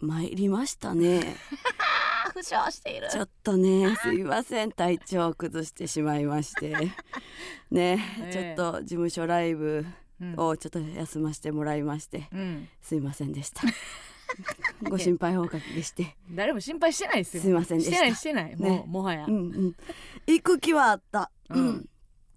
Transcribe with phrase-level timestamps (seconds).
[0.00, 1.36] 参りましたね。
[2.26, 3.08] あ 負傷している。
[3.10, 6.74] ちょっとねすいません体調を崩してしまいまして。
[7.70, 8.54] ね、 ええ。
[8.56, 9.86] ちょっと事務所ライブ
[10.20, 10.34] うん。
[10.38, 12.28] をちょっと休ませてもらいまして。
[12.32, 12.68] うん。
[12.80, 13.62] すいませんでした。
[14.88, 16.16] ご心配をおかけして。
[16.30, 17.42] 誰も心配してないですよ。
[17.42, 17.96] すいませんでした。
[17.96, 18.56] してないしてない。
[18.56, 18.84] もう、ね。
[18.86, 19.38] もはや、うんう
[19.68, 19.76] ん。
[20.26, 21.30] 行く気はあった。
[21.50, 21.88] ううん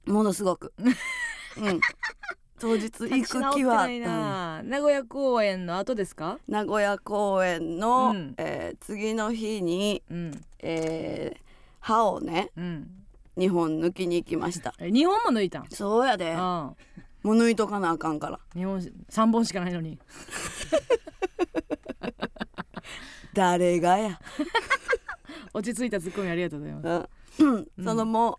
[0.08, 0.74] ん、ものすごく。
[0.78, 0.90] う
[1.70, 1.80] ん
[2.60, 4.62] 当日行く気はあった立ち直ってないな。
[4.64, 6.40] 名古屋公演の後ですか？
[6.48, 8.34] 名古屋公演の、うん。
[8.38, 10.46] えー次の日に、うん。
[10.60, 11.40] えー
[11.80, 12.92] 歯をねうん。
[13.38, 14.74] 2本抜きに行きました。
[14.80, 15.68] え二本も抜いたん？
[15.70, 16.36] そうやで。
[16.36, 16.76] も
[17.24, 18.40] う抜いとかなあかんから。
[18.54, 20.00] 日本三本しかないのに。
[23.34, 24.20] 誰がや、
[25.54, 27.44] 落ち着いたツッコミありがとうございます。
[27.44, 28.38] うん、そのもう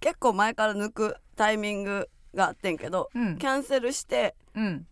[0.00, 3.36] 結構前から抜くタイミングがあってんけど、うん。
[3.36, 4.86] キャンセルしてうん。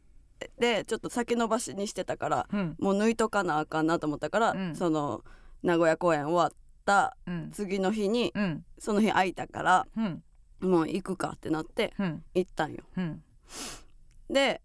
[0.59, 2.77] でちょっと先延ばしにしてたからうん。
[2.79, 4.77] もう抜いとかなあかんなと思ったから、うん。
[4.77, 5.25] その
[5.63, 6.53] 名古屋公演終わっ
[6.85, 7.51] たうん。
[7.53, 8.65] 次の日にうん。
[8.79, 10.23] その日空いたからうん。
[10.61, 12.25] もう行くかってなってうん。
[12.35, 12.83] 行ったんよ。
[12.97, 13.23] うん。
[14.29, 14.61] で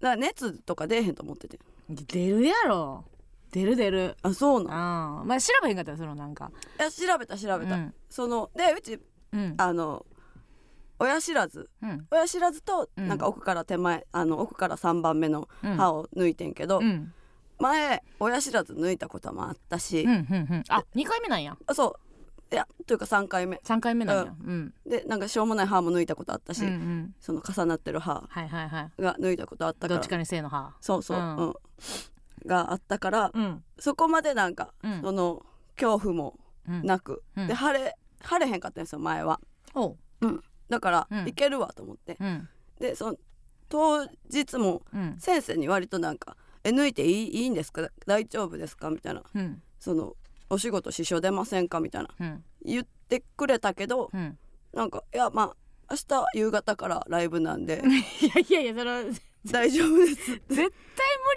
[0.00, 1.58] だ熱とか出えへんと思ってて。
[1.88, 3.04] 出るやろ。
[3.50, 4.16] 出る出る。
[4.22, 6.50] あそうなあまあ調べへんかったよそのなんか。
[6.78, 7.94] いや調べた調べた、うん。
[8.10, 9.00] そのでうち
[9.32, 9.54] うん。
[9.56, 10.04] あの
[10.98, 11.68] 親知らず。
[11.82, 12.06] うん。
[12.10, 13.08] 親知らずとうん。
[13.08, 15.76] なんか奥から手前、あの奥から3番目のうん。
[15.76, 17.12] 歯を抜いてんけど、うん。
[17.58, 20.18] 前親知らず抜いたこともあったし、うんうんう
[20.56, 20.64] ん。
[20.68, 21.56] あ二回目なんや。
[21.66, 21.96] あそ
[22.50, 22.54] う。
[22.54, 23.60] いやというか3回目。
[23.64, 24.34] 三回目なんや。
[24.44, 24.74] うん。
[24.86, 27.14] でなんかしょうもない歯も抜いたことあったし、うんうん。
[27.20, 29.02] その重なってる歯はいはいはい。
[29.02, 29.94] が抜いたことあったから。
[29.98, 30.74] どっちかにせいの歯。
[30.80, 31.26] そうそう、ううん。
[31.50, 31.54] ん
[32.46, 33.64] があったから、うん。
[33.78, 35.00] そこまでなんか、うん。
[35.02, 35.44] その
[35.76, 36.82] 恐怖もうん。
[36.84, 37.46] なく、うん。
[37.46, 37.96] で腫れ
[38.28, 39.40] 腫れへんかったんですよ前は。
[39.74, 39.96] おう
[40.68, 41.28] だから、うん。
[41.28, 42.16] いけるわと思って。
[42.20, 42.48] うん。
[42.80, 43.16] でその
[43.68, 45.16] 当日もうん。
[45.18, 47.88] 先生に割となんか「え抜いていいいいんですか？
[48.06, 49.22] 大丈夫ですか?」みたいな。
[49.34, 49.62] うん。
[49.78, 50.16] その
[50.50, 52.08] 「お仕事支障出ませんか?」みたいな。
[52.18, 52.44] うん。
[52.62, 54.38] 言ってくれたけどうん。
[54.72, 55.56] なんか「いやまあ
[55.90, 57.82] 明日夕方からライブなんで。
[58.20, 59.22] いやいやいやその絶
[59.52, 60.54] 大丈夫です」って。
[60.56, 60.70] 対無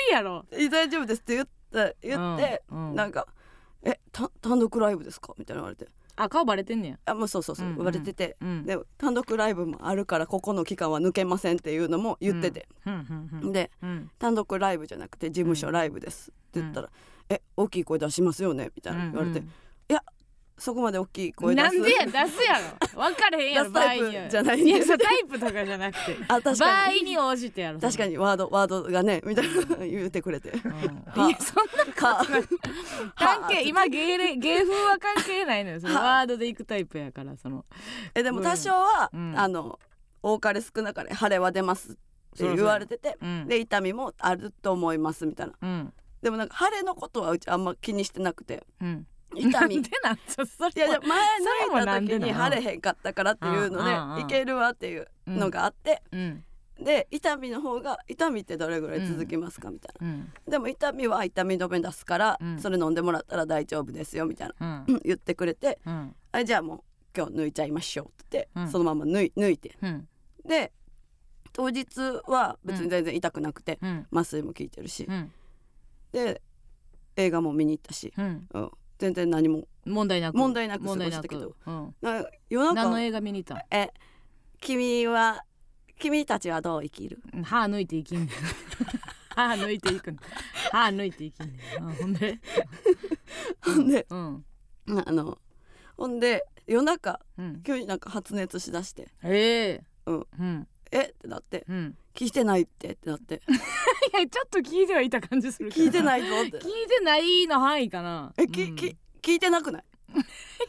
[0.09, 0.45] 理やろ。
[0.51, 2.95] え大丈夫ですって言って言って、うんうん。
[2.95, 3.27] なんか
[3.83, 5.87] 「えた単独ライブですか?」みたいな言われて
[6.17, 7.77] あ顔バレてんねや「あもうそうそうそう」うんうん。
[7.77, 8.65] 言われてて、うん。
[8.65, 14.11] で単独ライブもあるからここの期間は抜けませんっていうのも言ってて、うんうんうんでうん。
[14.19, 16.89] 単独ライブじゃなくて事務所ライブですって言ったら
[17.29, 19.51] 「え大きい声出しますよね」みたいな言われて、うん
[20.59, 21.65] そこまで大きい声出す？
[21.65, 22.59] なんでや出すや
[22.95, 23.01] ろ。
[23.01, 26.17] 分かれへんやろ 場合にはじゃないいやそうタイプとかじゃなくて。
[26.27, 30.49] あ確場合かにに応じてやろ確かに、にワードワードがねみたいな言ってくれて。
[30.49, 32.25] うん、はいやそんなか
[33.15, 37.63] 関係今芸れ芸風は関係ないのよそのワードでいくタイプやからその。
[38.15, 39.33] えでも多少は、うん。
[39.37, 39.79] あの
[40.23, 41.99] 多かれ少なかれ腫れは出ますって
[42.55, 43.47] 言われててうん。
[43.47, 45.53] で痛みもあると思いますみたいな。
[45.61, 45.93] うん。
[46.23, 48.65] でもなんか腫れのことはうちあんま気にしてなくて。
[48.81, 49.07] うん
[49.39, 49.81] 痛み。
[49.81, 56.43] でなんそそれいやいや前それも抜ないた時にな腫れへんかったからっていうのでいけるわっていうのがあって、うん。
[56.79, 60.33] で痛みの方が痛みってどれぐらい続きますかみたいな、うん。
[60.47, 62.59] でも痛みは痛み止め出すから、うん。
[62.59, 66.15] それ飲んでもらったら大丈夫ですよみたいな、 言ってくれてうん。
[66.31, 66.81] あじゃあもう
[67.15, 68.71] 今日抜いちゃいましょうって言って、うん。
[68.71, 69.77] そのまま抜い抜いて。
[69.81, 70.07] うん。
[70.45, 70.71] で
[71.53, 74.07] 当日は別に全然痛くなくて、うん。
[74.11, 75.31] 麻酔も効いてるし、うん。
[76.11, 76.41] で
[77.15, 78.47] 映画も見に行ったし、うん。
[78.53, 79.67] うん、全然何も。
[79.85, 80.37] 問題なく。
[80.37, 81.21] 問題なく過ごした。
[81.23, 81.55] けどく。
[81.65, 81.95] うん。
[82.01, 82.73] な夜中。
[82.83, 83.65] 何の映画見に行った？
[83.75, 83.91] え
[84.59, 85.43] 君は
[85.99, 87.21] 君たちはどう生きる？
[87.37, 88.27] ん歯抜いていきん
[89.35, 90.17] 歯抜いていくん
[90.71, 91.83] 歯抜いていきんねん。
[91.83, 92.39] うんほんで？
[93.63, 94.45] ほんでうん。
[95.05, 95.37] あの
[95.95, 97.61] ほんで夜中うん。
[97.63, 99.07] 急になんか発熱しだして。
[99.23, 99.83] ええ。
[100.07, 100.27] うん。
[100.39, 101.01] うんえ？
[101.01, 101.65] ってなって。
[101.69, 101.97] うん。
[102.13, 103.41] 聞いてないってってなって。
[104.13, 106.57] いやちょっと聞いてはいた感じする聞いてないぞって。
[106.59, 108.33] 聞いてないの範囲かな。
[108.37, 108.75] えき、うん。
[108.75, 109.83] き聞いてなくない？
[110.15, 110.17] い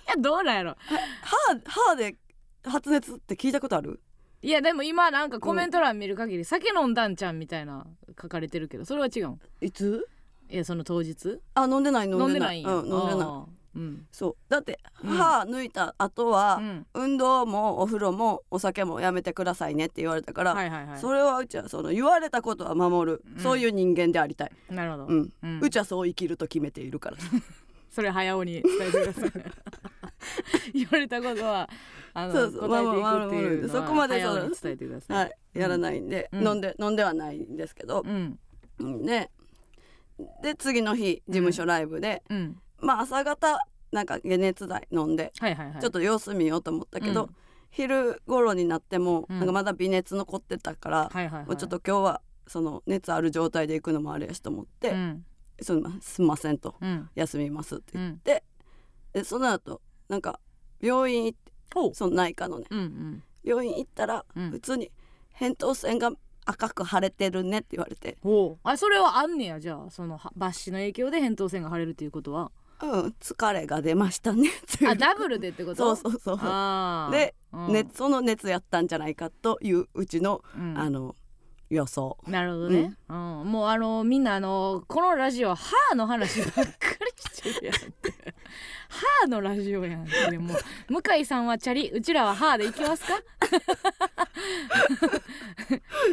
[0.08, 0.76] やどうなんやろ。
[1.22, 2.16] 歯歯で
[2.64, 4.00] 発熱って聞いたことある？
[4.42, 7.86] いやでも今なんかコメント欄見る限り酒飲んだんちゃんみたいな
[8.20, 10.06] 書かれてるけどそれは違うんいつ？
[10.50, 11.40] いやその当日？
[11.54, 14.06] あ飲んでない飲んでな飲んでないうん飲んでないうん。
[14.10, 14.36] そう。
[14.48, 15.10] だってうん。
[15.10, 16.86] 歯抜いた後は、うん。
[16.94, 20.98] 運動もお風呂もお酒もやめてくださいねって言われたから、はいはいはい。
[20.98, 23.42] それはうちはその言われたことは守る、うん。
[23.42, 25.32] そういう人間でありたい、なるほど、うん。
[25.62, 27.16] うちはそう生きると決めているから。
[27.90, 29.32] それ早尾に伝えてください。
[30.74, 31.70] 言われたことは
[32.14, 32.68] あのそうそう。
[32.68, 35.32] 答えていくっていうそこまで伝えてください、はい。
[35.54, 36.46] やらないんで、うん。
[36.46, 38.38] 飲んで飲んではないんですけど、うん。
[38.80, 39.06] うん。
[39.06, 39.30] で
[40.42, 43.58] で次の日事務所ライブで、うんまあ朝方
[43.92, 45.80] なんか解熱剤飲んで、はいはいはい。
[45.80, 47.36] ちょっと様子見ようと思ったけど、うん。
[47.70, 49.38] 昼頃になっても、うん。
[49.38, 51.46] なんかまだ微熱残ってたから、はいはいはい。
[51.46, 55.24] もうちょっと今日はその熱ある状態で行くのもあれやしと思って、うん。
[55.60, 57.08] そのすんませんとうん。
[57.14, 58.20] 休みますってうん。
[58.24, 58.44] で
[59.24, 60.38] その後なんか
[60.80, 61.52] 病院行って
[61.94, 63.22] その内科のねうんうん。
[63.42, 64.50] 病院行ったらうん。
[64.50, 64.90] 普通に
[65.38, 66.12] 扁桃腺が
[66.44, 68.60] 赤く腫れてるねって言われてほう。
[68.62, 69.90] あそれはあんねやじゃあ。
[69.90, 74.50] そのは抜歯の影響で扁桃腺が腫れるっていうことはうん疲れが出ましたね。
[74.86, 75.96] あダブルでってこと？
[75.96, 77.12] そうそうそう。
[77.12, 77.72] で、うん。
[77.72, 80.78] ね、その熱やったんじゃないかといううちのうん。
[80.78, 81.16] あの
[81.70, 82.16] 予想。
[82.26, 83.16] なるほどね、うん。
[83.44, 86.66] もうあのみんなあのこのラジオ歯の話ばっかり
[87.34, 88.12] してるやんって。
[88.88, 90.38] 歯のラジオやんって。
[90.38, 93.20] もう向井さんはチャリうちらは歯でい きますか？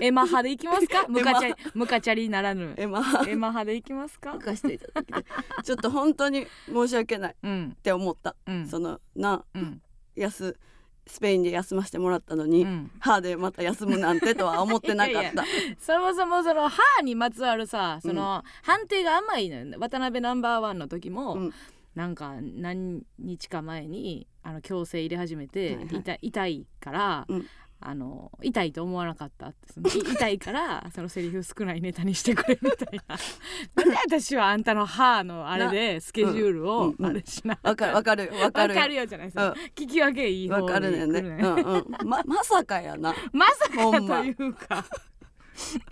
[0.02, 1.08] エマ歯でいきますか？
[1.08, 2.74] ムカチャリムカチャリならぬ。
[2.78, 4.34] えまあエマ歯でいきますか？
[4.34, 5.26] 任していただきたい。
[5.64, 8.68] ちょっと本当に申し訳ないっうんて思った、うん。
[8.68, 9.82] そのなうん。
[10.18, 10.58] 休
[11.08, 12.92] スペインで休ませてもらったのに、うん。
[13.00, 15.20] 歯でまた休むなんてとは思ってなかった。
[15.20, 15.36] いやい
[15.80, 19.66] そもそもその歯にまつわるさその判定が甘いのよ。
[19.66, 21.54] ね渡辺ナンバーワンの時も、うん。
[21.96, 27.46] なんか何日か前にあの矯正入れ始めて、はいはい痛いから、うん
[27.80, 33.16] あの痛いと思わなかったってそのい 痛いからそのセリフ少ないネタにしてくれみたいな。
[33.76, 37.06] なんで私はあんたの歯のあれでスケジュールうんをうん。
[37.06, 38.74] あれしなわかるわかるよわかる。
[38.74, 39.54] よわかるよじゃないですか、うん。
[39.76, 41.06] 聞き分けいい方わかるね。
[41.06, 42.08] んねで来るうんうん。
[42.08, 43.14] ま まさかやな。
[43.32, 44.86] まさかというか。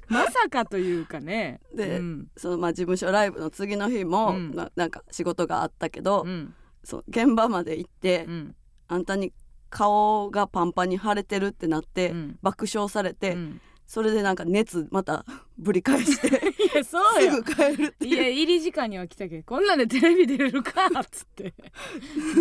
[0.07, 1.62] まさかというかね。
[1.75, 2.27] でうん。
[2.35, 4.56] そのまあ事務所ライブの次の日も、うん。
[4.56, 6.53] ななんか仕事があったけど、うん。
[6.83, 8.56] そう現場まで行って、うん。
[8.88, 9.33] あんたに
[9.74, 12.38] 顔がパンパンに腫れてるってなって、うん。
[12.44, 13.62] 爆笑されて、うん。
[13.88, 15.25] それでなんか熱また
[15.58, 16.28] ぶり返して
[16.74, 17.31] いやそうよ。
[17.34, 21.54] すぐ帰るっていや入り時間には来たけどこんなんでテレビ出れるかっつって。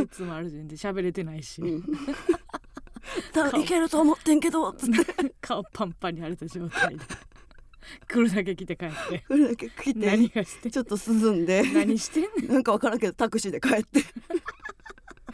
[0.02, 1.82] いつもある時点で喋れてないし、うん。
[3.32, 5.34] 多分いけると思ってんけどつって。
[5.40, 7.04] 顔パンパンに腫れた状態で。
[8.08, 9.24] 来るだけ来て帰って。
[9.26, 11.62] これだけ来何てがしてちょっと涼んで。
[11.62, 14.00] 何してんねんなんかわからんけどタクシーで帰って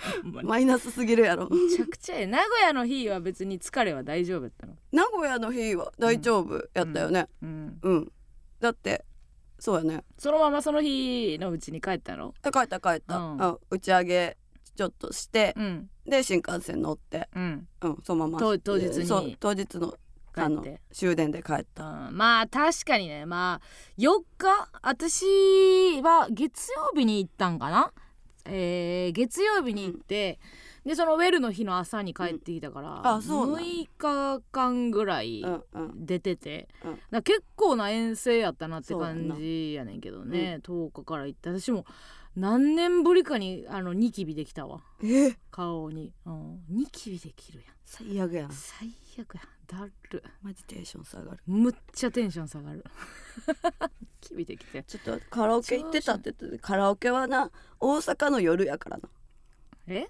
[0.22, 1.48] マイナスすぎるやろ。
[1.48, 4.74] めちゃくちゃええ名古屋の日は別に疲れは大丈夫やったの？
[4.92, 7.28] 名古屋の日は大丈夫やったよね。
[7.42, 8.12] うんうん、
[8.60, 9.04] だって
[9.58, 10.04] そうやね。
[10.16, 12.34] そのままその日のうちに帰ったの？
[12.46, 13.38] え帰った帰った、うん。
[13.38, 13.58] うん。
[13.70, 14.36] 打ち上げ
[14.76, 15.90] ちょっとして、うん。
[16.06, 17.68] で新幹線乗って、うん。
[17.82, 19.96] うん、そのまま当当日にそう当日の
[20.34, 21.84] あの終電で帰った。
[21.84, 22.16] うん。
[22.16, 23.26] まあ確かにね。
[23.26, 23.66] まあ
[23.98, 27.92] 4日私は月曜日に行ったんかな、
[28.48, 30.38] えー月曜日に行って、
[30.84, 36.06] でそのウェルの日の朝に帰ってきたから、うなん6日間ぐらいうんうん。
[36.06, 36.68] 出てて、
[37.12, 37.22] うん。
[37.22, 41.50] 結構な遠征やったなって感じやねんけどね、10日から行って。
[41.50, 41.84] 私も
[42.36, 44.80] 何年ぶりかにあのニキビできたわ。
[45.02, 45.34] え？
[45.50, 47.74] 顔に、うん、ニキビできるやん。
[47.84, 48.50] 最悪やん。
[48.52, 50.24] 最悪やだる。
[50.42, 51.38] マジテンション下がる。
[51.46, 52.84] むっちゃテンション下がる。
[54.00, 57.50] ニ キビできてちょっとカラオケ行ってたって言ってカラオケはな
[57.80, 59.08] 大阪の夜やからな。
[59.86, 60.08] え？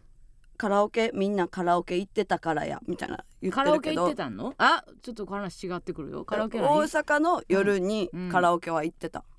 [0.56, 4.54] カラオケみんなカラオケ行ってたからやみたいな言ってカラオるけどケ行ってたの？
[4.58, 6.24] あちょっと話違ってくるよ。
[6.24, 8.28] カラオケ大何阪の夜にうん。
[8.28, 9.37] カラオケは行ってた、はい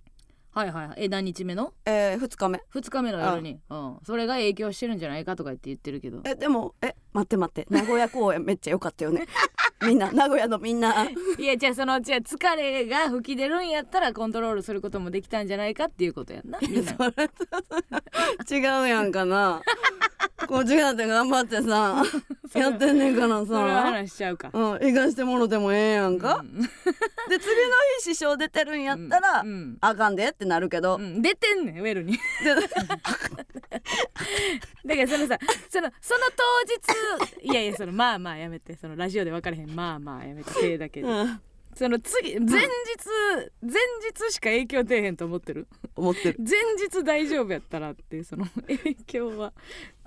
[0.60, 1.74] はいはいえ何日目の？
[1.86, 2.62] えー、2日目。
[2.74, 3.62] 2日目の夜に。
[3.70, 3.98] うん。
[4.04, 6.22] それが影響してるんじゃないかとか言って言ってるけど。
[6.26, 7.66] えでもえ待って待って。
[7.70, 9.26] 名古屋公演めっちゃ良かったよね
[9.86, 11.08] みんな名古屋のみんな。
[11.38, 16.60] いやじゃあそのじゃあ疲れが吹き出るんやったらコントロールすることもできたんじゃないかっていうことやんな
[18.52, 19.62] 違うやんかな。
[20.48, 22.04] こっちだって頑張ってさ
[22.56, 23.54] れやってんねんからさ。
[23.84, 24.50] 話しちゃうか。
[24.54, 26.62] うん行かしてもろてもええやんか、うん。
[26.62, 32.14] で次の日師匠出てるんやったら、うんあかんでってなるけど、うん出てんねんウェルに。
[32.14, 32.20] で
[34.86, 35.38] だからそのさ
[35.70, 41.42] そのその当日いやいやそのまあまあやめてそのラジオで分かれへんまあまあやめて手だけで、うん。
[41.76, 42.48] その次前日
[43.62, 43.72] 前
[44.28, 45.68] 日しか影響出えへんと思ってる？
[45.96, 46.38] 思ってる。
[46.40, 46.58] 前
[46.90, 49.54] 日大丈夫やったらってその 影響は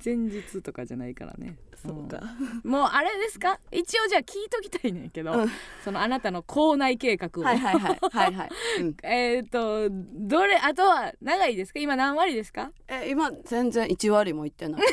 [0.05, 1.57] 前日とかじゃないからね。
[1.81, 2.21] そうか、
[2.65, 2.71] うん。
[2.71, 3.59] もうあれですか？
[3.71, 5.51] 一応じゃあ聞いときたいねんけど、うん。
[5.85, 8.51] そのあなたの校内計画を、はいはいはいはいはい、
[8.81, 11.81] うん、 えっ、とどれあとは長いですか？
[11.81, 12.73] 今何割ですか？
[12.89, 14.83] え今全然1割もいってない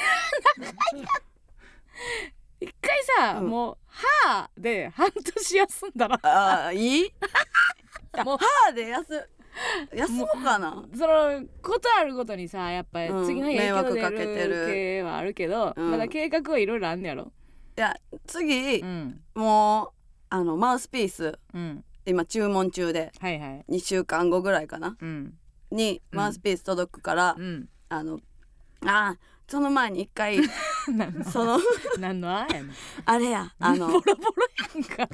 [2.61, 3.49] 一回さ、うん。
[3.49, 6.19] もう歯で半年休んだら。
[6.23, 7.13] あーいい？
[8.25, 9.29] もう歯で休
[9.95, 10.83] 休もうかな？
[10.95, 15.91] そのことあるごとにさやっぱ次の日影響迷惑かけて出るる系はあるけど、うん。
[15.91, 17.31] まだ計画はいろいろあんねやろ？
[17.77, 17.95] いや
[18.27, 19.21] 次、うん。
[19.35, 19.89] もう
[20.29, 21.83] あのマウスピースうん。
[22.05, 23.65] 今注文中ではいはい。
[23.69, 24.97] 2週間後ぐらいかな？
[24.99, 25.33] うん。
[25.71, 26.17] にうん。
[26.17, 27.69] マウスピース届くから、うん。
[27.89, 28.19] あの
[28.85, 30.37] あーその前に一回
[30.89, 31.60] 何のその
[32.00, 32.72] 何のあやねん。
[33.05, 34.15] あれやあのボロボロ
[34.75, 35.10] やんか。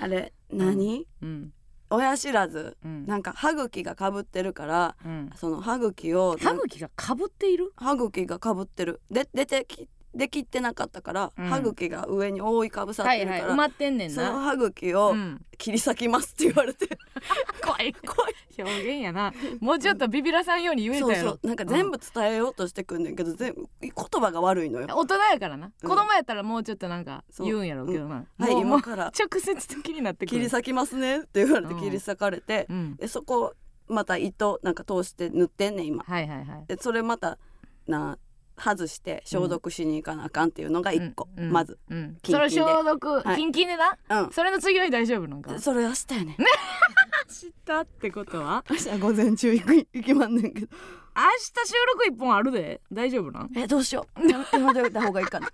[0.00, 1.52] あれ何、うん。
[1.90, 3.06] 親知らずうん。
[3.06, 5.30] なんか歯茎がかぶってるからうん。
[5.36, 7.72] その歯茎を歯茎がかぶっている？
[7.76, 9.00] 歯茎がかぶってる。
[9.10, 11.46] で出てきできってなかったから、うん。
[11.46, 15.40] 歯茎が上に覆いかぶさっはいてるから、はい埋まってんねんそのな歯茎をうん。
[15.58, 16.98] 切り裂きますって言われて、
[17.64, 17.94] 怖い。
[18.04, 18.34] 怖い。
[18.58, 19.32] 表現やな。
[19.60, 21.30] もうちょっとビビらさんように言えたそうやろ。
[21.30, 24.88] そうなんか全部伝えようとしてくんねんけど全部言葉が悪いのよ。
[24.90, 25.88] 大人やからな、うん。
[25.88, 27.46] 子供やったらもうちょっとなんかそう。
[27.46, 30.36] 言うんやろうけどな、はい今から直接的になってくる。
[30.36, 32.96] 切り裂きますねって言われてうん切り裂かれて、うん。
[32.96, 33.54] でそこ
[33.86, 36.02] また糸なんか通して塗ってんねん今。
[36.02, 36.66] はいはいはい。
[36.66, 37.38] でそれまた
[37.86, 38.18] な
[38.56, 41.44] 外して消毒しに行かなあかんっていうのが一個、うん。
[41.44, 41.52] うん。
[41.52, 42.32] まず、うん、キンキンで。
[42.32, 43.36] それ消毒、はい。
[43.36, 43.96] キンキンでな？
[44.24, 45.58] うん、それの次の日大丈夫なんか？
[45.58, 46.32] それ明日やね。
[46.32, 46.36] ん
[47.32, 48.64] 知ったってことは？
[48.70, 50.68] 明日午前中行く行きまんねんけど。
[51.14, 52.80] 明日収録一本あるで。
[52.92, 53.50] 大丈夫なん？
[53.56, 54.28] えどうしよう。
[54.28, 55.48] や やめてた方がいいかな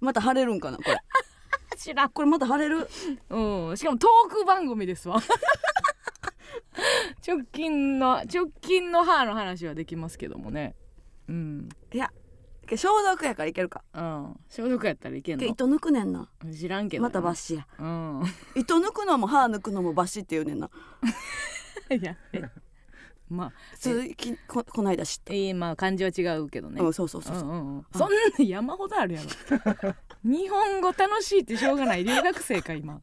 [0.00, 0.96] また晴れるんかなこれ
[1.76, 2.88] 知らんこれまた晴れる
[3.30, 5.22] うんしかもトーク番組ですわ
[7.26, 10.74] 直近の直近の歯の話はできますけどもね
[11.28, 12.12] うんいや
[12.70, 13.82] 消毒やからいけるか。
[13.94, 14.40] うん。
[14.48, 15.46] 消毒やったらいけんの？
[15.46, 16.28] 糸抜くねんな。
[16.52, 17.08] 知らんけどな。
[17.08, 17.66] またバッシや。
[17.78, 18.22] うん。
[18.54, 20.70] 糸抜くのも歯抜くのもバッシって言うねんな。
[21.90, 22.42] いやえ
[23.32, 27.36] まあつきここないだ知って、えー、まあ漢字は違うけどね、うんそうそうそう。
[27.36, 27.76] そう、んうん。
[27.78, 29.94] うん、そんな山ほどあるやろ。
[30.24, 33.00] 日本語楽しいってしょうがない留学生か今。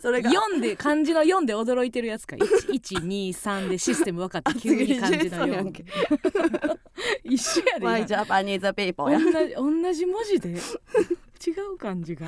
[0.00, 0.30] それが。
[0.30, 2.36] 4で漢字の4で驚いてるやつか。
[2.36, 5.84] 123でシステム分かって急に漢字の4厚切りジェイソンやんけ。
[7.24, 8.08] 一緒やでマイ今。
[8.08, 9.18] Japanese people や。
[9.18, 10.50] 同じ同じ文字で。
[10.50, 10.54] 違
[11.72, 12.26] う漢字が？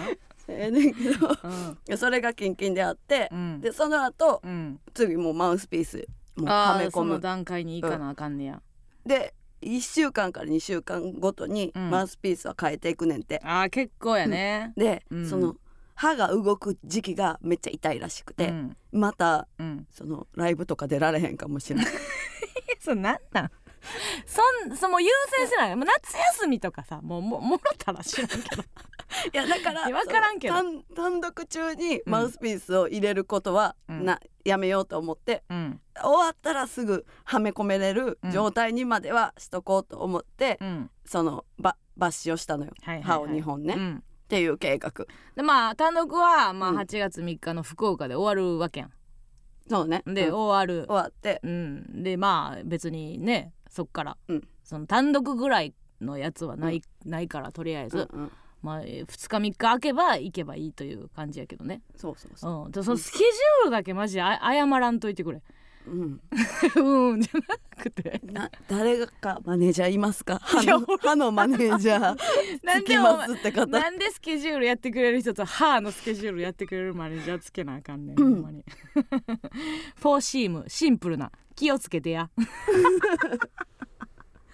[0.48, 1.12] ええねんけどい
[1.44, 1.78] うん。
[1.88, 3.60] やそれがキンキンであって、うん。
[3.60, 4.80] でその後うん。
[4.94, 7.20] 次もうマウスピースもうはめ込む。
[7.20, 8.62] 段階に行かなあかんねや、
[9.04, 11.90] で1週間から2週間ごとにうん。
[11.90, 15.28] マウスピースは変えていくねんて、ああ結構やね、で、うん。
[15.28, 15.56] その
[15.94, 18.76] 歯が動く時期がめっちゃ痛いらしくて、うん。
[18.92, 21.86] またうん、そのライブとか出られへんかもしれない。
[21.86, 23.50] え そうなんなん？
[24.26, 25.76] そんその優先せない。
[25.76, 28.62] もう夏休みとかさもうももろたら知らんけど
[29.32, 30.54] いやだから 分からんけど。
[30.54, 34.04] 単単独中にマウスピースを入れることは、うん。
[34.04, 35.80] なやめようと思ってうん。
[36.02, 40.90] 終わったらすぐはめ込めれる状態にまではしとこうと思って、うん。
[41.04, 43.02] そのば抜歯をしたのよ、はいはいはい。
[43.02, 44.04] 歯を2本ね、っうん。
[44.28, 44.92] ていう計画。
[45.34, 46.78] でまあ単独はまあうん。
[46.78, 48.90] 8月3日の福岡で終わるわけや
[49.68, 50.02] そうね。
[50.08, 50.34] んで、うん。
[50.34, 50.86] 終わる。
[50.86, 51.40] 終わって。
[51.42, 52.02] うん。
[52.02, 54.48] でまあ別にねそっから、うん。
[54.62, 61.82] その単独ぐらいのやつはない,、ないからとりあえず、うんうんまあえー2日3日空けば行けばいいという感じやけどね。
[61.96, 62.64] そうそうそう。
[62.66, 62.70] うん。
[62.72, 65.42] でそのスケジュールだけマジであ謝らんといてくれ。
[65.86, 66.20] うん、
[67.12, 67.20] うん。
[67.20, 68.20] じゃなくて。
[68.24, 70.40] な誰がかマネージャーいますか？
[70.42, 72.16] 歯の歯のマネージャー。
[72.64, 73.66] なんでおつきま前すって方。
[73.66, 78.34] なんでスケジュールやってくれる人と歯のスケジュールやってくれるマネージャーつけなあかんねん、うん。
[78.34, 78.64] ほんまに。
[79.94, 81.30] フォーシームシンプルな。
[81.54, 82.28] 気をつけてや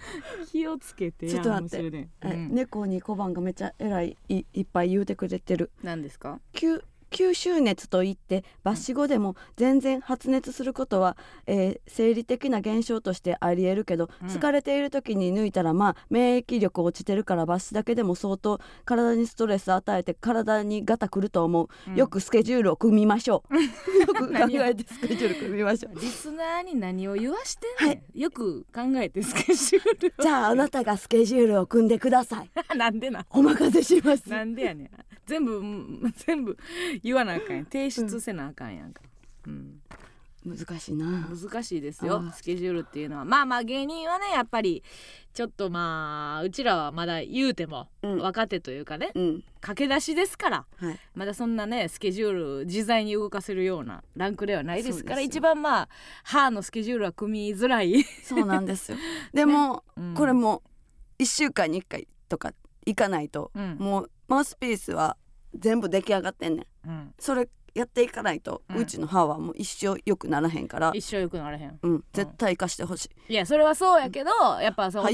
[0.50, 1.90] 気をつけてやちょっと待って。
[1.90, 2.54] もうん。
[2.54, 5.70] 猫に小判がめっちゃ偉いいいっぱい言うてくれてる。
[5.82, 6.40] 何ですか？
[6.54, 6.82] 吸
[7.12, 11.16] 吸収熱といって抜歯後でも全然発熱することは、
[11.46, 14.28] えー生理的な現象としてありえるけど、うん。
[14.28, 21.96] 疲れている時に抜いたらまあ免疫力落ちてるから抜歯だけでも相当体にストレス与えて体にガタくると思う、うん。
[21.96, 23.54] よくスケジュールを組みましょう。
[23.60, 25.94] よく考えてスケジュール組みましょう。
[26.00, 32.50] リスナーに何を言わしてんねん、よく考えてスケジュールじゃああなたがスケジュールを組んでください。
[32.72, 34.28] を なんでなお任せします。
[34.28, 34.90] なんでやねん
[35.26, 36.56] 全部うん 全部
[37.02, 37.64] 言わなあかんやん。
[37.64, 39.02] 提出せなあかんやんか、
[39.46, 39.80] うん、
[40.44, 41.28] 難しいな。
[41.28, 42.22] 難しいですよ。
[42.34, 43.24] スケジュールっていうのは。
[43.24, 44.82] まあまあ芸人はねやっぱり
[45.32, 48.18] ちょっとまあうちらはまだ言うてもうん。
[48.18, 49.44] 若手というかね、うん。
[49.60, 50.98] 駆け出しですからはい。
[51.14, 55.88] まだそんなねスケジュール自在に動かせるようなランクではないですから一番まあ
[56.24, 58.98] 歯のスケジュールは組みづらい、そうなんですよ。
[59.32, 60.14] でも、 うん。
[60.14, 60.62] これも
[61.20, 62.52] 1週間に1回とか
[62.84, 63.76] 行かないと、うん。
[63.78, 65.18] もうマウスピースは
[65.54, 66.88] 全部出来上がってんねん。
[66.88, 71.78] うん、それやっていかないと、ううんちの歯はもう一生良くならへんから、一生よくなれへん。
[71.82, 75.08] うん、絶対生かしてほしい、いやそれはそうやけどやっぱその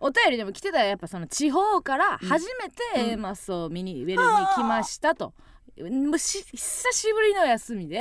[0.00, 4.16] お便りでも来てたらやっぱその地方から初めて A マスを見にウェルに
[4.54, 5.34] 来ましたと。
[5.82, 8.00] もうし久しぶりの休みで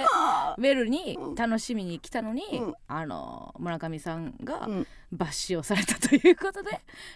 [0.57, 1.35] ウェルにうん。
[1.35, 2.73] 楽しみに来たのに、うん。
[2.87, 4.87] あの村上さんがうん。
[5.15, 6.69] 抜歯をされたということで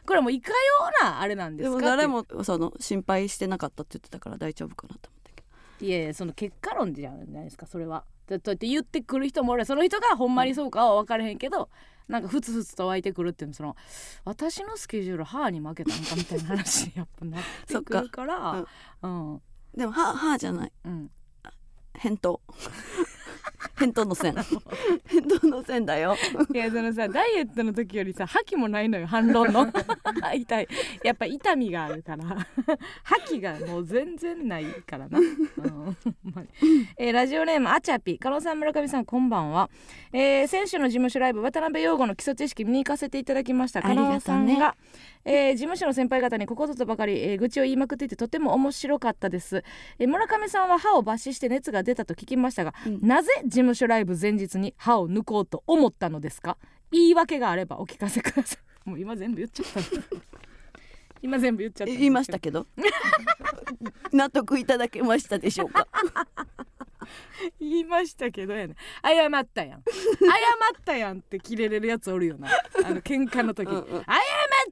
[0.06, 0.56] これはもういかよ
[1.02, 1.70] うなあれなんでか？
[1.70, 5.44] ってですも誰もその心配してなかったって言ってたから大丈夫かなと思ったけ
[5.80, 5.86] ど。
[5.86, 8.06] いやいやその結果論じゃないですかそれは。
[8.28, 11.70] だだって言ってくる人もおるその人がほんまにそうかは分からへんけど、
[12.08, 13.76] なんかふつふつと湧いてくるっていうのその
[14.26, 18.66] 私のスケジュール歯に負けたんかみたいな話にやっぱなってくるから そっ
[19.04, 19.42] うん
[19.76, 20.72] でも歯歯じゃない。
[20.86, 21.12] うん。
[21.94, 22.42] 返答
[23.78, 24.36] 返答の線。
[25.06, 26.16] 返答の線だよ。
[26.54, 29.68] いやそのさダイエットの時よりさ覇気もないのよ反論の。
[30.36, 30.68] 痛い。
[31.04, 32.24] やっぱ痛みがあるから。
[33.04, 35.20] 覇気がもう全然ないからな、
[36.98, 39.70] えーラジオネームあちゃぴ加納さん村上さんこんばんは、
[40.14, 43.82] えー、先週の事務所ライブ渡辺陽子の基礎知識見に行かせていただきました。
[43.82, 44.76] 加納さんが、
[45.26, 49.64] えー事務所の先輩方にここぞとばかり、えー愚痴を言いまくっていてとても面白かったです、
[50.00, 53.00] えー村上さんは歯を抜歯して熱が出たと聞きましたが、うん。
[53.08, 56.58] なぜ事務所ライブ前日に歯を抜こうと思ったのですか？
[56.92, 58.90] 言い訳があればお聞かせください。
[58.90, 59.80] もう今全部言っちゃった。
[61.22, 61.94] 今全部言っちゃった。
[61.94, 62.68] 言いましたけど？
[64.12, 65.88] 納得いただけましたでしょうか？
[67.60, 68.76] 言いましたけどやね。
[69.04, 69.84] 謝ったやん。
[69.84, 72.50] 謝ったやんってキレれるやつおるよな。
[72.86, 73.70] あの喧嘩の時。
[73.70, 73.86] うんうん。
[73.88, 74.04] 謝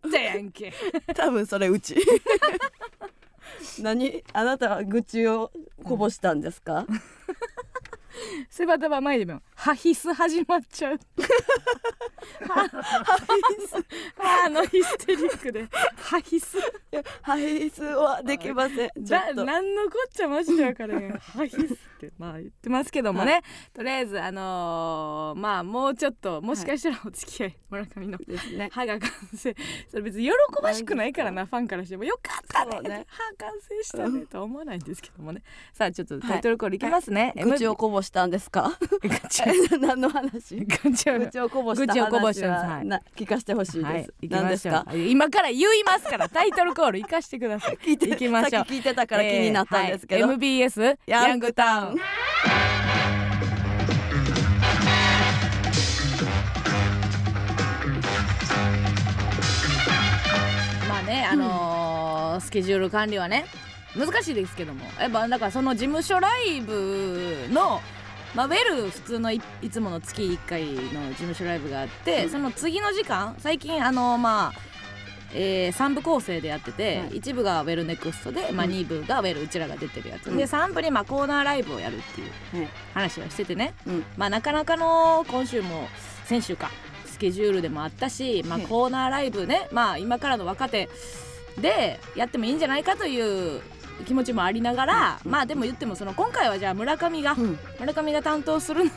[0.08, 0.74] ったやんけ。
[1.16, 1.96] 多分それうち。
[3.82, 4.24] 何？
[4.34, 5.52] あなたは愚痴を
[5.84, 6.86] こぼしたんですか、
[8.50, 11.00] セバタバ前でもハヒス始まっちゃう。
[12.50, 12.70] あ
[14.46, 15.68] あのヒステリックで。
[15.98, 16.58] ハヒス。
[17.22, 18.90] ハイスはできません。
[18.90, 19.46] ちょだっと。
[19.46, 21.12] なんのこっちゃマジで分からへん。
[21.12, 23.42] ハヒスってまあ言ってますけどもね、
[23.74, 28.70] とりあえずあのーまあもうちょっともしかしたらお付き合い、村上のですね。
[28.72, 29.56] 歯が完成。
[29.90, 32.04] それ別に喜ばしくないからなファンからしても。
[32.04, 32.90] よかったね。
[32.90, 33.06] ね。
[33.08, 35.42] 歯完成したねとは思わないんですけどもね。
[35.74, 38.72] さあちょっとタイトルコールいきますね、愚痴をこぼしたんですか？
[39.80, 40.56] 何の話？
[40.66, 42.82] 愚痴をこぼした話は。
[43.16, 43.94] 聞かせてほしいはい。
[43.96, 44.86] です、何ですか。
[44.94, 47.78] 今から言いますからタイトルコール 行かしてください。
[47.78, 48.50] 聞いて行きましょう。
[48.52, 52.00] さっき聞いてたから気になったんですけど、えーはい MBS ヤングタウン。
[60.88, 63.46] まあねあのースケジュール管理はね
[63.98, 64.86] 難しいですけども。
[65.00, 67.82] やっぱだからその事務所ライブの
[68.36, 72.30] まあ、ウェル普通のいいつもの月1回の事務所ライブがあって、うん。
[72.30, 74.70] その次の時間最近あのまあ
[75.32, 77.18] えー、3部構成でやってて、はい。
[77.18, 78.72] 一部がウェルネクストで、まあ、うん。
[78.72, 80.38] 2部がウェルうちらが出てるやつ、うん。
[80.38, 82.70] で3部にまあコーナーライブをやるっていうはい。
[82.94, 84.04] 話をしててね、うん。
[84.18, 85.88] まあ、なかなかの今週も
[86.26, 86.72] 先週か
[87.06, 88.64] スケジュールでもあったし、まあ、うん。
[88.68, 90.90] コーナーライブね、まあ、今からの若手
[91.60, 93.62] でやってもいいんじゃないかという
[94.06, 95.32] 気持ちもありながら、うん。
[95.32, 97.60] まあでも言ってもその今回はじゃあ村上が、うん。
[97.80, 98.96] 村上が担当するので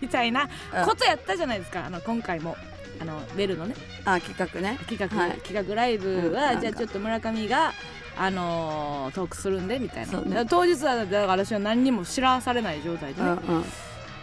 [0.00, 0.48] みたいな
[0.84, 1.86] ことやったじゃないですか。
[1.86, 2.56] あの今回も。
[3.00, 3.76] あのウェルのね。
[4.04, 4.76] あ企画ね。
[4.88, 5.38] 企画、はい。
[5.38, 7.72] 企画ライブは、うんじゃあちょっと村上が、
[8.16, 10.44] あのートークするんでみたいな、ね。
[10.50, 13.64] 当日はだから私は何にも知らされない状態でね、うん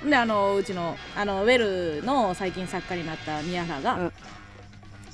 [0.04, 0.10] うん。
[0.10, 4.12] であのうちのあのウェルの最近作家になった宮原が、うん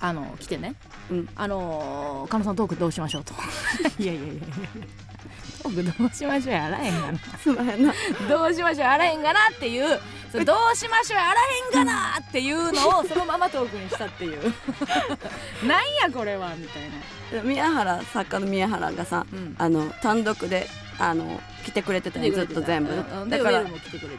[0.02, 0.76] あの来てね。
[1.10, 3.34] うん「あのー、狩野さんトークどうしましょう」と
[4.00, 4.42] 「いやいやいやいや。
[5.64, 7.20] トークどうしましょうやあらへんがな。
[7.42, 7.94] すまへんな。
[8.28, 10.00] どうしましょうあらへんがな」っていう
[10.32, 14.54] それどうしましょうあらへんがなっていうのを そのままトークにしたっていう。
[15.68, 17.44] なんやこれはみたいな。
[17.44, 19.56] 宮原作家の宮原がさうん。
[19.60, 22.94] あの単独であの来てくれてたよずっと全部。
[22.94, 23.22] うん。
[23.24, 23.30] うん。
[23.30, 23.72] だからね。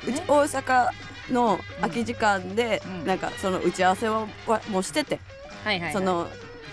[0.07, 0.89] うち大阪
[1.31, 3.07] の空き時間で、うん。
[3.07, 5.19] なんかその打ち合わせをわもうしてて、
[5.65, 5.93] はいはいはい。
[5.93, 6.29] その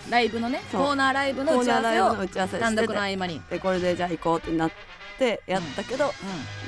[0.09, 4.71] ライブのねコーナーライブの打ち合わせを打ち合わせ単独の合間に、でこれでじゃあ行こうってなっ
[5.17, 6.11] てやったけど、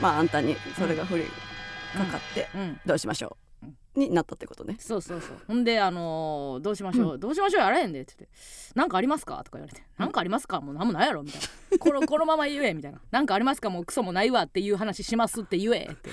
[0.01, 2.61] まああんたにそれが不利かかって、うん。
[2.61, 2.79] うん。
[2.85, 3.50] どうしましょうんう
[3.95, 4.77] になったってことね。
[4.79, 5.37] そうそうそう。
[5.47, 7.61] ほんであのーどうしましょう、どうしましょう？
[7.63, 8.35] やらへんでって言って
[8.75, 10.61] 「なんかありますか?」とか言われて「なんかありますか？
[10.61, 11.47] もうなんもないやろ」みたいな。
[11.79, 13.69] この「このまま言え」みたいな「なんかありますか？
[13.69, 16.09] もうクソもないわ」っていう話しますって言えって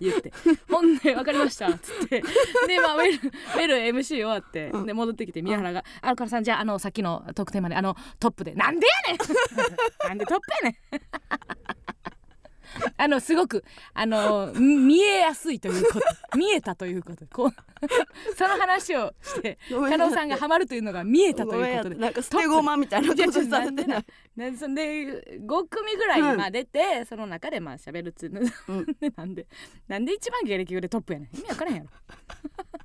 [0.00, 0.32] 言って。
[0.70, 2.20] ほんで「分かりました」っつって。
[2.66, 4.68] でまあウェルウェル MC 終わって。
[4.70, 4.86] うん。
[4.86, 8.54] で戻ってきて宮原が「あのからさんじゃああのさっきの特典まであのトップで。
[8.54, 9.18] なんでやねん！
[10.08, 11.02] なんでトップやねん
[12.96, 16.36] あのすごくあの見えやすいということ。
[16.36, 17.26] 見えたということ。
[17.26, 17.52] こう
[18.36, 21.94] その話をして加納さんがハマるというのが見えたということで。
[21.96, 23.84] やなんか捨て駒みたいなことされて。
[23.84, 24.04] ない。
[24.36, 28.40] でそんで5組ぐらいまあ出て、その中でまあ喋るっつうの。
[28.40, 28.86] うん。
[29.00, 29.46] でなんで
[29.88, 31.36] なんで一番芸歴でトップやねん。
[31.36, 31.88] 意味わからへんやろ。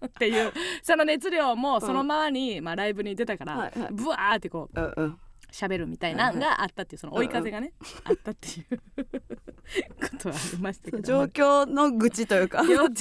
[0.06, 3.90] っていうその熱量もそのままに、まあ、ライブに出たから、はいはい。
[3.92, 5.20] ブワーってこううんうん。
[5.52, 7.74] 喋るみたいなのがあったっていうその追い風がね、
[8.04, 8.82] あったっていう
[10.02, 11.04] ことはありましたけど。
[11.04, 12.64] 状況の愚痴というか。
[12.68, 12.94] 状況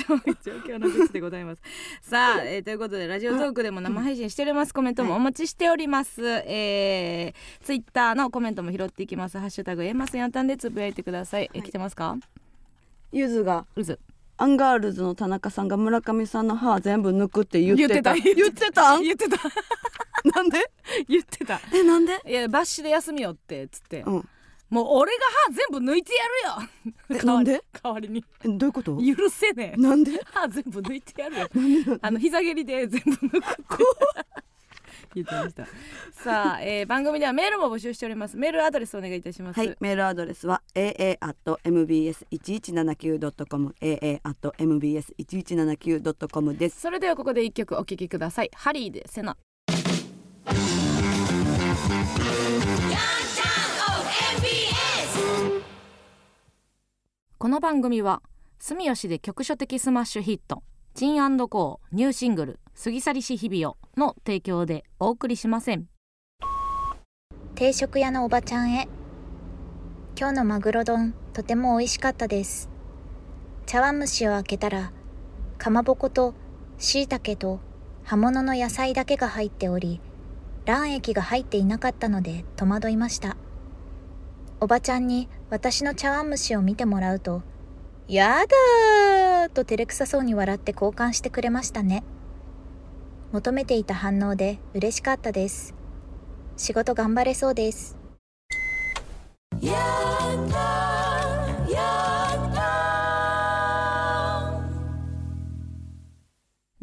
[0.43, 1.63] 状況の愚痴でございます。
[2.03, 4.75] さあ、えーということでラジオトークでも生配信しております。
[4.75, 9.39] コメントもお待ちしております、えー、ツイッターのコメントも拾っていきます。
[9.39, 11.69] ハッシュタグエマスヤンタンでつぶやいてください、えはい。
[11.69, 12.17] 来てますか？
[13.13, 13.99] ゆずがうず。
[14.39, 18.15] アンガールズの田中さんが村上さんの歯全部抜くって言ってた。
[18.15, 18.99] 言ってた言ってた？
[18.99, 19.39] ん言ってた。
[20.35, 20.71] なんで？
[21.09, 21.61] 言ってた。
[21.73, 22.21] えなんで？
[22.27, 24.29] いやバッシュで休みよってっつって、うん
[24.71, 26.19] もう俺が歯全部抜いてや
[26.59, 26.65] る
[27.17, 27.21] よ。
[27.23, 27.63] えなんで？
[27.83, 28.25] 代わりに。
[28.45, 28.97] えどういうこと？
[28.97, 29.81] 許せねえ。
[29.81, 30.19] なんで？
[30.25, 31.49] 歯全部抜いてやるよ。
[32.03, 33.43] あの膝蹴りで全部抜く
[36.13, 38.37] さあ、えー番組ではメールも募集しております。
[38.37, 46.81] メールアドレスお願いいたします、はい、メールアドレスは aa.mbs1179.com aa.mbs1179.com です。
[46.83, 48.51] それではここで一曲お聴きください。
[48.55, 49.39] ハリーでセナ
[57.39, 58.23] この番組は
[58.59, 60.63] 住吉で局所的スマッシュヒット
[60.95, 65.85] ジンコーニューシングル過ぎ去りし日々をの提供でお送りしません。
[67.55, 68.89] 定食屋のおばちゃんへ
[70.19, 72.71] 今日のマグロ丼とても美味しかったです。
[73.67, 74.93] 茶碗蒸しを開けたら
[75.59, 76.33] かまぼこと
[76.79, 77.61] 椎茸と
[78.05, 80.01] 葉物の野菜だけが入っており
[80.65, 83.37] 卵液が入っていなかったので戸惑いました。
[84.59, 87.43] おばちゃんに私の茶碗蒸しを見てもらうと
[88.09, 92.03] 「やだー!」と照れくさそうに笑って交換してくれましたね。
[93.33, 95.75] 求めていた反応で嬉しかったです。
[96.57, 97.97] 仕事頑張れそうです。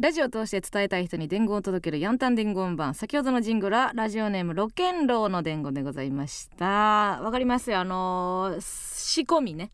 [0.00, 2.94] ラジオを通して伝えたい人に伝言を届けるヤンタン伝言版。
[2.94, 7.20] 先ほどのジングルはラジオネームロケンローの伝言でございました。
[7.22, 7.78] わかりますよ。
[7.78, 9.70] あのー仕込みね。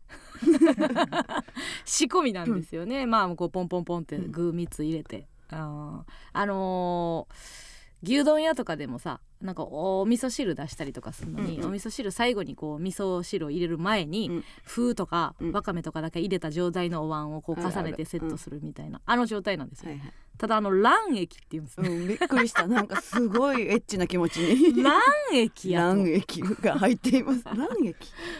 [1.85, 7.70] 仕込みなんですよね、まあこうポンポンポンってグー3つ入れて、あーあのー
[8.03, 11.69] 牛丼屋とかでもさなんかお味噌汁出したりとかするのに、うんうん。
[11.69, 14.43] お味噌汁最後にこう味噌汁を入れる前に、うん。
[14.65, 15.51] 風とかうん。
[15.51, 20.13] わかめとかだけ入れた状態のお椀をこう重ねてセットするみたいなあの状態なんですよ、はいはい。
[20.37, 22.67] ただあの卵液って言うんですね、うん、びっくりした。
[22.67, 24.83] なんかすごいエッチな気持ちに。
[24.83, 25.01] 卵
[25.33, 25.95] 液やと。
[25.95, 27.43] 卵液が入っています。
[27.49, 27.95] 卵液？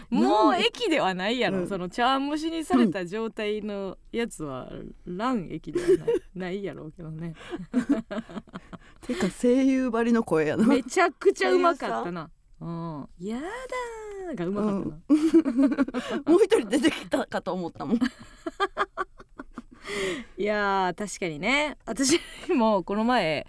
[0.09, 1.67] もう液ではないやろ、うん。
[1.67, 4.71] その茶碗蒸しにされた状態のやつは
[5.05, 5.97] 卵液ではない。
[6.35, 7.33] ないやろうけどね
[9.01, 10.65] てか声優ばりの声やな。
[10.65, 12.29] めちゃくちゃうまかったな。
[12.59, 13.09] うん。
[13.19, 15.13] やだーがうまかった
[15.53, 17.99] な、 もう一人出てきたかと思ったもん。
[20.37, 21.77] いやー確かにね。
[21.85, 23.47] 私もこの前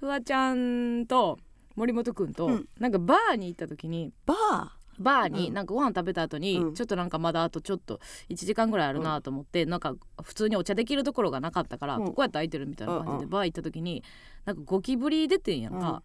[0.00, 1.38] フワちゃんと
[1.76, 2.68] 森本くんと、うん。
[2.78, 4.83] なんかバーに行った時にバー？
[4.98, 5.54] バーにうん。
[5.54, 6.74] なんかご飯食べた後に、うん。
[6.74, 12.04] ちょっとなんかまだあとちょっと1時間ぐらいあるなと思って、なんか普通にお茶できるところがなかったから、うん。
[12.06, 14.02] ここやったら空いてるみたいな感じでバー行った時に
[14.44, 16.02] なんかゴキブリ出てんやんか、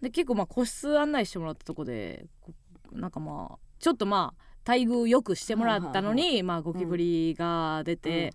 [0.00, 2.52] で結構まあ個室案内してもらったとこでこ
[2.92, 8.32] なんかまあちょっとまあ待遇よくしてもらったのに、まあゴキブリが出て、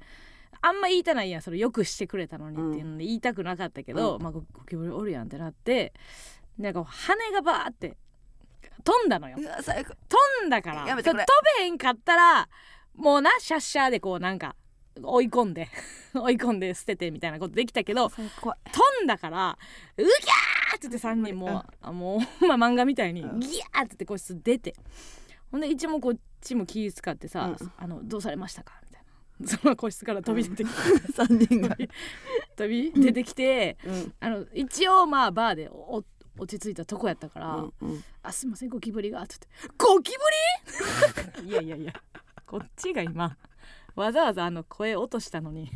[0.62, 4.22] あんま言いたないやんそれよくしてくれたのにっていうので言いたくなかったけど、うん。
[4.22, 5.94] まあゴゴキブリおるやんってなって
[6.58, 7.98] なんか羽がバーって
[8.84, 9.38] 飛んだのよ。
[9.38, 10.86] 飛んだから。
[10.96, 11.04] 飛
[11.60, 12.50] べへんかったら
[12.96, 14.56] もうなシャッシャーでこうなんか
[15.02, 15.70] 追い込んで
[16.13, 18.22] 追い込んで捨ててみたいなことできたけど飛
[19.04, 19.58] んだから
[19.98, 23.39] 「うぎゃー!」って言って3人もうあもうほんま漫画みたいにうん。
[23.39, 24.76] ギャーって言って個室出て
[25.52, 29.12] ほんで一応こっちも気使ってさうん「あのどうされましたか?」みたいな。
[29.48, 30.76] その個室から飛び出てきて、
[31.13, 31.76] 三人が、
[32.56, 34.13] 飛び出てきてうん。
[34.20, 36.04] あの一応まあバーでお
[36.38, 40.17] 落ち着いたとこやったから「うんうんあすいませんゴキブリが」って言って「ゴキブ
[41.44, 41.50] リ?
[41.50, 41.94] 」いやいやいや
[42.46, 43.38] こっちが今
[43.96, 45.70] わざわざあの声落としたのに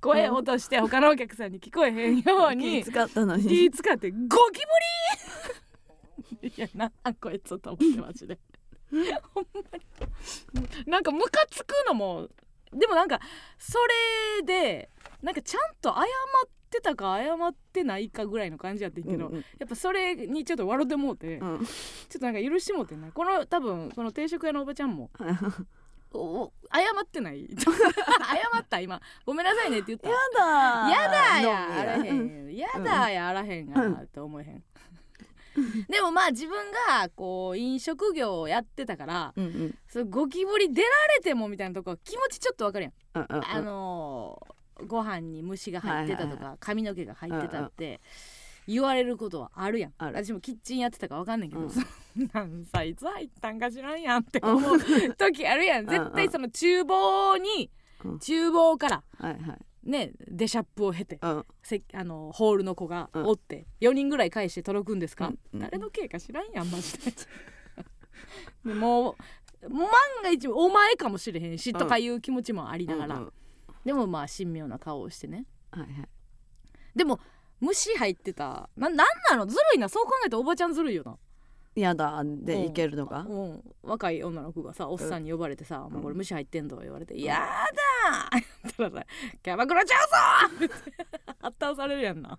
[0.00, 4.16] 声落として他のお客さんに聞こえへんように気使ったのに気使って「ゴ
[4.52, 4.60] キ
[6.40, 8.38] ブリ!」いやなんなんこいつと思ってマジで
[9.34, 12.28] ほんまになんかムカつくのも
[12.72, 13.20] でもなんか
[13.58, 13.78] そ
[14.38, 14.90] れで
[15.22, 16.04] なんかちゃんと謝っ
[16.70, 19.44] てたか謝ってないかぐらいの感じやってんけど、うんうん。
[19.58, 21.60] やっぱそれにちょっと笑ってもうて、ちょうんっ
[22.12, 23.10] となんか許してもうてんな。
[23.12, 25.10] この多分この定食屋のおばちゃんも
[26.12, 27.48] おお謝ってない。
[27.58, 29.00] 謝った今。
[29.26, 30.08] ごめんなさいねって言った。
[30.08, 34.64] やだやだやあらへんやだやあらへんがなって思えへん。
[35.90, 39.78] でもまあ自分がこう飲食業をやってたからうんうん。
[39.88, 43.44] そうゴキブリ出られてもみたいなとこは気持ちちょっとわかるやんうんうん。
[43.44, 43.97] あのー
[44.88, 48.00] ご飯に虫が入ってたとか髪の毛が入ってたって
[48.68, 49.92] 言われることはあるやん。
[49.98, 51.70] 私もキッチンやってたかわかんないけど、うん。
[51.70, 51.84] そん
[52.32, 54.78] なんさいつ入ったんか知らんやんって思う
[55.16, 55.84] 時あるやん。
[55.84, 57.70] うん絶対その厨房に
[58.04, 58.18] うん。
[58.18, 59.58] 厨房からはいはい。
[59.84, 61.44] ねデシャップを経てうん。
[61.62, 63.26] せあのホールの子がうん。
[63.26, 65.38] おって、4人ぐらい返して届くんですか、うん。
[65.54, 65.60] うん。
[65.60, 67.12] 誰の経か知らんやんマジ で
[68.66, 69.12] でも
[69.62, 69.88] う万
[70.22, 73.32] が一お前かもしれへんしとかいう気持ちもありながら、うんうん
[73.88, 75.46] でもまあ神妙な顔をしてね。
[75.70, 75.92] はいはい。
[76.94, 77.20] でも
[77.58, 78.68] 虫入ってた。
[78.76, 78.96] ななん
[79.30, 79.46] なの？
[79.46, 81.16] ずるいなそう考えたらおばちゃんずるいよな。
[81.74, 88.28] 嫌だでいけるのが、うん、若い女の子がさおっさんに呼ばれてさ「もうこれ虫入ってんぞ」言われて「やだ!」
[88.60, 89.06] 言ったらさ
[89.42, 89.96] 「キャバクラちゃ
[90.50, 90.74] うぞ!」って。
[91.40, 92.38] 発倒されるやんな。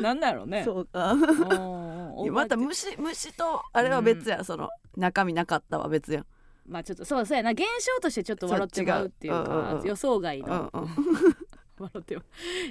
[0.00, 0.64] なんだろうね。
[0.64, 1.14] そうか。
[1.14, 6.24] また覚虫虫とあれは別や、その中身なかったは別や
[6.68, 9.62] まあちょっとそうそうやな現象としてちょっと笑ってまうっていうそうんう。
[9.62, 10.88] んうんか予想外うんのうん
[11.78, 12.22] 笑ってま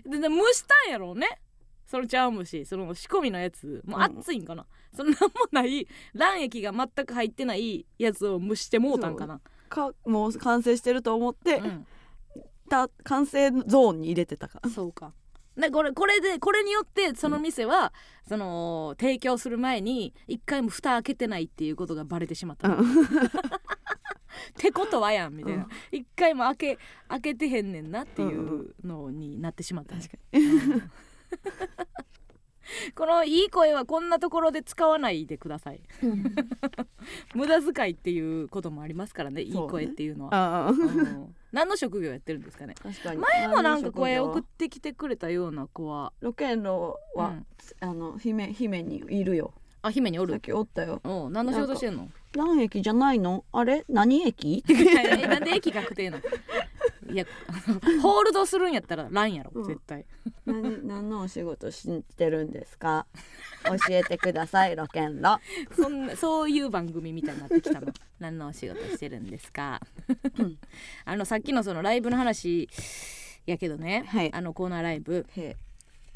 [0.06, 0.10] う。
[0.10, 1.40] でで蒸したんやろうね。
[1.86, 2.66] その茶碗蒸し。
[2.66, 3.82] その仕込みのやつ。
[3.86, 5.88] もう熱いんかな、そのなんもない。
[6.14, 9.40] 卵液が全く入ってないやつを蒸してもうたんかな。
[9.70, 11.88] かもう完成してると思って、うん。
[12.70, 14.60] た完成ゾーンに入れてたか。
[14.70, 15.14] そうか。
[15.56, 17.94] でこれこれでこれによってその店は、
[18.28, 22.76] その提供する前に一回も蓋開けてないっていうことがバレてしまった、うん。
[22.76, 22.78] っ
[24.58, 25.70] てことはやんみたいな、うん。
[25.92, 30.92] 一回も開け開けてへんねんなっていうのになってしまった、確かうん。
[32.96, 35.82] このいい声はこんなところで使わないでください。
[37.34, 40.36] 無駄遣いっていうこともありますからねいい声っていうのは。
[40.36, 40.72] ああ。
[40.72, 41.36] うん。
[41.52, 42.76] 何の職業やってるんですかね。
[42.76, 43.22] 確かに。
[43.22, 46.14] 前もなんか声送っくてきてくれたような子は。
[46.20, 47.46] ロケンロは、うん。
[47.80, 49.54] あの姫姫にいるよ。
[49.82, 50.34] あ姫におる。
[50.34, 51.02] さっきおったよ。
[51.04, 51.34] うん。
[51.34, 52.10] 何の仕事してんの？
[52.38, 53.44] 何駅じゃないの？
[53.52, 53.84] あれ？
[53.90, 54.64] 何駅？
[54.70, 56.24] えなんで駅確定なの？
[57.14, 57.26] いや
[58.02, 59.64] ホールドするんやったらランやろうん。
[59.64, 60.06] 絶対、
[60.46, 63.06] 何何のお仕事してるんですか？
[63.66, 65.40] 教えてくださいロケンロ
[65.76, 67.88] そんなそういう番組みたいになってきたの。
[68.20, 69.82] 何のお仕事してるんですか？
[70.38, 70.58] うん。
[71.06, 72.70] あのさっきのそのライブの話
[73.46, 74.34] やけどね、はい。
[74.34, 75.26] あのコーナーライブ。
[75.36, 75.56] へ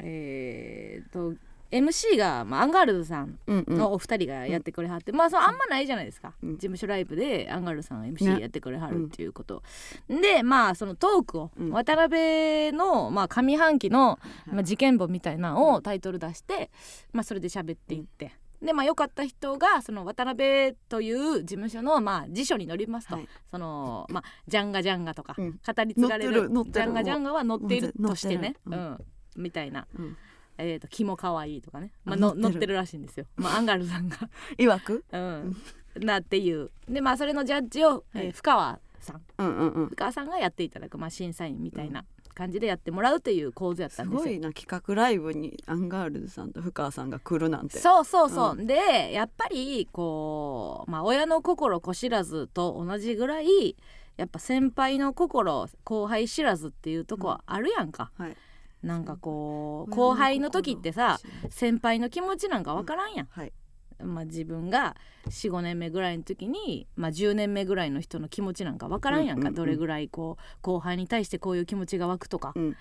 [0.00, 1.34] えー、と
[1.72, 3.78] MC が、まあ、アンガールズさんうんうん。
[3.78, 6.52] のお二人がやってくれはって、まあそのあんまないじゃないですか、うん。
[6.54, 8.40] 事務所ライブでアンガールズさんが MC ね。
[8.42, 9.62] やってくれはるっていうこと、
[10.08, 11.70] でまあそのトークを、うん。
[11.70, 16.70] 渡辺の、まあ、上半期の、まあ、事件簿みたいなのをタイトル出して、
[17.12, 18.32] まあ、それで喋っていって。
[18.60, 23.28] でまあ良かった人がその渡辺という事務所のまあ辞書に載りますと、はい。
[23.50, 25.50] そのまあジャンガジャンガとか、うん。
[25.50, 28.98] 語り継がれるジャンガジャンガは載っているとしてね、うん、
[29.36, 29.86] みたいな。
[29.98, 30.16] うん
[30.58, 32.74] えー、とキモ可愛いとかね、まあ、の載ってる。
[32.74, 34.16] らしいんですよ、まあ、アンガールズさんが、
[34.58, 35.04] いわく？
[35.12, 35.56] うん、
[36.00, 36.70] なっていう。
[36.88, 39.22] でまあそれのジャッジを、えーはい深川さん。
[39.38, 39.86] うんうんうん。
[39.88, 44.24] 深川さんがやっていただく、まあ、審査員みたいな感じでやってもらうという構図やったすんですよ。
[44.24, 47.78] ごいな企画ライブにアンガールズさんと深川さんが来るなんて。
[47.78, 53.76] そうそうそう、でやっぱりこう、まあ、親の心子知らずと同じぐらい
[54.16, 58.36] やっぱ先輩の心後輩知らずっていうとこはあるやんか、はい
[58.82, 63.52] なんかこう後輩の時ってさ先輩の気持ちなんかわからんやん、はい。
[64.00, 69.54] まあ、自分が45年目ぐらいの時に、まあ、10年目ぐらいの人の気持ちなんかわからんやんか、うんうんうん。
[69.54, 72.76] どれぐらいこう後輩に対してこういう気持ちが湧くとか、うん。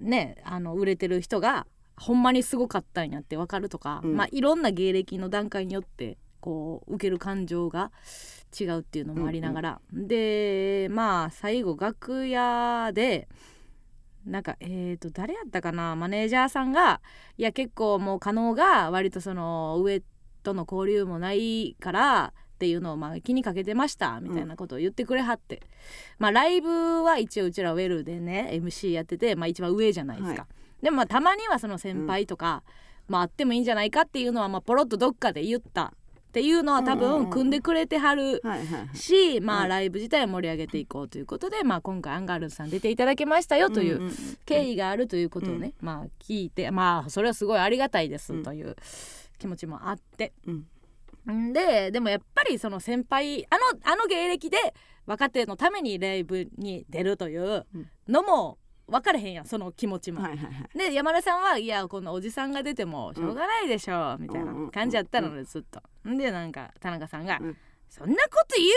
[0.00, 4.16] ねあの売れてる人がほんまにすごかったんやってわかるとか、うん。
[4.16, 7.90] まあ、いろんな芸歴の段階によってこう受ける感情が
[8.58, 13.28] 違うっていうのもありながら、でまあ最後楽屋で
[14.26, 15.96] なんかえー、と誰やったかな？
[15.96, 17.00] マネージャーさんが
[17.36, 20.02] いや結構もう加納が割とその上
[20.42, 25.60] との交流もないからっていうのをまあ気にかけてましたみたいなことを言ってくれはって、
[26.18, 30.48] まあライブは一応うちらウェルでね MC やってて、まあ、一番上じゃないですか、は
[30.82, 32.62] でもまあたまにはその先輩とか、
[33.08, 35.92] まああってもいいんじゃないかっていうのはまあポロッとどっかで言った
[36.34, 38.42] っていうのは多分組んでくれてはる
[38.92, 44.10] し、まあうんライブ自体を盛り上げていこうということで、まあ今回アンガールズさん出ていただけましたよという
[44.44, 48.74] 経緯があるということをね、まあ聞いてまあそれはすごいありがたいですうんという
[49.38, 51.40] 気持ちもあって、うん。
[51.50, 51.52] ん。
[51.52, 54.56] ででもやっぱりその先輩あのあの芸歴で
[55.06, 57.64] 若手のためにライブに出るという
[58.08, 60.22] のも分かれへんやんその気持ちも。
[60.22, 65.82] はいはいはいで山田さんはいやこんなおじさんが出てもしょうがないでしょう、みたいな感じやったのでずっと。
[66.08, 67.56] んでなんか田中さんが「うん
[67.88, 68.68] そんなこと言う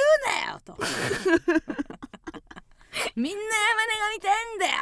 [0.46, 0.78] なよ!」と
[3.15, 4.74] 「みんな山根が見たいんだよ!」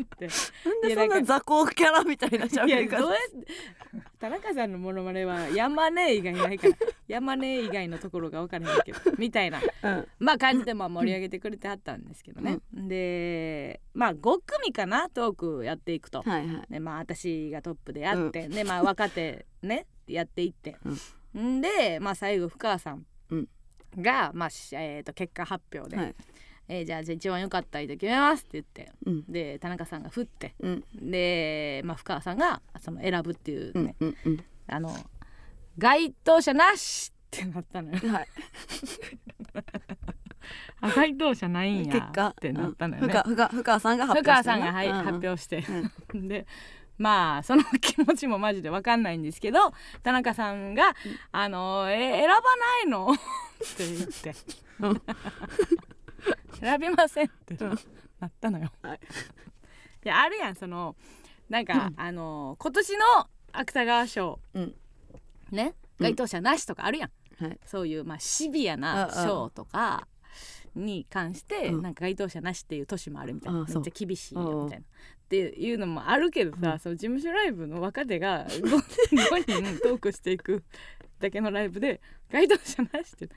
[0.00, 0.28] って
[0.64, 3.02] なんでそんな雑魚キャラみたいな喋り方
[4.20, 6.74] 田中さんのモノマネは山根以外ないから
[7.08, 9.60] 山根以外のところが分からへんけどみたいな。
[9.82, 10.08] うん。
[10.18, 16.66] まあ感じでまあ盛り上げてくれてはったんですけどね、でまあ5組かなトークやっていくと、はいはい。
[16.70, 20.76] でまあ私がトップでやって、でまあ若手ねやっていって、
[21.36, 21.60] ん。
[21.60, 23.48] でまあ最後深川さんうん。
[23.96, 26.14] が、まあしえー、と結果発表で、はい。
[26.70, 29.24] えーじゃあじゃあ一番良かった人決めますって言ってうん。
[29.32, 30.84] で田中さんが振ってうん。
[30.94, 34.44] で、まあ、深川さんがその選ぶっていううね、んうんうん。
[34.66, 34.94] あの
[35.78, 38.12] 該当者なしってなったのよ。
[38.12, 38.28] はい。
[40.80, 42.28] あ該当者ないんや結果。
[42.28, 43.36] ってなったのよね、うん。
[43.36, 44.98] 深深深川さんが発深川さんが、はいうん。
[44.98, 45.64] うん発表して、
[46.14, 46.46] で
[46.98, 50.96] まあその気持ちもマジで分かんないんですけど田中さんが
[51.30, 52.40] 「あのえ選ばな
[52.82, 53.12] いの?
[53.14, 53.16] 」っ
[53.76, 54.34] て言って。
[54.80, 55.02] うん
[56.60, 57.78] 「選びません」ってうん。
[58.18, 58.72] なったのよ。
[58.82, 59.00] はい。
[60.04, 60.96] いやあるやんその
[61.48, 61.94] なんか、うん。
[61.96, 63.04] あの今年の
[63.52, 64.74] 芥川賞、うん
[65.50, 66.04] ねうん。
[66.04, 67.58] 該当者なしとかあるやん、はい。
[67.64, 70.06] そういう、まあ、シビアな賞とか
[70.74, 71.82] に関して、うん。
[71.82, 73.58] なんか該当者なしっていう年もあるみたいな。
[73.60, 74.84] めっちゃ厳しいようんみたいな。
[74.84, 76.78] っていうのもあるけどさ、うん。
[76.78, 78.62] その事務所ライブの若手が 5,
[79.42, 80.64] 人トークしていく
[81.20, 83.28] だけのライブで該当者なしって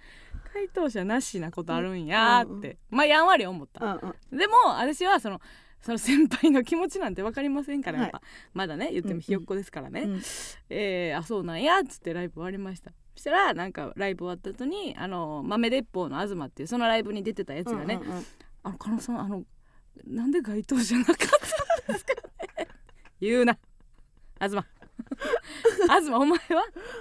[0.53, 3.97] 該当者なしなことあるんやーって、まあやんわり思った。
[4.31, 5.41] でも私はその
[5.81, 8.21] その先輩の気持ちなんて分かりませんからやっぱ、
[8.53, 10.21] まだね言ってもひよっこですからね、うん。
[10.69, 12.91] えーあそうなんやっつってライブ終わりました。
[13.15, 18.25] そしたらなんかライブ終わった後にあの豆鉄砲の東っていうそのライブに出てたやつがね「うんうんうん。
[18.63, 19.43] あの加納さんあの
[20.05, 22.13] なんで該当じゃなかったんですか
[22.57, 22.67] ね」
[23.19, 23.57] 言うな。
[24.39, 24.63] 東。
[25.81, 26.39] 東お前は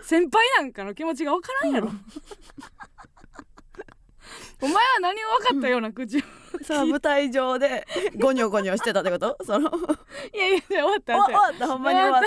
[0.03, 1.91] 先輩なんかの気持ちが分からんやろ、
[4.61, 6.21] お前は何を分かったような口を。
[6.65, 7.87] その舞台上で
[8.19, 9.37] ゴニョゴニョしてたってこと？
[9.45, 9.71] その
[10.35, 11.67] いやいや終わったお終終わった。
[11.69, 12.23] ほんまに終わっ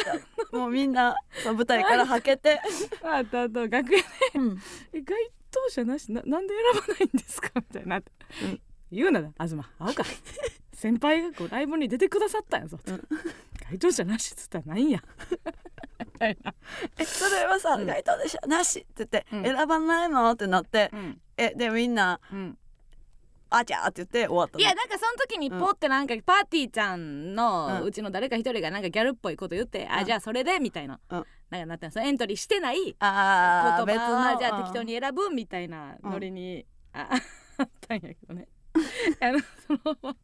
[0.52, 0.58] た。
[0.58, 4.62] もうみんなその舞台からはけて、た終わった後楽屋でうん。
[4.94, 6.12] え該当者なし？
[6.12, 7.50] ななんで選ばないんですか？
[7.56, 8.00] みたいなう
[8.46, 8.62] ん。
[8.92, 10.04] 言うな東合うか。
[10.74, 13.08] 先輩がこうライブに出てくださったんやぞ、うん。
[13.70, 15.02] 該当者なしっつったらないんや。
[16.20, 16.36] え
[17.06, 19.44] それはさうん「該当でしょなし」って言って「うん。
[19.44, 22.58] 選ばないの?」ってなってうん、えでみんなうん、
[23.50, 24.62] 「あちゃー」って言って終わったの。
[24.62, 27.88] いやなんかその時にポってなんかパーティーちゃんのうん。
[27.88, 30.06] うちの誰か一人がなんかギャルっぽいこと言って、あうん。
[30.06, 31.26] じゃあそれでみたいな、うん。
[31.50, 37.10] なんかなったんですよエントリーしてない言あー別のじゃあ適当に選ぶみたいなノリに、あ
[37.58, 38.48] あったんやけどね。
[39.22, 40.16] あのその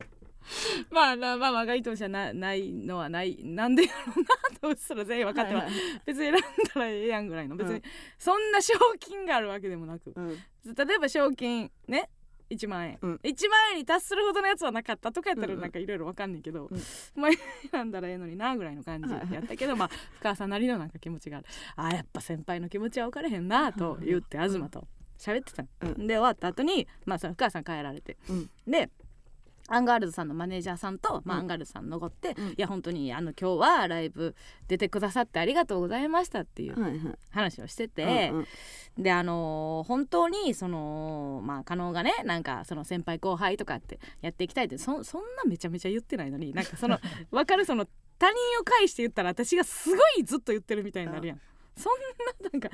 [0.92, 6.02] まあまあまあまあ該当者なないのはないなんでやろうなとうっすら全員分かっては、はいはい。
[6.06, 6.42] 別に選んだ
[6.76, 7.82] らええやんぐらいの別に、うん
[8.18, 10.14] そんな賞金があるわけでもなく。
[10.16, 10.38] うん。
[10.76, 12.10] 例えば賞金ね
[12.50, 13.16] 1万円、うん。
[13.24, 15.62] 1万円に達するほどのやつはなかったとかやったらうんうん。
[15.62, 16.82] なんかいろいろ分かんねんけど、うん。
[17.16, 17.32] まあ
[17.72, 21.48] 選んだらええのになぐらいの感じやったけどまあ深川さんなりのなんか気持ちがある。
[21.76, 26.08] あーやっぱ先輩の気持ちは分かれへんなと言って東と喋ってたの、うん。
[26.08, 28.18] で終わった後にまあその深川さん帰られて。
[28.30, 28.50] うん。
[28.68, 28.90] で
[29.72, 31.42] アンガールズさんのマネージャーさんと、まあ、うん。
[31.42, 32.48] アンガールズさん残って、うん。
[32.50, 34.36] いや本当にあの今日はライブ
[34.68, 37.00] 出てくださってありがとうございましたっていうはいはい。
[37.32, 39.04] 話をしてて、うんうん。
[39.04, 47.00] であのー本当にそのまあ加納がねなんかその先輩後輩とかってやっていきたいってそそんなめちゃめちゃ言ってないのになんかその
[47.32, 47.86] 分かるその
[48.18, 51.42] 他人を介して言ったら私がすごいずっと言ってるみたいになるやん。
[51.78, 51.94] そん
[52.44, 52.70] ななんか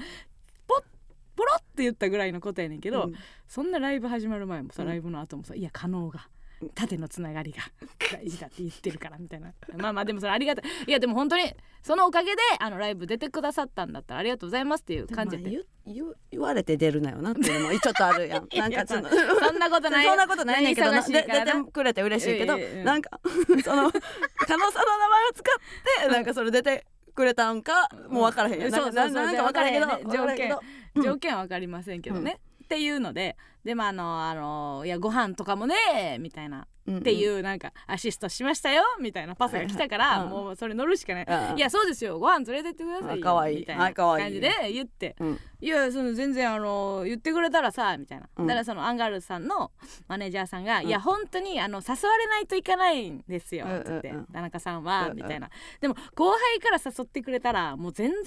[0.68, 0.84] ポッ
[1.36, 3.14] ポロって言ったぐらいのことやねんけど、うん。
[3.48, 4.90] そんなライブ始まる前もさうん。
[4.90, 6.28] ライブの後もさ「いや加納が
[6.74, 7.64] 縦のつながりが
[8.12, 9.54] 大事だって言ってるから」みたいな。
[9.78, 10.72] まあまあでもそれありがたい。
[10.88, 18.48] いやでも本当にそのおかげであのライブ出てくださったんだったらありがとうございますっていう感じでで言言言われて出るなよなっていうのもちょっとあるやん。
[18.56, 20.06] なんかそのそんなことない。
[20.06, 20.12] よ。
[20.12, 20.64] そんなことない。
[20.64, 23.20] ねんけど出てくれて嬉しいけど、ええええなんか
[23.64, 30.38] その加納さんの名前を使ってなんかそれ出てくれたんかもう分からへんやん、そうなんなんか分からへんけど分からへんね分からへん。
[30.38, 30.62] けど
[30.96, 31.04] うん。
[31.04, 36.68] 条件は分かりませんけどね、っていうのででもあのあのいやご飯とかもねみたいな。
[36.90, 42.20] っていうなんかアシストしましたよみたいなパスが来たから、もうそれ乗るしかない、うんいやそうですよ。
[42.20, 43.14] ご飯連れてってくださ
[43.50, 45.16] いみたいな感じで言って。
[45.20, 45.40] うん。
[45.62, 48.48] いやその全然あの言ってくれたらさみたいな、うん。
[48.48, 49.72] だからそのアンガールズさんの
[50.08, 50.88] マネージャーさんが「うん。
[50.88, 55.50] いや本当にあの誘われないといかないんですよ」って、うん田中さんは、みたいな。
[55.82, 58.18] でも後輩から誘ってくれたらもう全然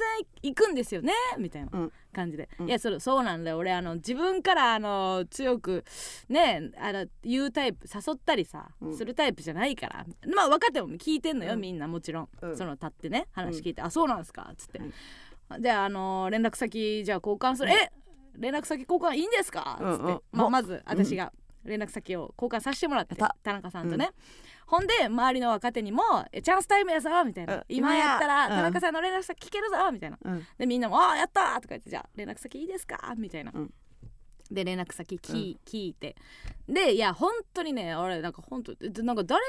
[0.42, 1.92] 行くんですよねみたいなうん。
[2.12, 2.68] 感じで、うん。
[2.68, 3.58] いやそれそうなんだよ。
[3.58, 5.84] 俺あの自分からあの強く
[6.28, 8.96] ねあの言うタイプ誘ったりさ、うん。
[8.96, 10.06] するタイプじゃないから。
[10.34, 11.60] まあ分かっても聞いてんのよ、うん。
[11.60, 12.56] みんなもちろん、うん。
[12.56, 15.62] その立ってね話聞いて「あそうなんですか」っつって、うん。
[15.62, 17.90] じゃああの連絡先じゃあ交換する、え？
[18.36, 21.32] 連絡先交換いいんですか?」っつって、うんうんまあ、おまず私が
[21.64, 24.10] 連絡先を交換させてもらって、田中さんとね、
[24.66, 27.64] ほんで周りの若手にも「えチャンスタイムやぞ」みたいな、うん。
[27.68, 30.18] 今やったら田中さんの連絡先聞けるぞ」みたいな。
[30.22, 30.46] うん。
[30.56, 33.74] でみんなも「ああやった!」とか言って「じゃあ連絡先いいですか?」みたいな、うん
[34.50, 36.16] で連絡先聞,、聞いて。
[36.68, 39.42] でいや本当にね俺なんか本当でなんか誰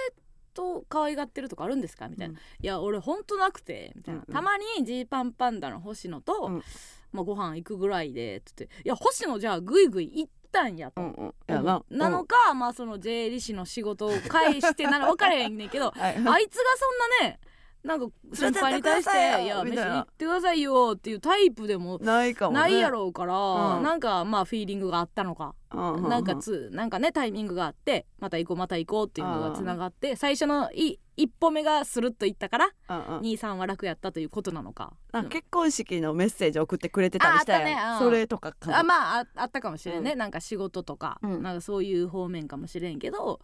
[0.54, 2.08] と可愛がってるとかあるんですか？
[2.08, 2.38] みたいな、うん。
[2.38, 4.34] いや俺本当なくてみたいな、うんうん。
[4.34, 6.64] たまにジーパンパンダの星野と、うん。
[7.12, 11.02] まあ、ご飯行くぐらいでつって「いや星野じゃあグイグイ行ったんや」と。
[11.02, 11.34] うんうん。
[11.48, 16.12] やななのか、まあその税理士の仕事を返してなの分からへんねんけどうん はい。
[16.16, 17.40] あいつがそんなね
[17.84, 22.60] なんか先輩に対して「連れてってくださいや飯行ってくださいよ」っていうタイプでもないかもね。
[22.60, 23.84] ないやろうから、うん。
[23.84, 26.10] なんかまあフィーリングがあったのか、うんうんうん。
[26.10, 33.22] なんかつなんかねタイミングがあってまた行こうまた行こうっていうのがつながって最初のい一歩目がスルッといったからうんうん。
[33.22, 34.94] 兄さんは楽やったということなのか。
[35.30, 38.12] 結婚式のメッセージ送ってくれてたりしたやんああったねうん。
[38.12, 41.42] それとかあまあああったかもしれんね、うなんか仕事とか、うん。
[41.42, 43.40] なんかそういう方面かもしれんけど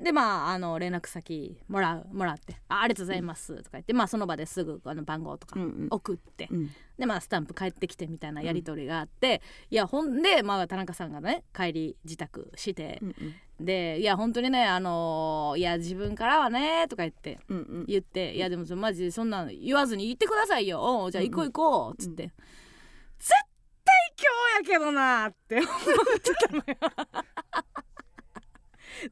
[0.00, 5.88] でまああの連絡先もらうもらって「あありがとうございます」とか言って、まあその場ですぐあの番号とかうんうん。
[5.90, 6.70] 送って、うん。
[6.96, 13.14] でまあスタンプ帰ってきてみたいなやり取りがあって、いやほんでまあ田中さんがね帰り自宅してう、ん。
[13.64, 17.86] でいや本当にねあのーいや自分からはねとか言ってうんうん。
[17.86, 21.08] 言って、いやでもそマジでそんなの言わずに言ってくださいよ。
[21.10, 22.30] じゃあ行こう行こうっつって、
[23.18, 23.30] 絶
[23.84, 24.12] 対
[24.62, 26.64] 今日やけどなって思ってたのよ。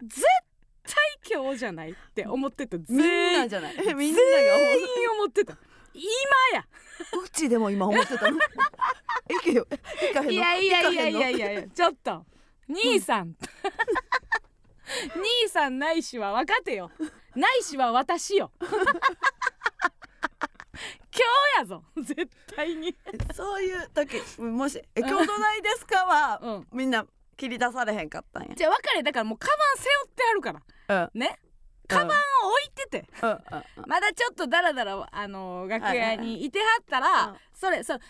[0.01, 0.23] 絶
[0.87, 2.77] 対今日じゃないって思ってた。
[2.77, 5.57] みんなじゃないみんなが全員思ってた。
[5.95, 6.67] 今や。
[7.25, 8.39] うちでも今思ってたの？
[10.31, 11.53] いやいやいやいやいいや。
[11.53, 12.25] いやちょっと。
[12.69, 13.35] 兄さん。
[15.17, 16.91] 兄さんないしは分かってよ。
[17.35, 18.53] ないしは私よ。
[18.61, 18.69] 今
[21.57, 21.83] 日やぞ。
[21.97, 22.95] 絶対に。
[23.35, 26.67] そういう時もしえ今日どないですかは、うん。
[26.73, 27.07] みんな
[27.37, 28.55] 切り出されへんかったんや。
[28.55, 30.61] じゃあ別れだからもうカバン背負ってあるから。
[30.61, 30.76] うん
[31.15, 31.39] ね。
[31.89, 32.17] カバンを置
[32.67, 33.07] いてて、
[33.87, 38.05] まだちょっとダラダラあの楽屋にいてはったら、それそう座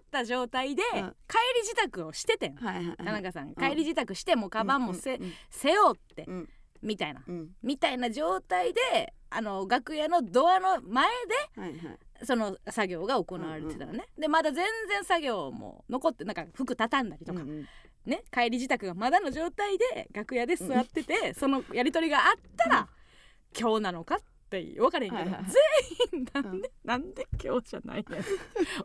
[0.00, 1.16] った状態で、うん。
[1.28, 2.56] 帰り自宅をしててん。
[2.56, 2.72] 田
[3.04, 3.54] 中さん。
[3.54, 6.48] 帰り自宅してもうカバンもせ、うん背負って、うん。
[6.80, 7.22] みたいな。
[7.26, 7.50] うん。
[7.62, 11.06] みたいな状態であの楽屋のドアの前。
[11.54, 17.42] でその作業が行われてたのね、でまだ全然作業も残ってなんか服畳んだりとか、
[18.06, 22.88] ね帰り自宅がまだの状態で楽屋で座ってて、そのやり取りがあったら、
[23.58, 24.18] 今日なのかっ
[24.50, 25.52] て分からへんけど、はいはいはい。
[26.12, 28.24] 全員なんで、なんで今日じゃないねん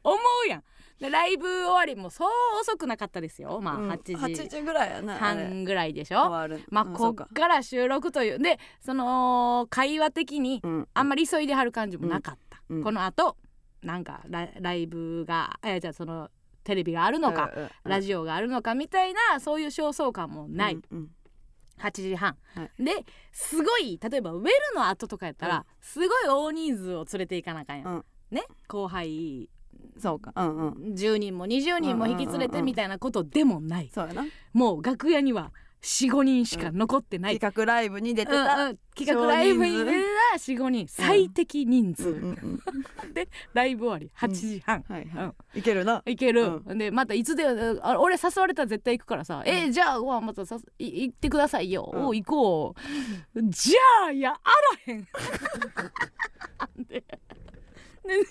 [0.03, 0.63] 思うやん。
[0.99, 2.29] でライブ終わりもそう
[2.61, 3.59] 遅くなかったですよ。
[3.61, 3.91] まあうん。
[3.91, 4.15] 8時。
[4.15, 5.15] 8時ぐらいやな。
[5.15, 6.29] 半ぐらいでしょ？
[6.69, 8.39] まあこっかから収録という。
[8.39, 10.87] でその会話的にうん。
[10.93, 12.77] あんまり急いではる感じもなかった、うん。
[12.77, 12.83] うん。
[12.83, 13.37] このあと
[13.81, 16.29] なんかラライブがえじゃあその
[16.63, 21.09] テレビがあるのか、うんうんラジオがあるのかみたいなそういう焦燥感もない、うんうん。
[21.79, 25.63] 8時半、はですごい例えばウェルの後とかやったら、うん。
[25.81, 28.05] すごい大人数を連れていかなあかんやん、うん。
[28.31, 28.43] ね？
[28.67, 29.49] 後輩。
[29.99, 30.31] そうか。
[30.35, 30.93] うんうん。
[30.93, 34.25] 10人も20人も引き連れてみたいなことでもない、そうやな。
[34.53, 35.51] もう楽屋には
[35.81, 38.65] 45人しか残ってない、企画ライブに出てうんた。
[38.65, 38.77] うん。
[38.95, 39.91] 企画ライブに出た
[40.33, 42.13] 45人最適人数、
[43.13, 45.09] でライブ終わり8時半、はいうん。
[45.17, 45.59] はい。
[45.59, 46.01] いけるな。
[46.05, 47.45] いける、うでまたいつで
[47.81, 52.05] あ俺誘われたら絶対行くからさ「えじゃあご飯またさい行ってくださいよ、うん。
[52.07, 52.75] お行こ
[53.35, 54.49] う」じゃあやあ
[54.87, 55.07] らへん。
[56.87, 57.03] で
[58.03, 58.25] でみんな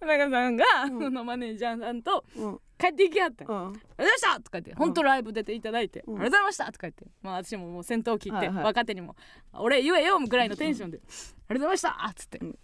[0.00, 0.98] 田中さんが、うん。
[1.00, 3.56] そのマネージャーさんとうん帰って行きはったんうん。
[3.56, 9.14] ありがとうございました!」とか言って「本当ライブ出ていただいて、うんありがとうございました!」とか言ってまあ私ももう先頭切って、はいはい若手にも
[9.54, 11.00] 「俺言えよ!」ぐらいのテンションで
[11.48, 12.58] 「ありがとうございました!」っつって、うん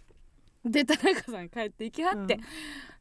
[0.65, 2.41] で田中さん帰って行きはって、うん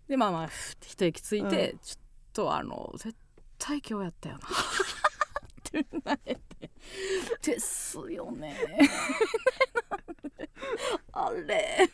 [0.06, 0.48] でまあまあ
[0.80, 2.00] 一息ついて、うちょっ
[2.32, 3.14] とあの絶
[3.58, 6.70] 対今日やったよなってなれて
[7.42, 8.56] ですよね
[11.12, 11.90] あれ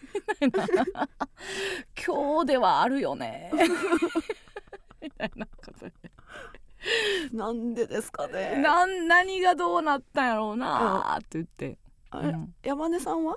[2.06, 3.50] 今日ではあるよね
[5.04, 5.92] みたいなことで。
[7.32, 8.56] なんでですかね。
[8.62, 11.78] なん何がどうなったんやろうなって言って、
[12.12, 12.54] うん。
[12.62, 13.36] 山根さんは？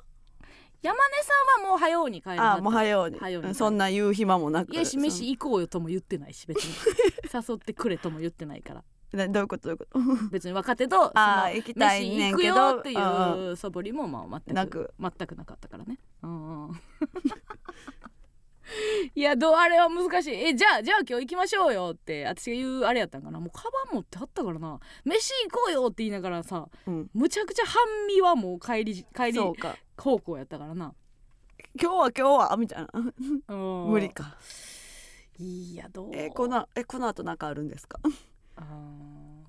[0.82, 3.18] 山根さんはもう早うに帰るあもう早うに。
[3.20, 4.74] 早うにうんそんな言う暇もなく。
[4.74, 6.74] いやし飯行こうよとも言ってないし別に。
[7.34, 8.84] 誘ってくれとも言ってないから。
[9.14, 9.70] どういうこと？
[9.70, 10.30] どういうこと？
[10.32, 12.54] 別に若手とそのあー行きたいねんけど。
[12.54, 14.94] 飯行くよってうんいう素振りもまあ全くなく。
[15.00, 15.98] 全くなかったからね。
[16.22, 16.82] うんうん
[19.16, 20.34] いやどうあれは難しい。
[20.36, 23.40] えじゃあじゃあ今日行きましょうよって私が言うあれやったんかな。
[23.40, 24.80] もうカバン持ってはったからな。
[25.06, 27.10] 飯行こうよって言いながらさうん。
[27.14, 27.76] むちゃくちゃ半
[28.08, 29.40] 身はもう帰り帰り
[29.96, 30.94] 方向やったからな、
[31.82, 32.88] 今日は今日はみたいな。
[33.56, 33.56] う
[33.88, 33.92] ん。
[33.92, 34.38] 無理か。
[35.40, 38.00] いやどうえこのえこの後なんかあるんですか？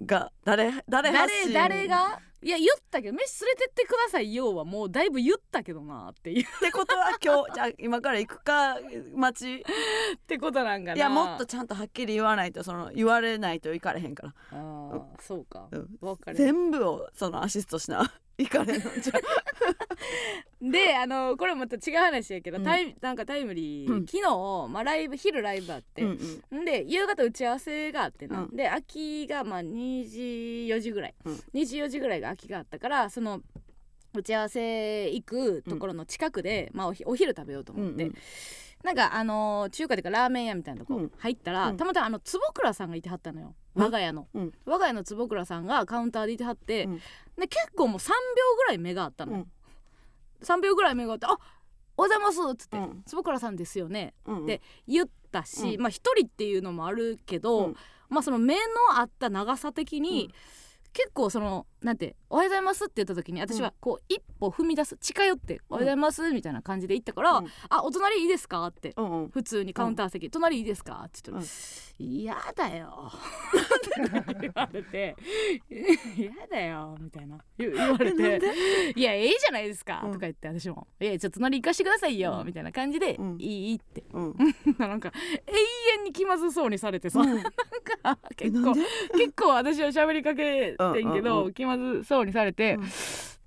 [0.04, 2.20] が誰誰発誰信誰が？
[2.40, 4.32] いや言ったけど飯連れてってください。
[4.32, 6.44] よはもうだいぶ言ったけどなっていう。
[6.44, 8.78] ってことは今日じゃあ今から行くか
[9.14, 10.96] 待ちってことなんかな。
[10.96, 14.34] いやもっとちゃんとはっきり言わないとその言われないと行かれへんから。
[14.52, 15.68] あーそうか。
[15.72, 15.88] うん。
[16.00, 16.36] 分かる。
[16.36, 19.12] 全部をそのアシストしな行かれんのじゃ。
[20.62, 22.64] であのこれまた違う話やけど、うん。
[22.64, 24.06] タイなんかタイムリー、うん。
[24.06, 26.18] 昨日、まあ、ライブ昼ライブあって、うん
[26.52, 26.60] うん。
[26.62, 28.56] んで夕方打ち合わせがあってな、うん。
[28.56, 30.18] で秋がまあ2時
[30.72, 31.34] 4時ぐらい、うん。
[31.54, 33.42] 2時4時ぐらいが秋があったからその
[34.14, 38.14] 打ち合わせ行くところの近くで、まあ、おひお昼食べようと思って、うんうん
[38.84, 41.12] なんかあのー中華というかラーメン屋みたいなとこうん。
[41.18, 41.76] 入ったら、うん。
[41.76, 43.54] たまたまあの坪倉さんがいてはったのよ。
[43.74, 43.82] うん。
[43.82, 44.52] 我が家の、うん。
[44.64, 46.96] 我が家の坪倉さんがカウンターでいてはって、うん。
[47.36, 48.14] で結構もう3秒
[48.56, 49.46] ぐらい目があったの、うん。
[50.42, 51.40] 3秒ぐらい目が合って「あおはよ
[51.96, 55.80] うございます」っつってうん「坪倉さんですよね」うんで言ったし、うん。
[55.80, 57.76] まあ一人っていうのもあるけど、うん。
[58.08, 60.32] まあその目の合った長さ的に、うん。
[60.92, 67.46] 結構そのなんて「おはようございます」って言った時に私はこう一歩踏み出す近寄って「おはようございます」みたいな感じで言ったから「うん。
[67.68, 69.28] あお隣いいですか?」ってうんうん。
[69.28, 71.46] 普通にカウンター席「隣いいですか?」って言ったらうん
[71.98, 73.12] 「嫌、だよ」
[74.40, 75.16] 言われて
[76.16, 78.40] 「嫌だよ」みたいな言言われて
[78.96, 82.46] 「いやええじゃないですか」うんとか言って私も「いやちょっと隣行かしてくださいよ」うん。
[82.46, 84.04] みたいな感じでうん「いい?」って。
[84.12, 84.36] うん。
[84.78, 85.12] なんか
[85.46, 85.52] 永
[85.98, 87.34] 遠に気まずそうにされてさ、うん。
[87.34, 91.52] なんか結構結構私は喋りかけてんけど、うんうんうん。
[91.54, 92.78] 気まずそうにされて、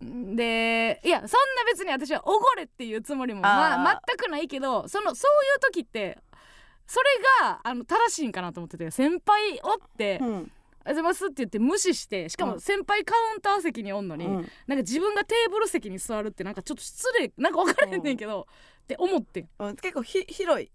[0.01, 6.17] でいやそんな別に私はおごれっていうつもりも、まあー全くないけどそのそういう時って
[6.87, 7.05] それ
[7.41, 10.51] があの正しいんかなと思ってて先輩おって「おはようん
[10.93, 12.59] ざいます」って言って無視してしかもうん。
[12.59, 14.33] 先輩カウンター席におんのに、うん。
[14.33, 18.47] なんか自分がテーブル席に座るってなんかちょっと失礼なんか分からへんねんけど、
[18.81, 19.49] って思ってん。
[19.59, 19.75] うん。
[19.75, 20.71] 結構ひ広い。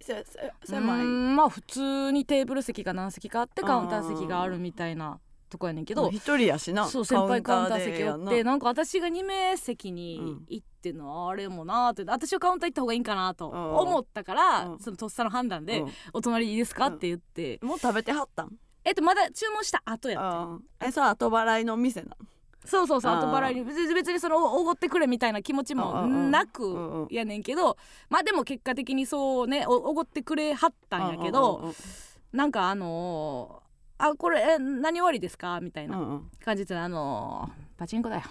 [0.64, 1.05] 狭い。
[1.05, 5.18] うんまあ普通にテーブル席が何席かあってカウンター席があるみたいな
[5.49, 6.09] とこやねんけど。
[6.11, 8.55] 一人やしなそう先輩カウンター席でおってな。
[8.55, 14.78] んか私が2名席に行ってんのはあれもなーって私はカウンター行った方がいいんかなと思ったからうん。
[14.78, 17.59] そのとっさの判断でうん「お隣いいですか?」って言って。
[17.62, 18.53] もう食べてはったん？
[18.84, 20.88] えっとまだ注文した後やってあー。
[20.88, 22.16] えそう後払いの店な
[22.64, 27.76] そうそうそう後払いに別にそのおごってくれみたいな気持ちもなくやねんけど
[28.11, 31.72] まあでも結果的にそうねおおごってくれはったんやけど、
[32.32, 33.66] なんかあのー
[33.99, 36.30] あこれえ何割ですか?」みたいなうんうん。
[36.44, 38.22] 感じであのーパチンコだよ。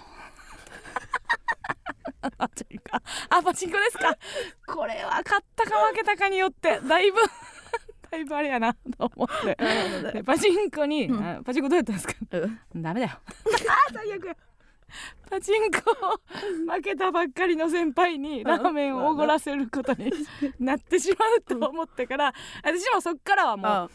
[2.38, 2.84] パチンコ
[3.30, 4.16] あパチンコですか？
[4.66, 7.18] これは勝ったか負けたかによってだいぶ
[8.10, 10.22] だいぶあれやなと思って。
[10.24, 11.24] パチンコに、うん。
[11.24, 12.14] あパチンコどうやったんですか？
[12.32, 13.12] うんダメだよ。
[13.90, 14.26] あ最悪。
[14.26, 14.36] や
[15.30, 15.78] パチンコ
[16.72, 20.12] 負けたばっかりの先輩にラーメンをおごらせることに
[20.60, 23.90] なってしまうと思ってから私もそっからはもあう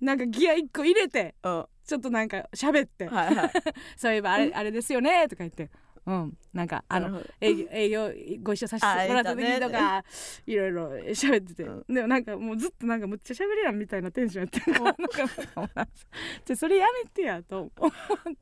[0.00, 1.66] なんかギア1個入れてうん。
[1.84, 3.50] ちょっとなんか喋って、はいはい。
[3.96, 5.70] そういえばあれあれですよねとか言って。
[6.06, 6.36] うん。
[6.52, 8.10] なんかあの営業
[8.42, 10.04] ご一緒させてもらった時とか
[10.46, 14.84] いろいろ喋ってて、うでもなんかもうずっとなんかむっちゃ喋りやんみたいなテンションやってるから。
[14.84, 15.88] なんか
[16.44, 17.92] じゃそれやめてやと思っ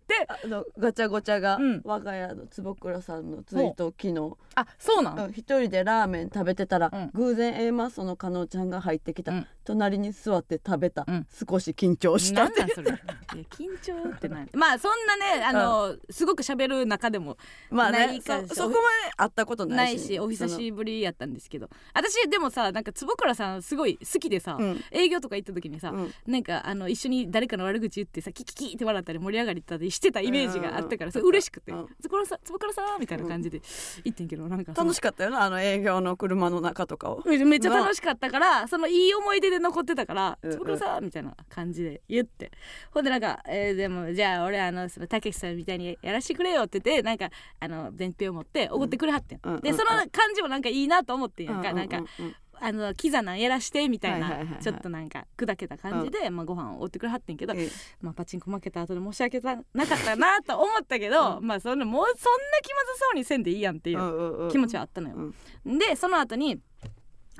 [0.06, 0.26] て。
[0.28, 1.82] あのガチャゴチャが、うん。
[1.84, 7.10] 我が家の坪倉さんのツイートを昨日あそうなん、うん一人でラーメン食べてたら、うん。
[7.12, 11.26] 偶然 A マッソの加納ちゃんが入ってきた、うん隣に座って食べた、うん。
[11.30, 12.88] 少し緊張したってなそれ。
[12.90, 17.36] いや緊張ってないまあそんなねあの、すごく喋る中でも
[17.70, 18.78] まあないねかそそこまで
[19.16, 21.68] 会ったことなないいししお久しぶりやったんですけど。
[21.92, 24.84] 私でもさなんか坪倉さんすごい好きでさ、うん。
[24.90, 26.14] 営業とか行った時にさ、うん。
[26.26, 31.72] なんかあの一緒に誰かの悪口言ってさキキキって笑ったり盛り上がりったりしてたイメージがあったからそれ嬉しくて。
[31.72, 33.60] うん「坪倉さん坪倉さん」みたいな感じで
[34.04, 34.86] 言ってんけどなんかその。
[34.88, 37.22] 楽しかったよなあの営業の車の中とかを。
[37.26, 42.50] めっちゃ楽しかったからそのいい思い出で残ってたから「うんうん坪倉さん」みたいな感じで言って。
[42.90, 47.30] ほんでなんか、えーでもじゃあ俺あのそのたけしさんみたいにやらしてくれよって言ってなんか
[47.60, 49.54] あの伝票持っておごってくれはってん、うん。
[49.54, 49.60] うん。
[49.60, 52.34] でその感じもなんかいいなと思ってんやんか、うなんかううん。
[52.60, 61.46] あのキザなんやらしてみたいな、ちょっとなんか砕けた感じで、まあ、ご飯をおってくれはってんけど、ええまあ、パチンコ負けた後で申し訳なかったなと思ったけど、うん。
[61.46, 62.18] まあそんなもうそんな
[62.62, 64.50] 気まずそうにせんでいいやんっていううんうんうん。
[64.50, 65.16] 気持ちはあったのよ。
[65.64, 65.78] うん。
[65.78, 66.60] でその後に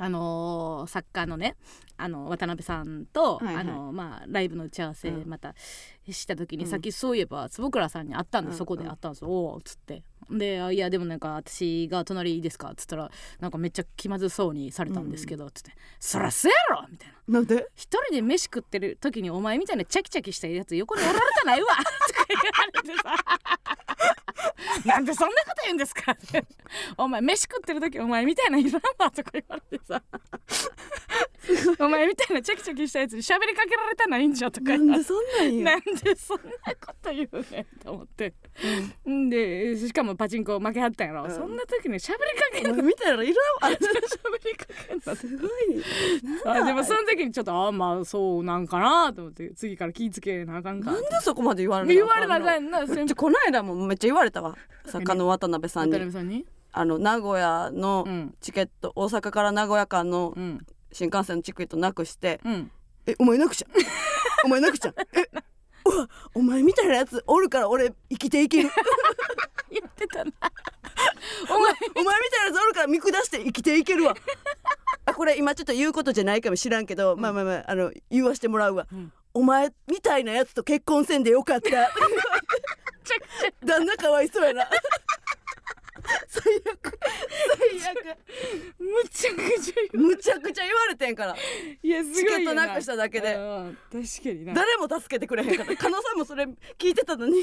[0.01, 1.57] あのー、作家のね
[1.99, 3.57] あの渡辺さんと、はいはい。
[3.57, 5.29] あのまあ、ライブの打ち合わせうん。
[5.29, 5.55] また
[6.09, 6.71] した時に、うん。
[6.71, 8.57] さっきそういえば坪倉さんに会ったんで、うん。
[8.57, 10.03] そこで会ったんですよ、おおっつって。
[10.31, 17.15] であ「いやでもなんか私が隣いいですか?」っつったらなんかめっちゃ気まずそうにされたんですけど、つって「そらそうやろ!」みたいな。
[17.29, 17.67] なんで？
[17.75, 23.15] 一人で飯食ってる時にお前みたいなチャキチャキしたやつ横におられたないわ とか言われてさ。
[24.85, 26.13] なんでそんなこと言うんですか。
[26.13, 26.45] っ て
[26.97, 30.03] お前飯食ってる時お前みたいないらんわとか言われてさ
[31.79, 34.77] お前みたいなチャキチャキしたやつに喋りかけられたないんじゃとか。
[34.77, 36.43] なんでそんなんなんでそんな
[36.75, 38.35] こと言うねんと思って、
[39.09, 41.31] ん、でしかもパチンコ負けはったんやろ、うん。
[41.31, 42.73] そんな時に喋りかける。
[42.73, 43.73] お前見たらいらん。
[43.73, 43.79] わ喋
[44.45, 45.51] りかけんのすごい
[46.45, 50.93] あでもその時にちょっとあまあそうなんかなと思って次から気ぃつけなあかんか。
[50.93, 52.81] なんでそこまで言われな言われなあかんんな。
[52.81, 54.57] ゃこの間もめっちゃ言われたわ。
[54.87, 56.45] 作家の渡辺さん渡に辺さんに？
[56.73, 58.35] あの名古屋のうん。
[58.41, 62.71] チケット、大阪から名古屋間のうん新幹線のチケットなくしてうん
[63.07, 63.71] 「えお前なくちゃん。
[64.45, 64.95] お前なくちゃん。
[65.19, 65.29] え
[66.35, 68.71] お前みたいなやつおるから俺生きていける。
[69.71, 70.33] 言ってたな。
[71.49, 72.63] お前お前みたいなやつ。
[72.63, 74.15] おるから見下して生きていけるわ。
[75.07, 79.13] あこれ今ちょっと言うことじゃないかもしらんけど、まあまあまああの言わしてもらうわ、ん。
[79.33, 81.71] お前みたいなやつと結婚せんでよかった。
[83.65, 84.69] 旦那かわいそうやな
[86.29, 86.99] 最悪。
[87.79, 87.95] 最
[88.79, 91.33] むちゃくちゃ言むちゃくちゃ言われてんから。
[91.33, 91.37] う
[91.83, 93.35] いやすごいよチケットなくしただけで。
[93.35, 94.55] うん確かにな。
[94.55, 95.77] 誰も助けてくれへんかった。
[95.77, 96.45] 加納さんもそれ
[96.79, 97.43] 聞いてたのに、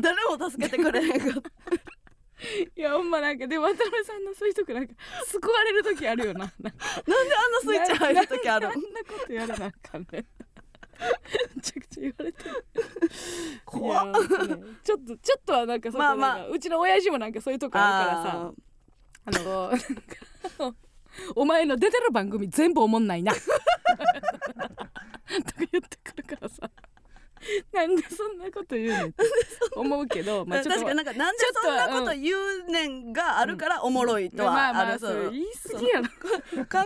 [0.00, 1.50] 誰も助けてくれへんかった。
[2.76, 4.94] いやほんまなんかでも渡辺さんのそういうとこなんか。
[5.26, 6.40] 救われる時あるよな。
[6.40, 6.56] なんか。
[7.06, 10.26] なんであんなスイッチ入る時あるあんなことやらなあかんね
[11.54, 12.64] めちゃくちゃ言われてる。
[13.64, 14.06] 怖っ。
[14.06, 14.56] ね。
[14.84, 16.48] ちょっとちょっとはなんかそこまあまあ。
[16.48, 18.22] うちの親父もなんかそういうとこあるから。
[18.22, 18.52] さ
[19.28, 19.86] あのなんか
[21.34, 23.32] お前の出てる番組全部おもんないな。
[23.36, 23.42] とか
[25.72, 26.70] 言ってくるからさ
[27.72, 29.24] なんでそんなこと言うねんって
[29.74, 35.16] 思うけど、まあ、ちょっと確かになんかなんでそんなこと言うねんがあるからおもろいとまあはまあそある。
[35.16, 35.30] そうう。
[35.32, 36.04] 言い過ぎやろ。
[36.04, 36.78] 考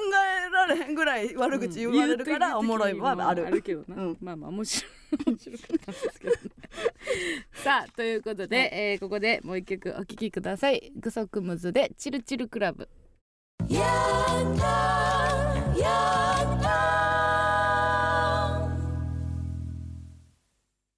[0.46, 3.46] えられへんぐらい悪口言われるからおもろいはある。
[3.46, 4.18] あるけどな、うん。
[4.20, 4.90] まあまあ面白い。
[5.26, 6.40] 面白かったんですけどね。
[7.64, 10.92] さあということで、えーここでもう一曲お聴きください。
[10.96, 12.88] グソクムズでチルチルクラブ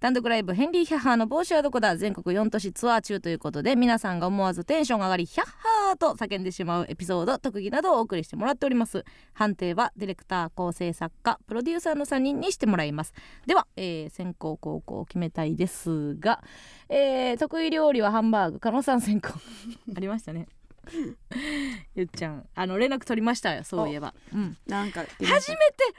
[0.00, 1.94] 単独ライブヘンリー・ヒャッハーの帽子はどこだ？
[1.94, 9.04] 全国4都市ツアー中ということで皆さんが思わずテンション上がりヒャッハーと叫んでしまうエピソード特技などをお送りしてもらっております。
[9.34, 13.12] 判定はディレクター構成作家プロデューサーの3人にしてもらいます。
[13.46, 16.42] では、えー先行後攻を決めたいですが、
[16.88, 18.58] えー得意料理はハンバーグ。
[18.60, 19.28] 加納さん先行
[19.94, 20.46] ありましたね。
[21.94, 25.48] ゆっちゃんあの連絡取りましたよそういえば、うん、なんか初めて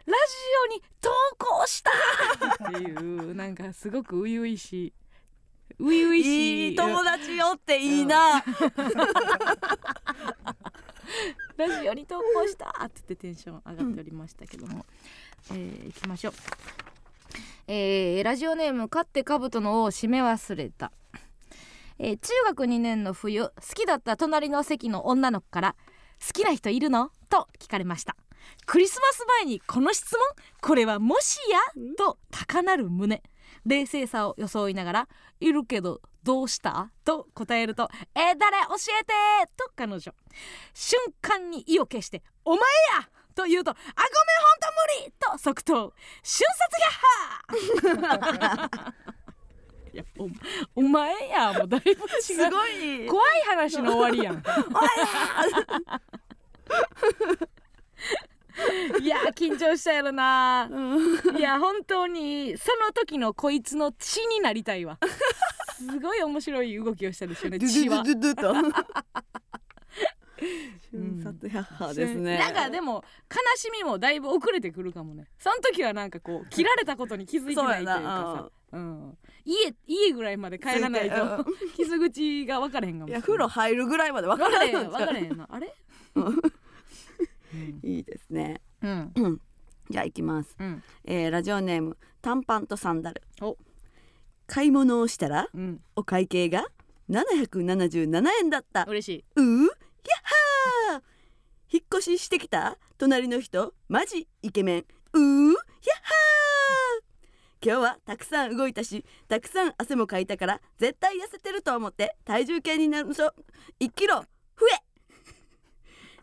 [0.05, 0.33] ラジ
[0.65, 1.91] オに投稿した。
[2.69, 4.93] っていうなんかすごく初々しい。
[5.77, 6.69] 初々しい。
[6.69, 8.43] いい友達よっていいな、
[11.57, 14.85] ラジオに投稿したって言ってテンション上がっておりましたけども、
[15.51, 16.33] えー、いきましょう、
[17.67, 20.91] えーラジオネーム「勝って兜の尾を締め忘れた」
[22.03, 25.75] えー中学2年の冬好きだった隣の席の女の子から
[26.25, 28.15] 「好きな人いるの?」と聞かれました
[28.65, 30.19] クリスマス前にこの質問？
[30.61, 31.59] これはもしや？
[31.95, 33.21] と高鳴る胸
[33.65, 35.07] 冷静さを装いながら
[35.39, 38.57] 「いるけどどうした?」と答えると「えー誰？
[38.61, 39.13] 教えて!」
[39.55, 40.11] と彼女
[40.73, 42.59] 瞬間に意を決して「お前
[42.99, 45.93] や!」と言うと「あごめんほんと無理!」と即答
[46.23, 49.10] 瞬殺やっはー
[49.93, 50.29] いやお
[50.75, 51.97] お前やもうだいぶ違う。
[52.21, 53.07] すごい。
[53.07, 54.43] 怖い話の終わりやん。
[59.01, 59.17] いや。
[59.35, 60.69] 緊張したやろな、
[61.37, 64.97] いや本当にその時のこいつの血になりたいわ。
[65.77, 68.03] すごい面白い動きをしたでしょうね血は
[70.91, 72.39] 瞬殺百派ですね。
[72.39, 75.27] なんかでも悲しみもだいぶ遅れてくるかもね。
[75.37, 78.51] その時はなんかこう 切られたことに気づいてないというかさ。
[78.73, 83.11] うん、家家ぐらいまで帰らないと 傷口が分からへんかもい。
[83.11, 85.73] いや風呂入るぐらいまで分分かかららへん分からへんなあれ？
[87.83, 88.61] いいですね。
[88.81, 89.41] うん。
[89.89, 90.83] じゃあ行きます、うん。
[91.03, 93.21] えーラジオネーム短パンとサンダル。
[93.41, 93.57] お。
[94.47, 95.81] 買い物をしたらうん。
[95.97, 96.65] お会計が
[97.09, 98.85] 777円だった。
[98.87, 99.25] 嬉しい。
[99.35, 99.69] うー？
[100.07, 101.01] やっはー。
[101.73, 102.77] 引っ越ししてきた？
[102.97, 103.73] 隣の人？
[103.87, 104.27] マジ？
[104.41, 104.85] イケメン？
[105.13, 105.53] うー？
[105.53, 107.65] やっはー。
[107.65, 113.35] 今日はたくさん動いたしたくさん汗もかいたから絶対痩せてると思って体重計になると
[113.79, 114.25] 1キロ。
[114.59, 114.67] 増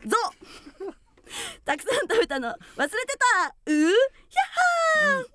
[0.03, 0.07] え。
[0.07, 0.17] ぞ。
[1.63, 2.49] たくさん食べたの。
[2.49, 3.55] 忘れてた。
[3.65, 3.85] うー？
[3.85, 3.93] やっ
[5.15, 5.25] はー。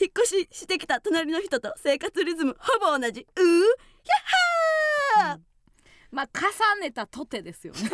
[0.00, 3.26] 引っ越ししてきた隣の人と生活リズムほぼ同じ。
[3.36, 3.60] うー？
[3.60, 5.47] やっはー。
[6.10, 7.80] まあ重ねたとてですよね。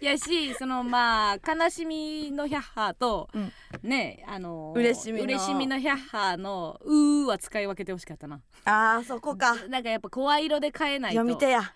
[0.00, 3.52] やしそのまあ悲しみのヒャッハーと、うん。
[3.82, 8.40] ねあの嬉しみの嬉しみのヒャッハーのうーは使い分けてほしかったな。
[8.64, 9.54] あーそこか。
[9.68, 11.18] なんかやっぱ声色で変えないと。
[11.18, 11.72] 読み手や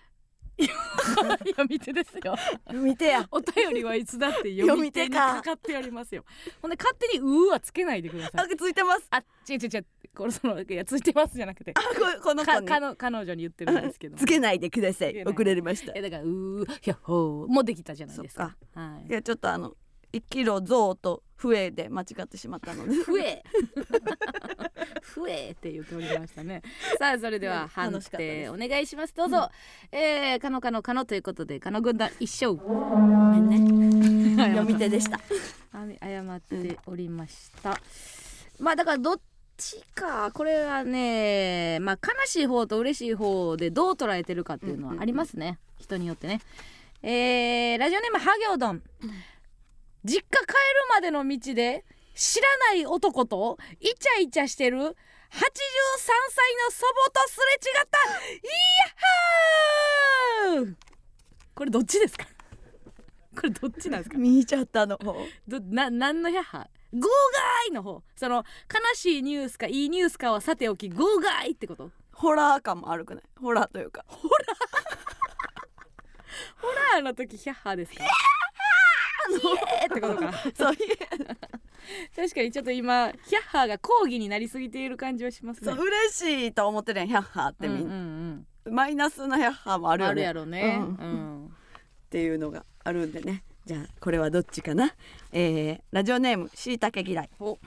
[0.65, 2.35] 読み手ですよ。
[2.65, 3.27] 読み手や。
[3.31, 5.41] お便りはいつだって読み手にか。
[5.41, 6.23] かっておりますよ。
[6.61, 9.07] ほんで勝手にうーはつけないでくださあいついてます。
[9.11, 9.17] あ
[9.49, 9.85] 違う違う違う。
[10.15, 11.73] これそのいやついてますじゃなくて。
[11.75, 12.67] あここの子に。
[12.67, 14.13] か彼女に言ってるんですけど。
[14.15, 15.23] も つけないでください。
[15.23, 15.93] 遅れました。
[15.95, 18.55] えだからうーひゃっほーもできたじゃないですか。
[18.73, 19.09] そはい。
[19.09, 19.75] いやちょっとあの
[20.19, 22.95] 1キロ増と増えで間違ってしまったので。
[22.95, 23.43] ふえ
[25.01, 26.61] ふえって言っておりましたね。
[26.99, 29.15] さあそれでは判定お願いします。
[29.15, 29.49] どうぞ、
[29.91, 32.55] えー、かのかのかのということでかの軍団一勝。
[32.55, 34.45] ごめんね。
[34.49, 35.19] 読み手でした。
[36.01, 37.79] 謝っておりました、
[38.59, 39.19] まあだからどっ
[39.57, 40.31] ちか。
[40.31, 46.41] これはねまあ悲しい方と嬉しい方でどう捉えてるかっていうのはありますね、人によってね。
[47.03, 48.81] えーラジオネームハギョうどん
[50.03, 50.55] 実家帰る
[50.89, 54.95] までの道で知らない男とイチャイチャしてる83歳
[55.35, 57.99] の祖母とすれ違った。
[58.31, 58.39] イ
[60.55, 60.75] ヤッハー！
[61.53, 62.25] これどっちですか？
[63.35, 64.17] これどっちなんですか？
[64.17, 64.95] 見ちゃったの。
[64.97, 65.15] 方
[65.47, 66.97] どな何のヤッハー？
[66.97, 67.09] ゴーガ
[67.69, 68.01] イの方。
[68.15, 71.91] その悲しいニュースかいいニュースかはさておきゴーガイってこと？
[72.13, 73.23] ホラー感も悪くない？
[73.41, 74.05] ホラーというか。
[74.17, 74.29] ホ
[76.95, 78.05] ラーの時ヒャッハーですか？
[79.35, 79.35] イ
[79.83, 80.33] エーってことか。
[80.55, 80.75] そう
[82.15, 85.71] 確かにちょっと今ヒャッハーが抗議になりすぎている感じはしますね。
[85.71, 88.03] そう嬉しいと思ってるやんヒャッハーってみんな、うんう
[88.33, 91.43] んマイナスなヒャッハーもあうんあるるよねやろね、ううん。
[91.43, 93.43] んっていうのがあるんでね。
[93.65, 94.93] じゃあこれはどっちかな、
[95.31, 97.29] えーラジオネームしいたけ嫌い。
[97.39, 97.57] お。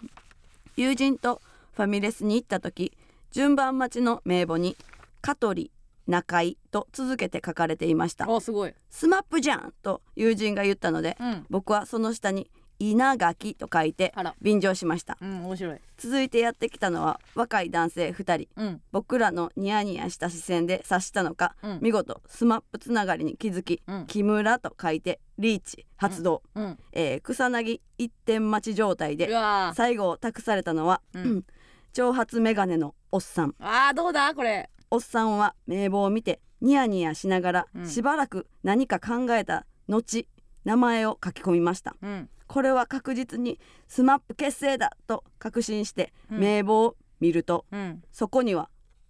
[0.76, 1.40] 友人と
[1.72, 2.92] ファミレスに行った時
[3.32, 4.76] 順番待ちの名簿に
[5.22, 5.70] 「香取
[6.10, 8.28] 中居」と続けて書かれていました。
[8.28, 11.46] おすごい、「スマップじゃん!」と友人が言ったのでうん。
[11.48, 12.50] 僕はその下に
[12.82, 14.34] 「稲垣」と書いてあら。
[14.40, 15.16] 便乗しました。
[15.20, 15.80] うん面白い。
[15.98, 18.48] 続いてやってきたのは若い男性2人。
[18.56, 18.82] うん。
[18.90, 21.78] 僕らのニヤニヤした視線で察したのか、うん。
[21.82, 24.06] 見事スマップつながりに気づき、うん。
[24.06, 26.78] 木村と書いてリーチ発動、うん。
[26.92, 29.28] えー草彅一点待ち状態うで
[29.74, 31.44] 最後を託されたのは、うん。
[31.92, 33.54] 長髪メガネのおっさん。
[33.58, 37.88] あーどうだこれおっさんは名簿を見てニヤニヤしながら、うん。
[37.88, 40.26] しばらく何か考えた後
[40.64, 41.96] 名前を書き込みました。
[42.02, 42.28] うん。
[42.46, 46.40] これは確実にスマップ結成だと確信してうん。
[46.40, 48.02] 名簿を見ると、うん。
[48.12, 48.68] そこには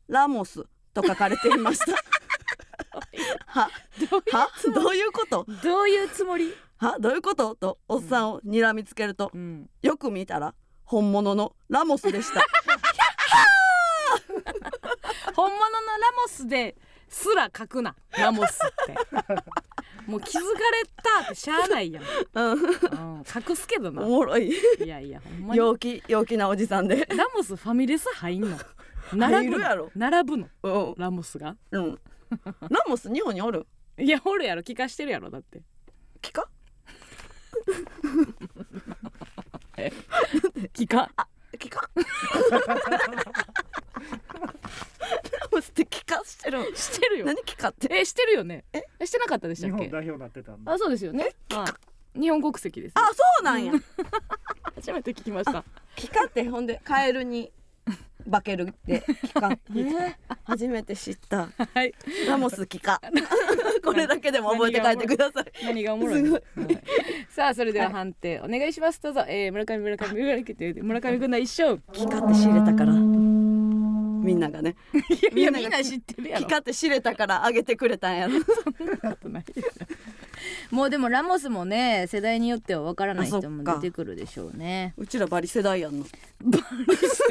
[0.08, 1.92] ラモスと書かれていました。
[3.46, 3.70] は
[4.10, 4.48] どういうは？
[4.74, 5.46] どういうこと？
[5.62, 6.52] どういうつもり？
[6.76, 6.98] は？
[7.00, 7.54] どういうこと？
[7.54, 9.68] とおっさんを睨みつけると、うん。
[9.82, 10.54] よく見たら
[10.84, 12.44] 本物のラモスでした
[15.34, 15.66] 本物の
[15.98, 16.76] ラモスで
[17.08, 17.94] すら書くな。
[18.16, 18.94] ラモスって。
[20.06, 22.04] もう気づかれたってしゃあないやん、
[22.34, 22.52] うん。
[22.52, 22.56] う
[23.18, 24.02] ん、隠すけどな。
[24.02, 24.50] おもろい。
[24.50, 25.58] いやいやほんまに。
[25.58, 27.06] 陽気陽気なおじさんで。
[27.06, 28.58] ラモスファミレス入んの。
[29.12, 29.84] 並 ぶ入るやろ。
[29.84, 29.90] の。
[29.94, 30.48] 並ぶの。
[30.62, 30.94] うん。
[30.96, 31.56] ラモスが。
[31.70, 32.00] うん。
[32.68, 33.66] ラモス日本におる？
[33.98, 34.62] いやおるやろ。
[34.62, 35.62] 聞かしてるやろだって。
[36.22, 36.48] 聞か？
[40.74, 41.10] 聞か？
[41.60, 41.90] 聞か。
[41.94, 42.00] ラ
[45.52, 46.76] モスって聞かしてる。
[46.76, 47.26] してるよ。
[47.26, 48.64] 何聞かってえしてるよね。
[48.72, 48.82] え？
[49.06, 49.76] してなかったでしたっけ？
[49.76, 50.72] 日本代表になってたんだ。
[50.72, 51.34] あそうですよね。
[51.50, 51.64] は
[52.16, 52.20] い。
[52.20, 53.72] 日本国籍ですあそうなんや。
[54.74, 55.64] 初めて聞きました。
[55.96, 57.52] 聞かってほんでカエルに
[58.30, 60.14] 化けるって聞か えー
[60.44, 61.48] 初めて知った。
[61.56, 61.92] はい。
[62.26, 63.00] ラモス聞か。
[63.84, 65.44] これだけでも覚えて帰ってください。
[65.64, 66.42] 何がおもろいはい。
[67.28, 69.00] さあそれでは判定お願いします。
[69.00, 72.92] どうぞ、えー、村上村上村上村上軍団一勝聞かって知れたから。
[72.92, 74.76] みんながね。
[75.34, 76.46] いやみんな知ってるやろ。
[76.46, 78.40] 聞かって知れたからあげてくれたんやろ。
[78.40, 79.70] ことないですよ
[80.70, 84.94] もうでもラモスもね世代によってはわからない人も出てくるでしょうね。
[84.96, 86.04] うちらバリ世代やんの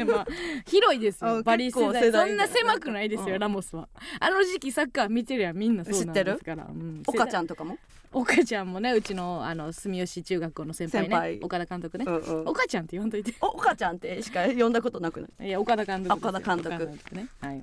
[0.06, 0.26] まあ
[0.66, 2.12] 広いですあよバリ世代。
[2.12, 3.40] そんな狭くないですよ、うん。
[3.40, 3.88] ラモスは。
[4.18, 6.66] あの時期サッカー見てるやんみんなそうなんですから。
[6.70, 7.78] うんおかちゃんんとかも？
[8.12, 11.08] 岡ちゃんもねうちのあの住吉中学校の先輩ね。
[11.08, 11.38] 先輩。
[11.42, 12.04] 岡田監督ね。
[12.06, 12.48] う、んうん。
[12.48, 13.32] 岡ちゃんって呼んどいて。
[13.40, 15.46] おおかちゃんってしか呼んだことなくない？
[15.48, 16.86] いや岡田監督岡田監督。
[17.12, 17.28] ね。
[17.40, 17.62] はい。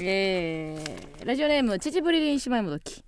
[0.00, 3.04] えー、ラジオネーム秩父リリン姉妹もどき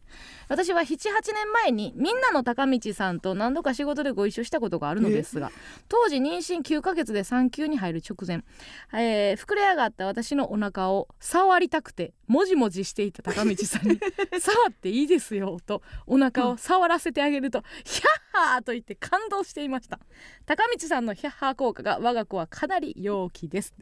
[0.49, 5.51] 私は78年前にみんなの高道さんと何度か仕事でご一緒したことがあるのですが
[5.89, 8.45] 当時妊娠9ヶ月で産休に入る直前、
[8.93, 13.99] えー膨れ上がった私のお腹を触りたくてもじもじしていた高道さんに
[14.41, 20.01] 「触っていいですよ」とお腹を触らせてあげると「ヒャッハー!」と言って感動していました。
[20.47, 23.75] 高道さんのヒャッハー効果が我が子はかなり陽気です。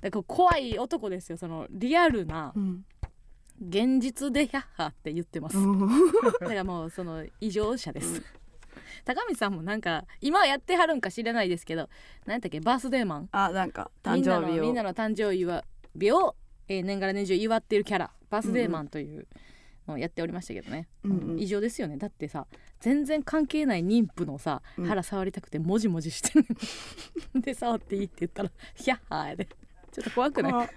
[0.00, 2.84] だから怖い男ですよそのリアルなうん
[3.60, 5.56] 現実でヒャッハーって言ってます。
[6.40, 8.22] だからもうその異常者です、
[9.04, 11.88] 高見さんもなんか今はやってはるんか知らないですけど
[12.26, 12.60] 何やっけ？
[12.60, 13.28] バースデーマン。
[13.32, 14.56] あなんか誕生日を。
[14.56, 15.44] のみんなの誕生日
[16.12, 16.34] を、
[16.68, 18.10] えー年がら年中祝っているキャラ。
[18.28, 19.26] バースデーマンという
[19.86, 21.40] のをやっておりましたけどね、うんうん。
[21.40, 21.96] 異常ですよね。
[21.96, 22.46] だってさ
[22.80, 24.84] 全然関係ない妊婦のさうん。
[24.86, 26.44] 腹触りたくてもじもじしてん
[27.34, 29.48] の で触っていいって言ったらヒャッハーやで。
[29.92, 30.68] ちょっと怖くない？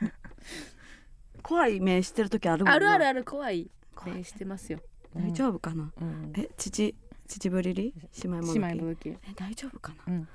[1.50, 2.74] 怖怖い目してる時あるもんな。
[2.76, 3.72] あるあるある怖い。
[3.96, 4.80] 怖い目してますよ、
[5.16, 5.92] 大丈夫かな？
[6.00, 6.96] うん、え父
[7.28, 7.94] 父ぶりり？
[8.24, 10.14] 姉妹も姉妹もえ大丈夫かな？
[10.14, 10.28] うん。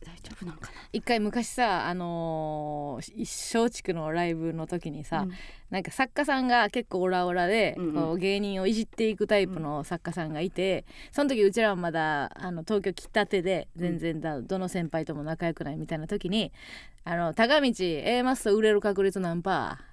[0.00, 5.32] 大丈夫なんか一回昔さあのー松竹のライブの時にさ、な、うん。
[5.70, 7.94] なんか作家さんが結構オラオラで、うんうん。
[7.94, 16.52] こう芸人をいじっていくタイプの作家さんがいて、その時うちらはまだあの東京来たてで全然だ、どの先輩とも仲良くないみたいな時に
[17.04, 19.88] 「あの高道 A マスト売れる確率何パー?」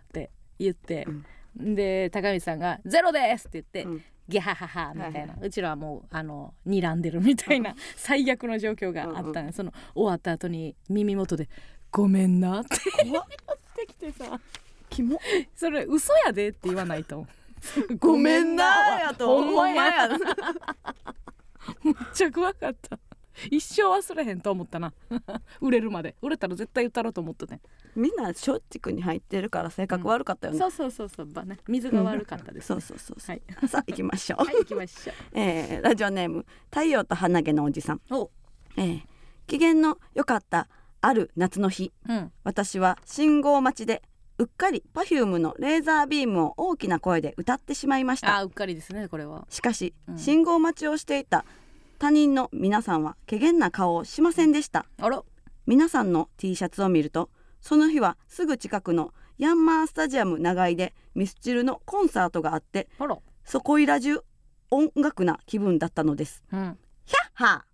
[0.60, 1.08] 言って、
[1.56, 3.84] で高道さんが「ゼロです!」って言って。
[3.84, 4.04] うん。
[4.28, 5.12] ギャハハハみたい。
[5.14, 11.48] な、はいはうちらはもうあの睨んでるみたいな最悪の状況があったの、その終わった後に耳元で
[11.92, 12.70] 「ごめんな」って。
[13.04, 13.28] 怖っ。
[13.30, 13.60] 言っ。
[13.76, 14.40] てきてさ。
[14.90, 15.20] キモ
[15.54, 17.28] それ嘘やでって言わないと
[18.00, 20.08] ごめんなやとほんまや。
[20.16, 20.18] っ
[22.14, 22.98] ちゃ怖かった
[23.52, 24.94] 一生忘れへんと思ったな。
[25.62, 26.16] 売れるまで。
[26.22, 27.62] 売れたら絶対言ったろうと思ってね
[27.96, 31.26] みんな松竹に入ってるから性格悪かったよね、そうそうそうそう。
[31.26, 31.58] ばね。
[31.68, 33.42] 水が悪かったです、そうそうそうそう、はい。
[33.68, 38.32] さあ行きましょう、はい行きましょ えーラジオネーム太陽と花毛のおじさん、うお。
[38.78, 39.02] えー
[39.48, 40.68] 機嫌の良かった
[41.02, 41.94] ある夏の日。
[42.10, 42.32] うん。
[42.44, 44.02] 私は信号待ちで
[44.38, 48.38] うっかり Perfume のレーザービームを大きな声で歌ってしまいました。
[48.38, 49.46] あうっかりですねこれは。
[49.50, 50.18] しかし、うん。
[50.18, 51.46] 信号待ちをしていた
[51.98, 54.86] 他人の皆さんは怪げな顔をしませんでした。
[55.02, 55.24] あら。
[55.66, 57.30] 皆さんの T シャツを見ると
[57.60, 63.18] その日はすぐ近くのヤンマースタジアム長井でミスチルのコンサートがあってあら。
[63.44, 64.20] そこいら中
[64.72, 66.44] 音楽な気分だったのです。
[66.52, 66.78] うん。
[67.06, 67.66] ヒャッハ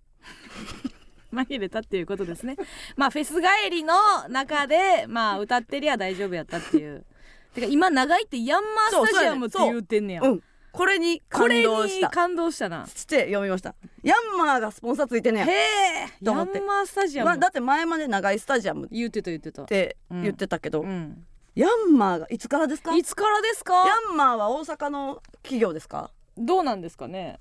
[1.34, 2.58] 紛れたっていうことですね。
[2.96, 3.94] まあフェス帰りの
[4.30, 7.06] 中でまあ歌ってりゃ大丈夫やったっていう。
[7.54, 10.22] てか今長いってヤンマースタジアムって言うてんねや。
[10.22, 12.08] ーうんこれに感動した。
[12.08, 12.86] に感動したな。
[12.88, 27.40] して読みましたヤンマーがスポンサーついてんねへやえヤンマースタジアムまあだって前まで長井スタジアムっ言ってた言ってたて言ってたけど、うんヤンマーがいつからですかいつからですかヤンマーは大阪の企業ですかどうなんですかね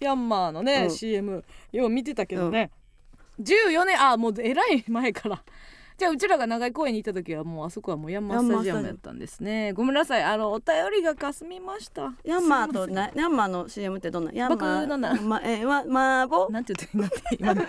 [0.00, 2.70] ヤンマーのね、うん CM よう見てたけどね、
[3.40, 5.44] 14年あもうえらい前から
[5.96, 9.72] じゃあうちらが長井公園に行った時はもうあそこはもうヤンマースタジアムやったんですね。
[9.74, 10.24] ごめんなさい。
[10.24, 12.14] あのお便りがかすみました。
[12.24, 14.32] ヤンマーとなヤンマーの CM ってどんな？
[14.32, 14.80] ヤンマー。
[14.80, 15.14] 僕のな。
[15.14, 17.54] 前は麻婆せんなんて言って今。
[17.54, 17.60] の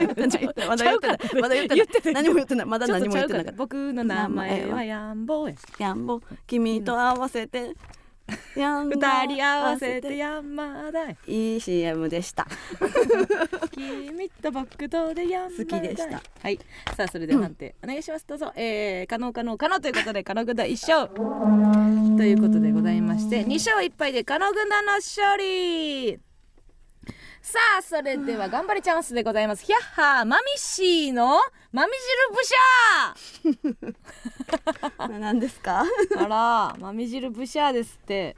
[0.68, 1.20] まだ言ってない。
[1.40, 2.14] まだ言ってない。
[2.14, 2.66] 何も言ってない。
[2.66, 3.52] まだ何も言ってなかった。
[3.52, 5.48] 僕の名前はヤンボ
[5.78, 7.60] ヤンボ君と合わせて。
[7.60, 8.05] ヤンマー
[8.56, 11.18] 二人合わせてヤンマーだい。
[11.28, 12.48] いい CM でした。
[13.72, 15.82] 君と僕とでヤンマーだい。
[15.82, 16.22] 好きでした。
[16.42, 16.60] はい。
[16.96, 18.26] さあそれでは判定お願いします。
[18.28, 18.52] どうぞ。
[18.56, 21.10] えー、可能可能可能ということで可能軍団一勝。
[22.18, 26.20] ということでございまして2勝1敗で可能軍団の勝利
[27.48, 29.64] さあそれでは頑張りチャンスでございます。
[29.64, 31.40] ひゃっはーマミシーの
[31.72, 31.94] マミ
[33.44, 35.84] 汁ブシャー何ですか？
[36.18, 38.36] あらマミ汁ブシャーですって。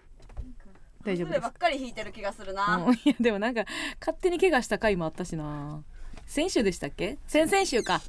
[1.05, 1.41] 大丈夫です。
[1.41, 2.75] ばっかり弾いてる気がするな。
[2.85, 3.63] うんいやでもなんか
[4.01, 5.81] 勝手に怪我した回もあったしな。
[6.25, 7.17] 先週でしたっけ？
[7.27, 8.01] 先々週か。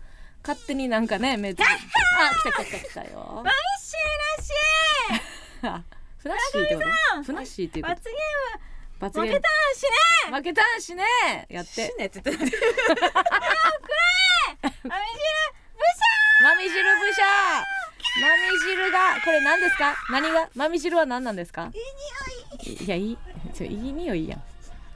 [0.43, 3.43] 勝手になんかね目つぶあ来た来た来た来たよ。
[3.45, 5.85] マッシー あ
[6.19, 7.23] フナッシーってこと？
[7.23, 7.95] フナッシーっていうこと？
[7.95, 8.17] 罰ゲ
[8.99, 9.33] 罰ゲーム。
[9.33, 11.05] ーム負けたんしね負けたんしね
[11.49, 11.71] やって。
[11.71, 12.53] 死ねって言ってた。
[14.85, 15.05] マミ
[16.41, 17.63] マミ汁ブシャー。
[18.21, 19.95] マミ汁がこれ何ですか？
[20.11, 20.49] 何が？
[20.55, 21.71] マミ汁は何なんですか？
[21.75, 22.85] いい匂い。
[22.85, 23.19] いやいい。
[23.53, 24.43] ちょいい匂いやん。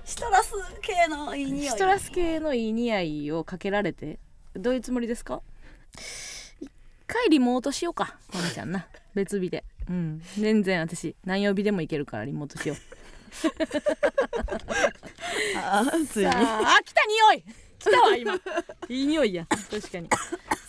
[0.05, 1.69] シトラス系のいい匂い。
[1.69, 4.19] シトラス系のいい匂いをかけられて
[4.55, 5.43] どういうつもりですか？
[6.61, 6.71] 一
[7.07, 8.87] 回リモートしようかまみちゃんな。
[9.15, 9.65] 別日で。
[9.89, 10.23] うん。
[10.39, 12.77] 全然私何曜日でもいけるからリモートしよう
[15.57, 16.25] あーつい。
[16.25, 17.45] にあ来た匂い。
[17.79, 18.35] 来たわ今。
[18.89, 19.47] いい匂いや。
[19.71, 20.09] 確かに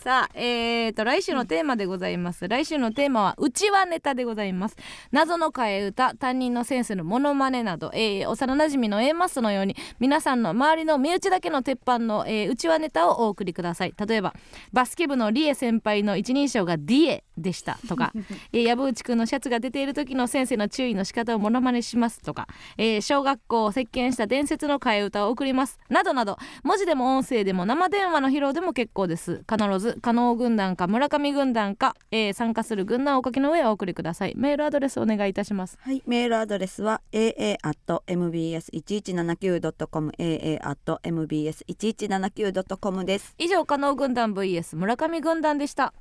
[0.04, 2.46] さあえーと来週のテーマでございます。
[2.46, 4.76] 来週のテーマはうちわネタでございます。
[5.12, 13.94] 謎の替え歌担任の先生のモノマネなど、えー幼馴染の A マスのように皆さんの周りの身内だけの鉄板の、えー、うちわネタをお送りください。
[14.06, 14.34] 例えば
[14.74, 17.78] バスケ部のリエ先輩の一人称がディエでした。
[17.88, 18.12] とか、
[18.52, 22.20] えー、藪内くんのシャツが出ている時の先生の注意の仕方をモノマネします。
[22.20, 22.46] とか、
[22.76, 25.78] えー小学校を席巻した伝説の替え歌を送ります。
[25.88, 29.42] などなど文字でも音声でも生電話の披露でも結構です。
[29.48, 34.34] 必ず加納軍団か村上軍団か、えー参加する軍団をお書きの上お送りください。
[34.36, 35.78] メールアドレスお願いいたします。
[35.80, 43.34] はい、メールアドレスは aa.mbs1179.com aa.mbs1179.com です。
[43.38, 45.92] 以上加納軍団 vs 村上軍団でした。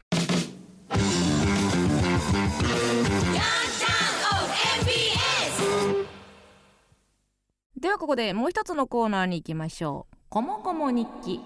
[7.83, 11.41] ではここでもう一つのコーナーに行きましょう「こもこも日記」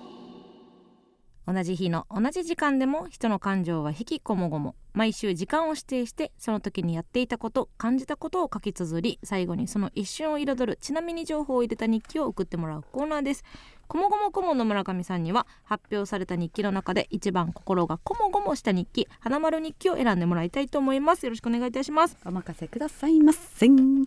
[1.48, 13.46] 同じ日の同じ時間でも人の感情は引きこもごも毎週時間を指定してその時にやっていたこと感じたことを書き綴り最後にその一瞬を彩るちなみに情報を入れた日記を送ってもらうコーナーです。
[13.88, 21.24] こもごも顧問の村上さんには発表された日記の中で一番心がこもごもした日記花丸日記を選んでもらいたいと思います。
[21.24, 22.18] よろしくお願いいたします。
[22.26, 24.06] お任せくださいませんうん。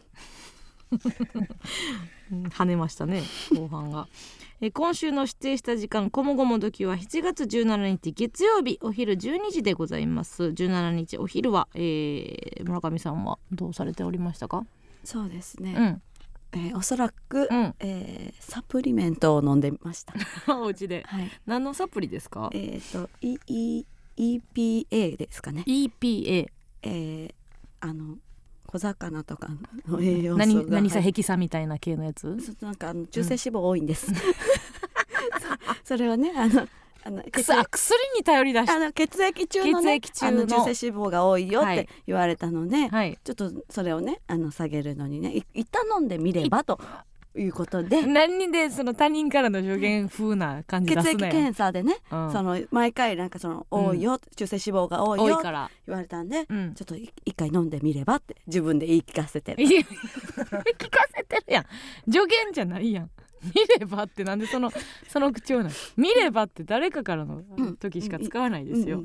[2.50, 3.22] 跳ねましたね
[3.54, 4.08] 後半が
[4.62, 10.44] えー今週の指定した時間こもごも時は7月17日月曜日お昼12時でございます。
[10.44, 14.66] 17日お昼は、えー村上さんはどうされておりましたか？
[15.04, 16.02] そうですね、うん。
[16.52, 17.74] えーおそらく、うん。
[17.80, 20.12] えーサプリメントを飲んでました。
[20.54, 21.04] お家で。
[21.06, 21.30] はい。
[21.46, 22.50] 何のサプリですか？
[22.52, 23.84] えっ、と E E
[24.18, 25.64] EPA ですかね。
[25.66, 26.46] EPA
[26.82, 27.34] えー
[27.82, 28.18] あの
[28.70, 29.48] 小魚とか
[29.88, 32.38] の栄養素が何何さヘキサみたいな系のやつ？
[32.40, 34.12] そうなんかあの中性脂肪多いんです、
[35.84, 36.68] そそれをねあの
[37.02, 40.46] あの薬に頼りだしあの血液中の、ね、血液中の。
[40.46, 41.78] 中性脂肪が多いよっはい。
[41.78, 43.18] て言われたので、はい。
[43.24, 46.78] ちょっとそれをねあの下げるのにねい一旦飲んでみればと
[47.36, 48.02] いうことで。
[48.02, 52.32] 何でその他人からの助言風な感じ血液出すなよ、検査でね、うん。
[52.32, 55.36] その毎回なんかその多いよ、中性脂肪が多いよ。
[55.36, 55.70] 多いから。
[55.86, 56.74] 言われたんで、うん。
[56.74, 59.62] ちょっとい一回飲んでみればって自分で言い聞かせてる。
[59.62, 61.64] いや聞かせてるやん。
[62.10, 63.10] 助言じゃないやん。
[63.42, 64.70] 見ればってなんでその
[65.08, 65.64] その口調な。
[65.64, 69.04] の見ればって誰かからのうん時しか使わないですよ、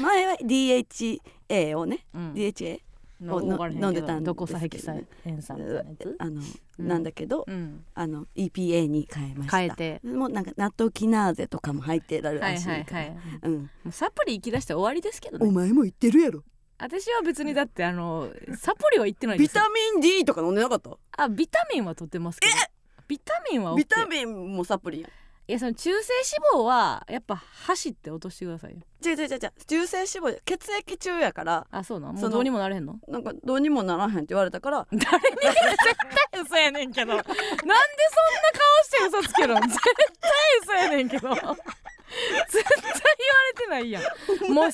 [0.00, 2.32] 前は DHA をね、うん。
[2.34, 2.78] DHA の
[3.26, 3.40] を
[3.70, 5.58] 飲んでたんどどこさヘキサエン酸
[6.18, 6.40] あの、
[6.78, 6.88] うん。
[6.88, 7.84] なんだけど、うん。
[7.94, 9.56] あの EPA に変えました。
[9.56, 10.00] 変えて。
[10.04, 16.42] もうなんかナトキナーゼとかも入ってるはいらしいから、はいはいうん、サプリ行き出して終わりですけどおね前も言ってるやろ。
[16.78, 19.64] 私は別にだってあのサプリは行ってないですよ。
[19.64, 20.90] ビタミン D とか飲んでなかった？
[21.16, 22.54] あビタミンは取ってますけど。
[23.08, 25.10] ビタミンは OK ビタミンもサプリやん
[25.48, 26.12] いやその中性
[26.54, 28.80] 脂肪はやっぱ走って落としてくださいよ。
[29.02, 32.14] 違う違う違う中性脂肪血液中やからあそうなん？
[32.14, 32.96] もそうのどうにもなれへんの？
[33.08, 35.54] なんかどうにもならへんって言われたから誰に絶
[36.32, 37.14] 対嘘やねんけど。
[37.14, 37.42] なんでそんな
[39.08, 39.74] 顔して嘘つけるの絶
[40.20, 40.32] 対
[40.62, 41.30] 嘘やねんけど
[42.50, 44.02] 絶対言われてないやん。
[44.02, 44.72] もうそんな顔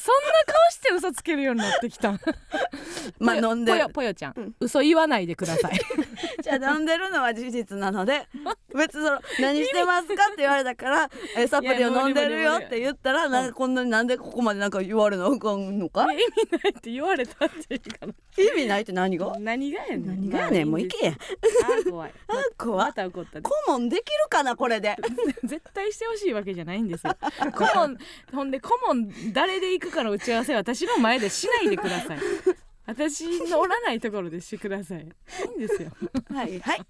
[0.71, 2.11] して嘘つけるようになってきた。
[2.11, 2.21] ん
[3.19, 3.73] まあ飲んで。
[3.73, 4.55] ぽよぽよちゃん、うん。
[4.61, 5.81] 嘘言わないでください。
[6.43, 8.27] じゃあ飲んでるのは事実なので
[8.75, 13.49] 別にその何してますかって言われたからえサプリを飲んでるよって言ったらなん。
[13.49, 18.07] かこんなになんでここまでなんか言われなあかんのか意味ないって言われたっていうか。
[18.37, 19.33] 意味ないって何が？
[19.39, 20.07] 何がやねん。
[20.07, 20.71] 何がやねん？
[20.71, 22.13] もう行けやあ怖い。
[22.29, 23.43] あ怖また怒ったで。
[23.43, 24.97] 顧問できるかなこれで。
[25.45, 27.17] 絶対してほしいわけじゃないんですよ
[27.55, 27.99] 顧問
[28.33, 32.19] ほんで顧問誰で行くかの打ち合わせは私の前でしないでください。
[32.87, 34.99] 私のおらないところでしてください。
[35.01, 35.91] いいんですよ。
[36.31, 36.81] はいはい。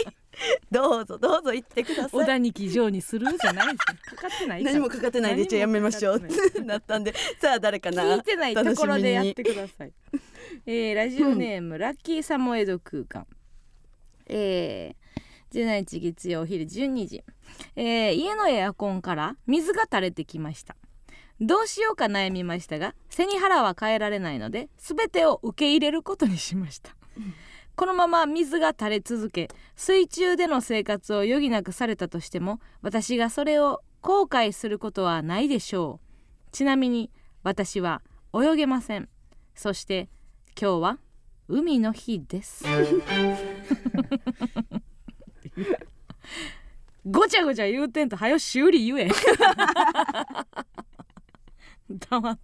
[0.69, 2.11] どうぞどうぞ行ってください。
[2.11, 4.17] 小田に騎乗にするじゃないですよ。
[4.17, 6.17] かかってない何もかかってないでじゃあやめましょう。
[6.17, 7.15] って なったんで。
[7.41, 8.17] さあ誰かな。
[8.17, 9.93] 聞いてないところでやっ楽てください。
[10.67, 13.27] えー、ラジオネーム、ラッキーサモエド空間。
[14.27, 15.04] えー、
[15.55, 17.23] 17日月曜お昼12時、
[17.77, 20.75] えー家のエアコンから水が垂れてきました。
[21.41, 26.97] どうしようか悩みましたが背に腹は変えられないので全てを受け入れることにしました、
[27.75, 36.51] このまま水が垂れ続け水中での生活を余儀なくされたとしても私がそれを後悔することはないでしょう。
[36.53, 37.11] ちなみに
[37.43, 38.03] 私は
[38.33, 39.09] 泳げません。
[39.55, 40.09] そして
[40.61, 40.99] 今日は
[41.49, 42.65] 海の日です。
[47.07, 49.09] ごちゃごちゃ言うてんとはよ修理言え。
[52.11, 52.39] 黙っ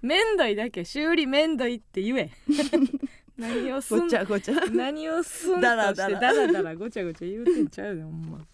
[0.00, 2.30] めんどいだけ修理めんどいって言え。
[3.36, 4.54] 何をすんごちゃごちゃ。
[4.70, 8.46] 何をすんとしてだらだらだらだらごちゃごちゃ言うてんちゃうねほんま。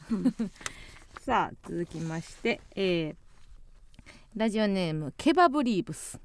[1.21, 3.17] さあ続きまして、えー
[4.35, 6.19] ラジオネームケバブリーブス、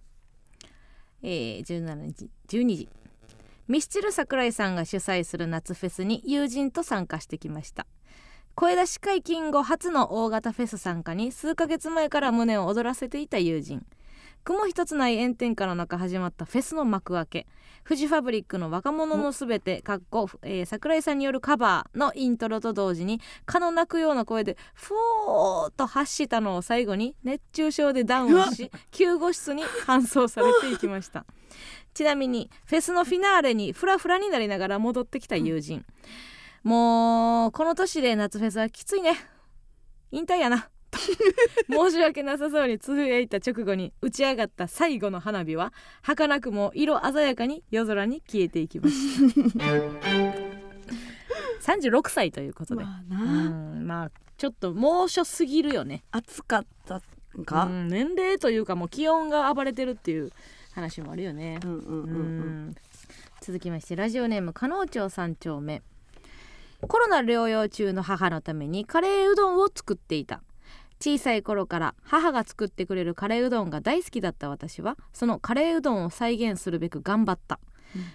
[1.21, 2.89] えー、17日12時
[3.67, 7.85] ミスチル桜井さんが主催する夏フェスに友人と参加してきました。
[8.55, 13.85] 声出し解禁後初の大型フェス参加に数ヶ月前から胸を躍らせていた友人。
[14.45, 17.47] 雲一つない炎天下の中始まったフェスの幕開け。
[17.83, 31.25] フジファブリックの若者のすべてかっこ、えー桜井さんによるカバーのイントロと同時に蚊の鳴くような声でフォーと発したのを最後に熱中症でダウンし救護室に搬送されていきました
[31.97, 35.83] ちなみにフェスのフィナーレにフラフラになりながら戻ってきた友人、
[36.61, 39.15] もうこの年で夏フェスはきついね。
[40.11, 40.69] 引退やな。
[40.91, 40.99] と
[41.89, 45.73] 申し訳なさそうにつぶやいた直後に打ち上がった最後の花火は
[46.03, 49.63] 儚くも色鮮やかに夜空に消えていきました。
[51.73, 53.13] 36歳ということで、まあ
[53.81, 56.03] まあちょっと猛暑すぎるよね。
[56.11, 57.01] 暑かった
[57.43, 60.31] か、うん年齢というかもう気温が暴れてるっていう
[60.77, 61.59] 話もあるよね。
[61.63, 62.07] うん、うんうんうん。
[62.07, 62.21] う
[62.69, 62.75] ん。
[63.41, 65.81] 続きましてラジオネーム加納町三丁目。
[66.87, 70.43] コロナ療養中の母のためにカレーうどんを作っていた。
[70.99, 77.59] 小さい頃から母が作ってくれるカレーうどんが大好きだった私はそのカレーうどんを再現するべく頑張った。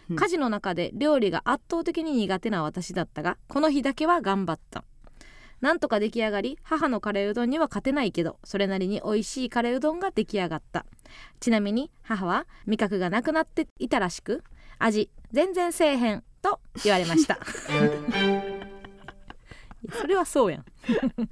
[0.09, 4.85] うん家事の中で料理が圧倒的に苦手な私だったがこの日だけは頑張った
[5.63, 10.85] なんとか出来上がり母のカレーうどんには勝てないけどそれなりに美味しいカレーうどんが出来上がった。
[11.41, 14.43] ちなみに母は味覚がなくなっていたらしく
[14.79, 17.39] 味全然せえへんと言われました。
[20.01, 20.65] それはそうやん。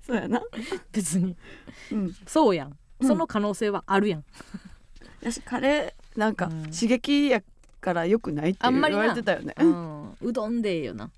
[0.05, 0.43] そうやな。
[0.93, 1.37] 別に。
[1.93, 2.15] うん。
[2.27, 2.77] そうやん。
[3.01, 3.09] うん。
[3.09, 4.25] その可能性はあるやん、
[5.23, 6.63] やしカレーなんかうん。
[6.71, 7.43] 刺激や
[7.81, 9.55] から良くないって言あんまりなわれてたよね。
[9.61, 11.11] うん、うどんでええよな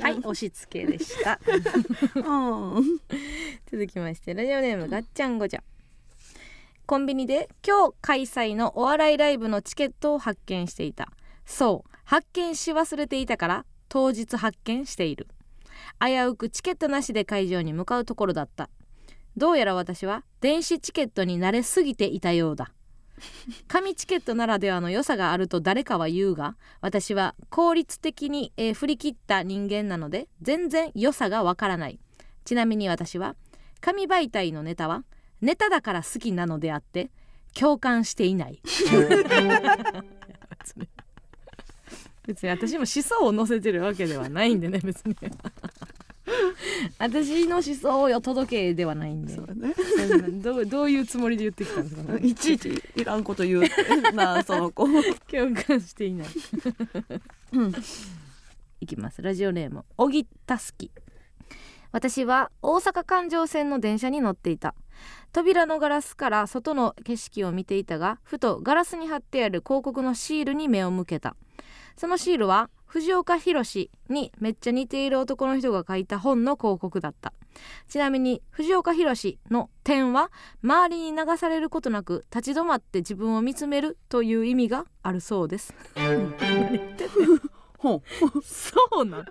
[0.00, 1.38] はい押し付けでした。
[3.70, 5.60] 続きましてラジオネームガッチャンゴチャ。
[6.86, 11.08] コンビニで今日開催のお笑いライブのチケットを発見していた。
[11.44, 15.26] そう発見し忘れていたから当日発見している。
[16.00, 18.70] 危うくチケットなしで会場に向かうところだった。
[19.36, 22.72] どうやら私は電子チケットに慣れすぎていたようだ。
[23.66, 31.98] 紙チケットならではの良さがあると誰かは言うが私は効率的に、えー振り切った人間なので全然良さがわからない。
[32.44, 33.34] ちなみに私は
[33.80, 35.04] 紙媒体のネタは
[35.40, 37.10] ネタだから好きなのであって
[37.54, 38.60] 共感していない。
[42.26, 45.16] 別に私も思想を載せてるわけではないんでね別に
[46.98, 49.34] 私の思想を届けではないんで。
[49.34, 49.74] そうね。
[50.42, 53.62] どうどういうつもりで言ってきたんですか、ね、いちいちいらんこと言う。
[54.14, 54.86] な あその子。
[55.30, 56.28] 共感していない。
[57.52, 57.72] うん
[58.80, 59.22] いきます。
[59.22, 60.90] ラジオネームおぎたすき
[61.90, 64.74] 私は大阪環状線の電車に乗っていた。
[65.32, 71.36] 扉のガラスから外の景色を見ていたがふとガラスに貼ってある広告のシールに目を向けた。
[71.96, 77.32] そのシールは藤岡弘にめっちゃ似ている男の人が書いた本の広告だった。
[77.88, 80.30] ちなみに藤岡弘の点は
[80.62, 85.74] 周りに流されることなく立ち止まって自分を見つめるという意味があるそうです。
[87.78, 88.02] そ
[89.02, 89.24] うなん？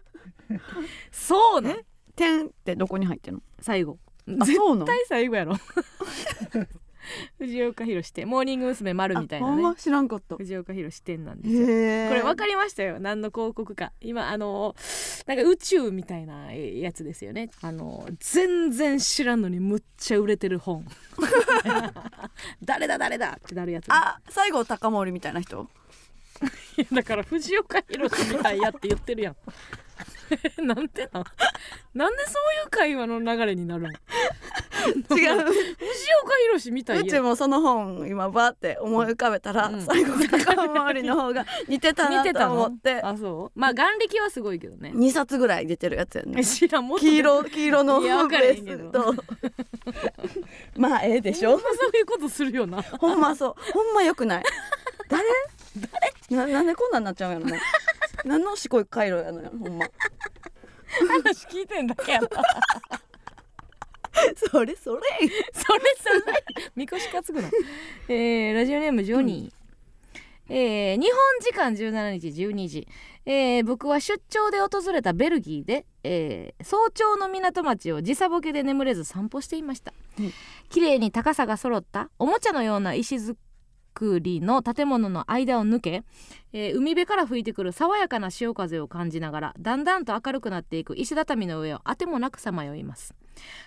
[1.12, 1.78] そうなん？
[2.16, 3.42] 点ってどこに入ってんの？
[3.60, 3.98] 最後。
[4.28, 5.56] 絶対最後やろ
[7.40, 8.94] 藤岡弘ってモーニング娘。
[8.94, 9.54] 丸みたいなね。
[9.54, 9.76] あほんま？
[9.76, 10.36] 知らんかった。
[10.36, 11.62] 藤岡弘店なんですよ。
[11.66, 11.72] こ
[12.16, 13.00] れ分かりましたよ。
[13.00, 13.92] 何の広告か。
[14.02, 14.76] 今あの
[15.26, 17.50] なんか宇宙みたいなやつですよね。
[17.62, 20.86] あの全然知らんのにむっちゃ売れてる本。
[22.64, 23.86] 誰だ誰だってなるやつ。
[23.90, 25.68] あ西郷隆盛みたいな人？
[26.78, 29.36] いやだから藤岡弘みたいやって言ってるやん。
[30.62, 31.24] なんてなん？
[31.96, 33.98] なんでそういう会話の流れになるの 違う。
[35.08, 35.34] 藤岡
[36.52, 39.82] 弘みたいうやちもその本今バーって思い浮かべたら、うん。
[39.82, 43.02] 西郷隆盛の方が似てたなと 思って。
[43.02, 43.60] あそう？
[43.60, 44.92] まあ眼力はすごいけどね。
[44.94, 49.24] 2冊ぐらい出てるやつやね知らんもっと黄色黄色のベいやわからへんけーどスと
[50.76, 51.52] まあええでしょ？
[51.52, 52.82] ほんまそういうことするよな。
[52.82, 53.72] ほんまそう。
[53.72, 54.44] ほんまよくない
[55.10, 55.24] 誰？
[56.30, 56.48] 誰？
[56.48, 57.60] ななんでこんなんなっちゃうんやろね
[58.26, 59.86] 何のしこい回路やのよほんま。
[61.24, 62.30] 話聞いてんだけやろ
[64.52, 65.02] それそれ。
[65.54, 66.44] それそれ。
[66.76, 67.50] みこし担ぐな
[68.10, 72.88] えー、ラジオネームジョニー、えー日本時間17日12時、
[73.26, 80.34] えー僕は出張で訪れたベルギーで、えー早朝の港町を時差ボケで眠れず散歩していました、うん。
[80.70, 83.36] 綺麗に高さが揃ったおもちゃのような石造
[84.20, 86.04] りの建物の間を抜け、
[86.54, 93.16] えー海辺から吹いてくる爽やかな潮風を感じながらだんだんと明るくなっていく石畳の上をあてもなくさまよいます。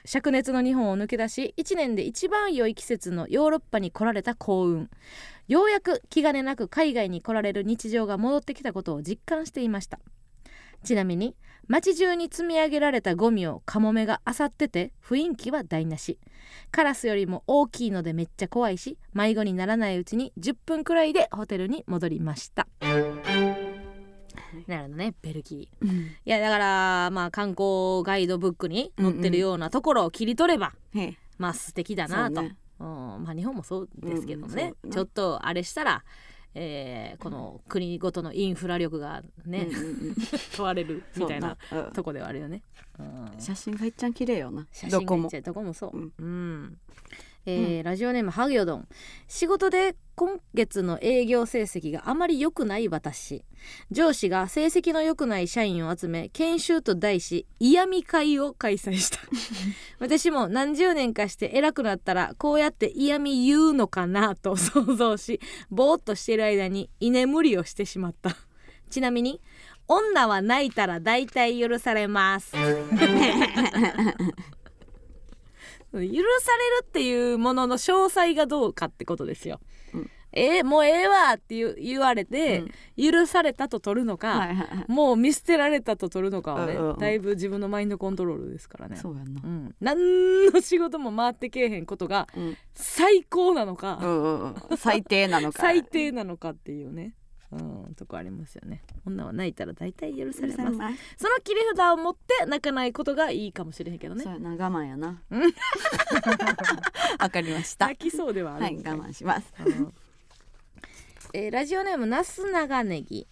[0.05, 4.91] 灼熱の日本を抜け出し1年で一番良い季節のヨーロッパに来られた幸運。
[5.49, 9.99] ようやく気兼ねなく海外に来られる日常が戻ってきたことを実感していました。
[10.85, 11.37] ちなみに
[11.69, 16.19] 街中に積み上げられたゴミをカモメが漁ってて雰囲気は台無し。
[16.71, 22.67] カラスよりも大きいのでめっちゃ怖いし迷子にならないうちに10分くらいでホテルに戻りました。
[24.67, 25.89] なるほどねベルギー。
[25.89, 25.99] うん。
[25.99, 31.17] いやだからまあ観光ガイドブックに載ってるようなところを切り取れば、へえ。
[31.39, 32.57] まあ素敵だなと、ね。
[32.79, 32.87] うん。
[32.87, 36.05] まあ日本もそうですけどね、うんうんちょっとあれしたら、
[36.55, 40.15] えーこの国ごとのインフラ力がね、うんうんうん。
[40.57, 41.57] 問われるみたいな
[41.95, 42.63] とこではあるよね。
[42.99, 43.31] うん。
[43.39, 44.67] 写真がいっちゃん綺麗よな。
[44.73, 45.55] 写どこも真がいっちゃう。
[45.55, 45.97] どこもそう。
[45.97, 46.13] うん。
[46.19, 46.79] うん
[47.51, 48.89] えーラジオネームハギョドン。
[49.29, 53.45] 仕事で今月の営業成績があまり良くない私。
[53.91, 59.19] 上司が成績の良くない社員を集め研修と題し嫌味会を開催した。
[59.99, 65.41] 私も何十年かして偉くなったらこうやって嫌味言うのかなと想像し
[65.71, 68.37] ぼーっとしている間に居眠りをしてしまった。
[68.91, 69.41] ちなみに
[69.89, 72.55] 女は泣いたら大体許されます
[75.93, 79.61] 許されるっていうものの詳細がどうかってことですよ。
[79.95, 80.11] うん。
[80.33, 82.63] えーもうええわって言われて、
[82.97, 84.85] 許されたと取るのか、はいはいはい。
[84.87, 86.99] もう見捨てられたと取るのかはね、うんうんうん。
[86.99, 88.97] だいぶ自分のマインドコントロールですからね。
[88.97, 89.41] そうやんな。
[89.43, 92.57] うん、何の仕事も回ってけえへんことがうん。
[92.75, 94.77] 最高なのか、うんうんうん。
[94.77, 95.59] 最低なのか。
[95.63, 97.15] 最低なのかっていうね、
[97.53, 98.83] うん、とこありますよね。
[99.05, 100.77] 女は泣いたら大体許されます。
[101.17, 104.23] その切り札を持って泣かないことがいいかもしれへんけどね。
[104.23, 105.21] そうやな我慢やな。
[105.31, 105.43] う ん
[107.19, 107.89] わかりました。
[107.89, 109.01] 泣きそうではあはいるんですね。
[109.01, 109.53] 我慢します。
[109.65, 109.95] うん。
[111.33, 113.27] えーラジオネームなす長ネギ、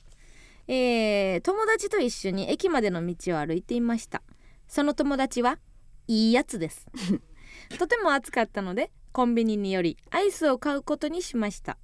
[0.66, 4.23] えー友達と一緒に駅までの道を歩いていました。
[4.66, 5.59] その友達は
[6.09, 6.86] いいやつです。
[7.78, 11.78] とても暑かったのでコンビニによりアイスを買うことにしました。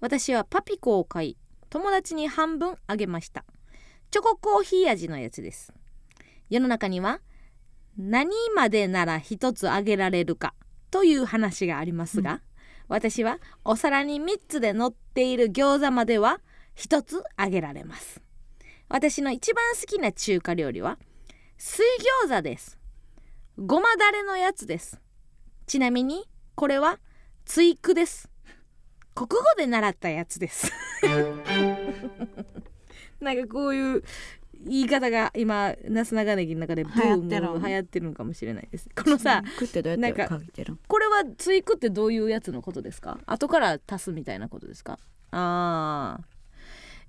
[0.00, 1.36] 私はパピコを買い
[1.76, 3.44] 友達に半分あげました。
[4.10, 5.74] チョココーヒー味のやつです。
[6.48, 7.20] 世の中には
[7.98, 10.54] 何までなら一つあげられるか
[10.90, 12.40] という話がありますが、
[12.88, 16.40] 私はお皿に3つで乗っている餃子までは
[16.76, 18.22] 1つあげられます。
[18.88, 20.98] 私の一番好きな中華料理は
[21.58, 21.84] 水
[22.24, 22.78] 餃子です。
[23.58, 24.98] ごまだれのやつです。
[25.66, 26.24] ちなみに
[26.54, 26.98] これは
[27.44, 28.30] 追句です
[29.16, 30.70] 国語で習ったやつです。
[33.20, 34.02] なんかこういう
[34.66, 37.46] 言い方が今なす長ネギの中でブーム流行ってる。
[37.68, 38.88] 流行ってるのかもしれないです。
[38.94, 39.42] このさ
[39.96, 40.28] なんか
[40.86, 43.18] これは追句ってどういうやつのことですか？
[43.26, 44.98] 後から足すみたいなことですか？
[45.30, 46.35] あー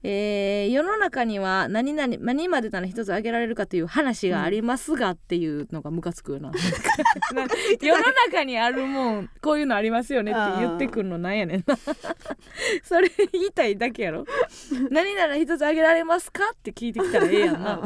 [0.04, 6.52] えー世の中には何々何までなら一つあげられるかという話がありますがっていうのがムカつくよな。
[7.34, 7.48] な
[7.82, 11.78] 世の中にあるもんこういうのありますよねって言ってくるのなんやねんな。
[12.84, 14.26] それ言いたいだけやろ。
[14.92, 17.82] 何なら一つあげられますかって聞いてきたらええやんな。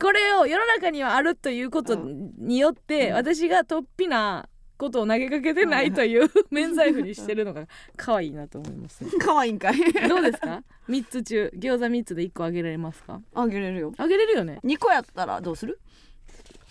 [0.00, 9.04] これを世の中にはあるということによって、私が突飛なことを投げかけてないという 免罪符にしてるのが可愛いなと思います。
[9.04, 9.76] ね可愛いんかい。
[10.08, 11.52] どうですか？3つ中。
[11.56, 13.20] 餃子3つで1個あげられますか？
[13.34, 13.92] あげれるよ。
[13.96, 14.60] あげれるよね。
[14.64, 15.78] 2個やったらどうする？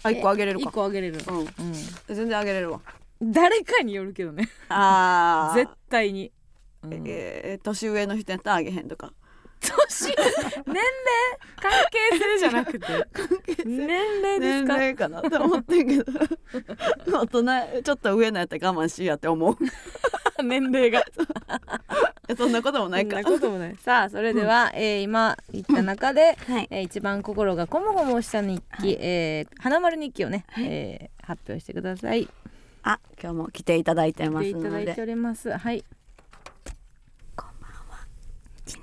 [0.04, 1.42] あ1個あげれる1か個あげれる、うん。
[1.44, 1.48] う
[2.08, 2.82] 全然あげれるわ。
[3.24, 4.50] ん、誰かによるけどね。
[4.70, 5.56] あー。
[5.56, 6.32] 絶対に、
[6.84, 7.04] うん。
[7.08, 9.14] えー年上の人やったらあげへんとか
[9.64, 10.16] 年
[10.66, 10.84] 年齢
[11.60, 12.88] 関係性じゃなくて。
[13.66, 13.88] 年
[14.22, 16.12] 齢です年か齢かなって思ってんけど。
[17.20, 19.58] 大人ちょっと上のやったら我慢しやって思う。
[20.44, 21.04] 年齢が。
[22.38, 23.22] そんなこともないか。
[23.22, 23.76] そんなこともない。
[23.82, 26.68] さあそれでは、えー今言った中で、はい。
[26.72, 28.98] えー一番心がこもごもした日記、はい。
[29.00, 30.66] えー花丸日記をね、はい。
[30.68, 32.28] えー発表してください。
[32.84, 33.00] あ。
[33.22, 34.68] 今日も来ていただいてま来てすので。
[34.68, 35.52] いただいております。
[35.56, 35.86] はい。
[37.36, 38.06] こんばんは。
[38.66, 38.82] ちっ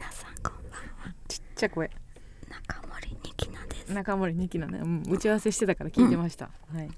[1.60, 1.90] ちゃい声。
[2.48, 3.92] 中森にきなです。
[3.92, 6.50] 中森日記のね、うん、打ち合わせしてたから聞いてました、は
[6.80, 6.90] い、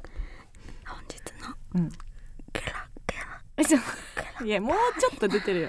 [0.87, 1.89] 本日のうん、
[2.53, 3.43] ゲラゲラ。
[3.57, 3.79] えちょ
[4.45, 5.69] いやもうちょっと出てるよ。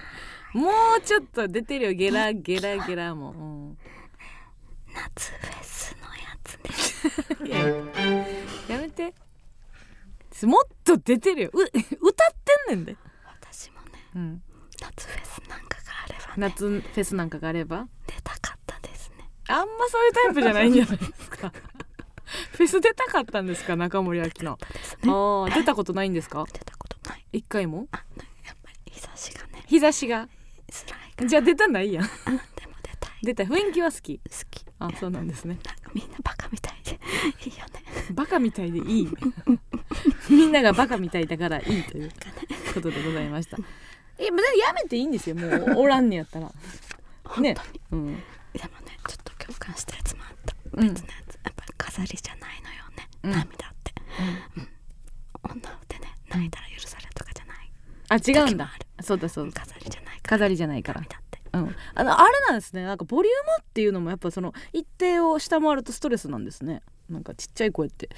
[0.53, 1.93] もうちょっと出てるよ。
[1.93, 2.85] ゲラゲラ。
[2.85, 3.33] ゲラも、う
[3.71, 3.77] ん。
[4.93, 7.43] 夏フェスのやつです。
[7.45, 7.49] い
[8.69, 9.13] ややめて。
[10.45, 11.51] もっと出てるよ。
[11.53, 12.35] う 歌っ
[12.67, 12.95] てんねんで、
[13.25, 14.43] 私もねうん、
[14.79, 16.33] 夏フェスなんかがあればね。
[16.37, 21.51] 夏フェスなんかがあれば出たかったですねあんまそういうタイプじゃないんじゃないですか。
[22.57, 24.31] フェス出たかったんですか中森明菜。
[24.33, 26.45] ですあー出たことないんですか？
[26.51, 27.25] 出たことない。
[27.31, 27.87] 一回も？
[27.91, 27.97] あ
[28.45, 29.63] やっぱり日差しがね。
[29.67, 30.27] 日差しが？
[30.71, 32.05] 辛いからじゃあ出たないやん。
[32.05, 32.39] あでも
[32.81, 33.11] 出たい。
[33.21, 34.17] 出た雰囲気は好き。
[34.17, 34.65] 好き。
[34.79, 35.59] あそうなんですね。
[35.63, 36.91] なんかみんなバカみたいで。
[37.45, 37.83] いいよね。
[38.13, 39.09] バカみたいでいい。
[40.31, 42.11] みんながバカみたいだからいいという
[42.73, 43.57] ことでございました。
[44.17, 45.73] え別にやめていいんですよもう。
[45.81, 46.47] おらんねやったら。
[46.47, 46.53] ね
[47.25, 47.55] 本当に、
[47.91, 48.23] うん
[49.64, 50.56] 感したやつもあった。
[50.73, 50.90] うん。
[50.90, 51.35] 別のやつ。
[51.35, 53.31] やっぱり飾りじゃないのよね、うん。
[53.31, 53.94] 涙って。
[55.44, 57.72] 女ってね泣いたら許されるとかじゃない。
[58.10, 58.72] あ違うんだ。
[59.02, 59.61] そうだそうだ。
[59.61, 60.30] 飾りじゃないから。
[60.30, 61.02] 飾りじゃないから。
[61.02, 61.41] 涙って。
[61.53, 62.84] うん、あのあれなんですね。
[62.84, 66.81] なんかボリュームっていうのもやっぱその一定を下回るとストレスなんですね。
[67.10, 68.10] なんかちっちゃい声って。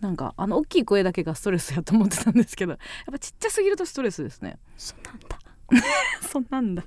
[0.00, 2.72] なんかあの大きい声だけがストレスやと思ってたんですけど。
[2.72, 2.78] やっ
[3.12, 4.58] ぱちっちゃすぎるとストレスですね。
[4.76, 5.38] そうなんだ。
[6.30, 6.84] そんなんだ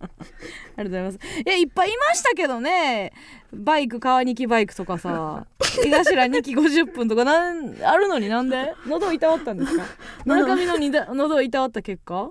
[0.00, 0.10] あり
[0.76, 1.18] がとうございます。
[1.46, 3.12] いやいっぱいいましたけどね。
[3.52, 5.46] バイク川にきバイクとかさ。
[5.84, 8.72] 井頭2期50分とかなんあるのになんで？
[8.86, 9.84] 喉いたわったんですか？
[10.24, 12.30] 村上のにだ喉いたわった結果？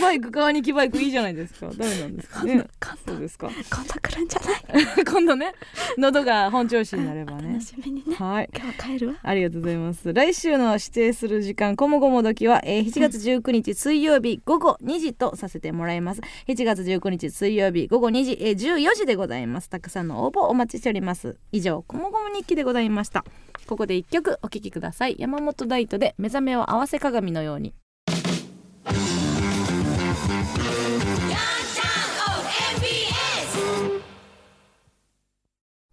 [0.00, 1.66] バイク川にきバイクいいじゃないですか。
[1.76, 2.66] ダメなんですかね？
[3.06, 3.48] そうですか？
[3.48, 5.04] 今度来るんじゃない？
[5.04, 5.52] 今度ね。
[5.98, 7.48] 喉が本調子になればね。
[7.54, 8.14] 楽しみにね。
[8.16, 8.50] はい。
[8.56, 9.14] 今日帰るわ。
[9.22, 10.12] ありがとうございます。
[10.12, 19.68] 来週の指定する時間こもごも時は、えー7月19日水曜日午後2時とさせてもらいます7月19日水曜日午後2時、えー14時でございます。
[19.68, 21.36] たくさんの応募お待ちしております。
[21.52, 23.24] 以上こもごも日記でございました。
[23.66, 25.16] ここで一曲お聴きください。
[25.18, 27.74] 山本大斗で目覚めを合わせ鏡のように。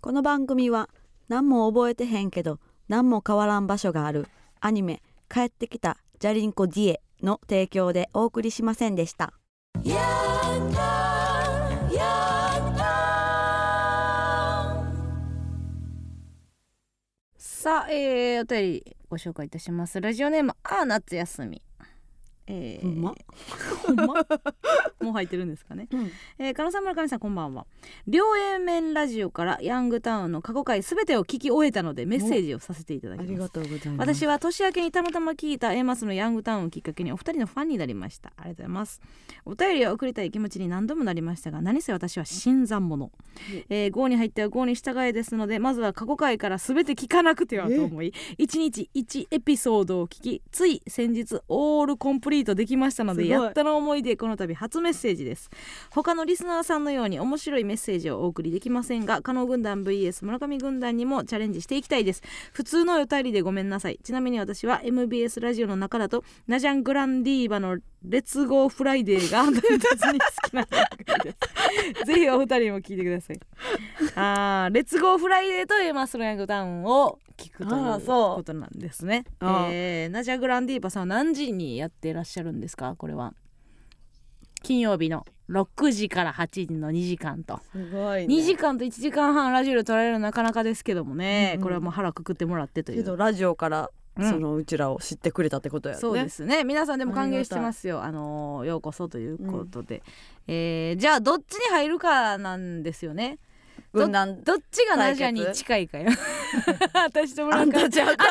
[0.01, 0.89] この番組は
[1.27, 4.27] 何も覚えてへんけど何も変わらん場所がある。
[4.61, 9.34] アニメ「帰ってきたジャリンコディエ」の提供でお送りしませんでした。
[17.65, 19.99] さあ、えー、お便りご紹介いたします。
[19.99, 21.63] ラジオネームあー夏休み
[22.47, 23.15] えー、ほんま？
[23.85, 24.05] ほんま？
[25.01, 25.88] もう入ってるんですかね。
[25.91, 26.11] うん。
[26.39, 27.65] えー、加納さん村上さんこんばんは。
[28.07, 33.27] 両 A 面ラジオからヤングタウンの過去回すべてを聞き終えたのでメッセージをさせていただきます。
[33.30, 34.15] ありがとうございます。
[34.15, 38.34] 私は年明けにたまたま聞いた A マスのヤングタウンをきっかけにお二人のファンになりました。
[38.38, 39.01] ありがとうございます。
[39.45, 43.11] お便りを送りたい気持ちに何度もなりましたが何せ私は新参者、
[43.69, 55.49] えー、号に入っては号に従えですのでまずは過去回から全て聞かなくてはと思い1日1エピソードを聞きつい先日オールコンプリートできましたのでやったの思いでこの度初メッセージです。
[55.91, 62.21] 他のリスナーさんのように面白いメッセージをお送りできませんが加納軍団 VS 村上軍団にもチャレンジしていきたいです。
[62.53, 63.99] 普通のお便りでごめんなさい。
[64.03, 67.77] ちなみに私は MBS ラジオの中だとナジャグランディーバの
[68.07, 69.80] レッツゴーフライデーがダントツに
[70.19, 71.36] 好きな番組で
[71.98, 72.06] す。
[72.06, 73.40] ぜひお二人も聞いてください。
[74.15, 78.06] あーレッツゴーフライデーと Aマッソのヤングタウンを聞くという
[78.36, 79.26] ことなんですね。
[79.41, 82.95] えーナジャグランディーバさんは何時にやってらっしゃるんですか？
[82.95, 83.34] これは。
[84.61, 87.60] 金曜日の6時から8時の2時間と。
[87.72, 91.64] すごい、2時間と1時間半ラジオで撮られるのなかなかですけどもね、うんうん。
[91.64, 92.98] これはもう腹くくってもらってという。
[92.98, 96.01] けどラジオからうんそのうちらを知ってくれたってことやね。
[96.01, 96.63] そうですね。
[96.63, 98.01] 皆さんでも歓迎してますよ。
[98.03, 100.01] あのーようこそということで、
[100.47, 103.39] えーじゃあどっちに入るかなんですよね。
[103.91, 106.09] 軍団どっちがナジャに近いかよ。
[106.93, 108.25] 私と村あ上んたちゃうか？
[108.25, 108.29] 私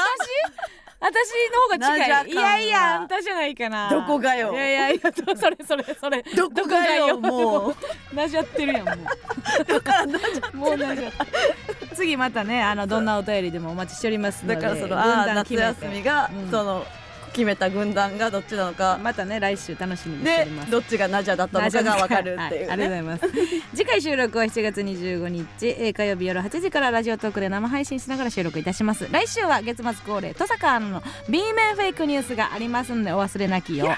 [1.05, 1.13] 私
[1.53, 2.31] の方が近い。
[2.31, 3.91] いやいやあんたじゃないかな。
[3.91, 4.53] どこがよ。
[4.53, 6.23] いやいやいやそれそれそれ。
[6.35, 7.75] どこがよも
[8.13, 8.15] う。
[8.15, 10.57] なじゃってるやんもう。
[10.57, 11.95] もうなじゃってる。
[11.95, 16.51] 次またねあのどんなお便りでもお待ちしておりますのでだからその軍ああ夏休みが、うん。
[16.51, 16.87] その
[17.35, 20.71] 決めた軍団がどっちなのか、またね来週楽しみにしておでります。
[20.71, 22.77] どっちがナジャだったのかがわかるっていうはありね。
[22.77, 23.23] がとうございます。
[23.75, 29.09] 次回収録は7月25日、えー火曜日夜8時からラジオトークで生配信しながら収録いたします。
[29.11, 33.89] 来週は月末恒例登坂アナの B 面フェイクニュースがありますのでお忘れなきよう、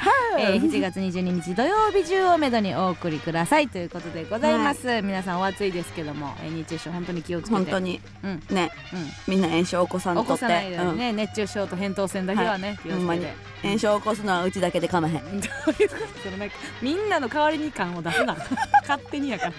[0.41, 7.55] えー7月22日土曜日中をめどにお送りくださいということでございます、皆さんお暑いですけども、えー熱中症本当に気をつけて。
[7.57, 8.01] 本当に。
[8.25, 8.43] うん。
[8.51, 8.71] ね。
[8.93, 9.11] うん。
[9.27, 10.33] みんな炎症起こさんとって。
[10.33, 13.26] 起こさないようにね、熱中症と扁桃腺だけはね、気をつけて
[13.63, 15.15] ほんまに炎症起こすのはうちだけでかまへん。
[15.15, 18.37] どういうことそのなんかみんなの代わりに感を出すな
[18.83, 19.53] 勝手にやから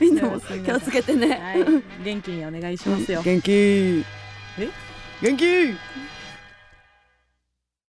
[0.00, 1.28] みんなもすいません気をつけてね。
[1.28, 3.50] はい元気にお願いしますよ、元気。
[3.50, 4.04] え？
[5.22, 5.76] 元気。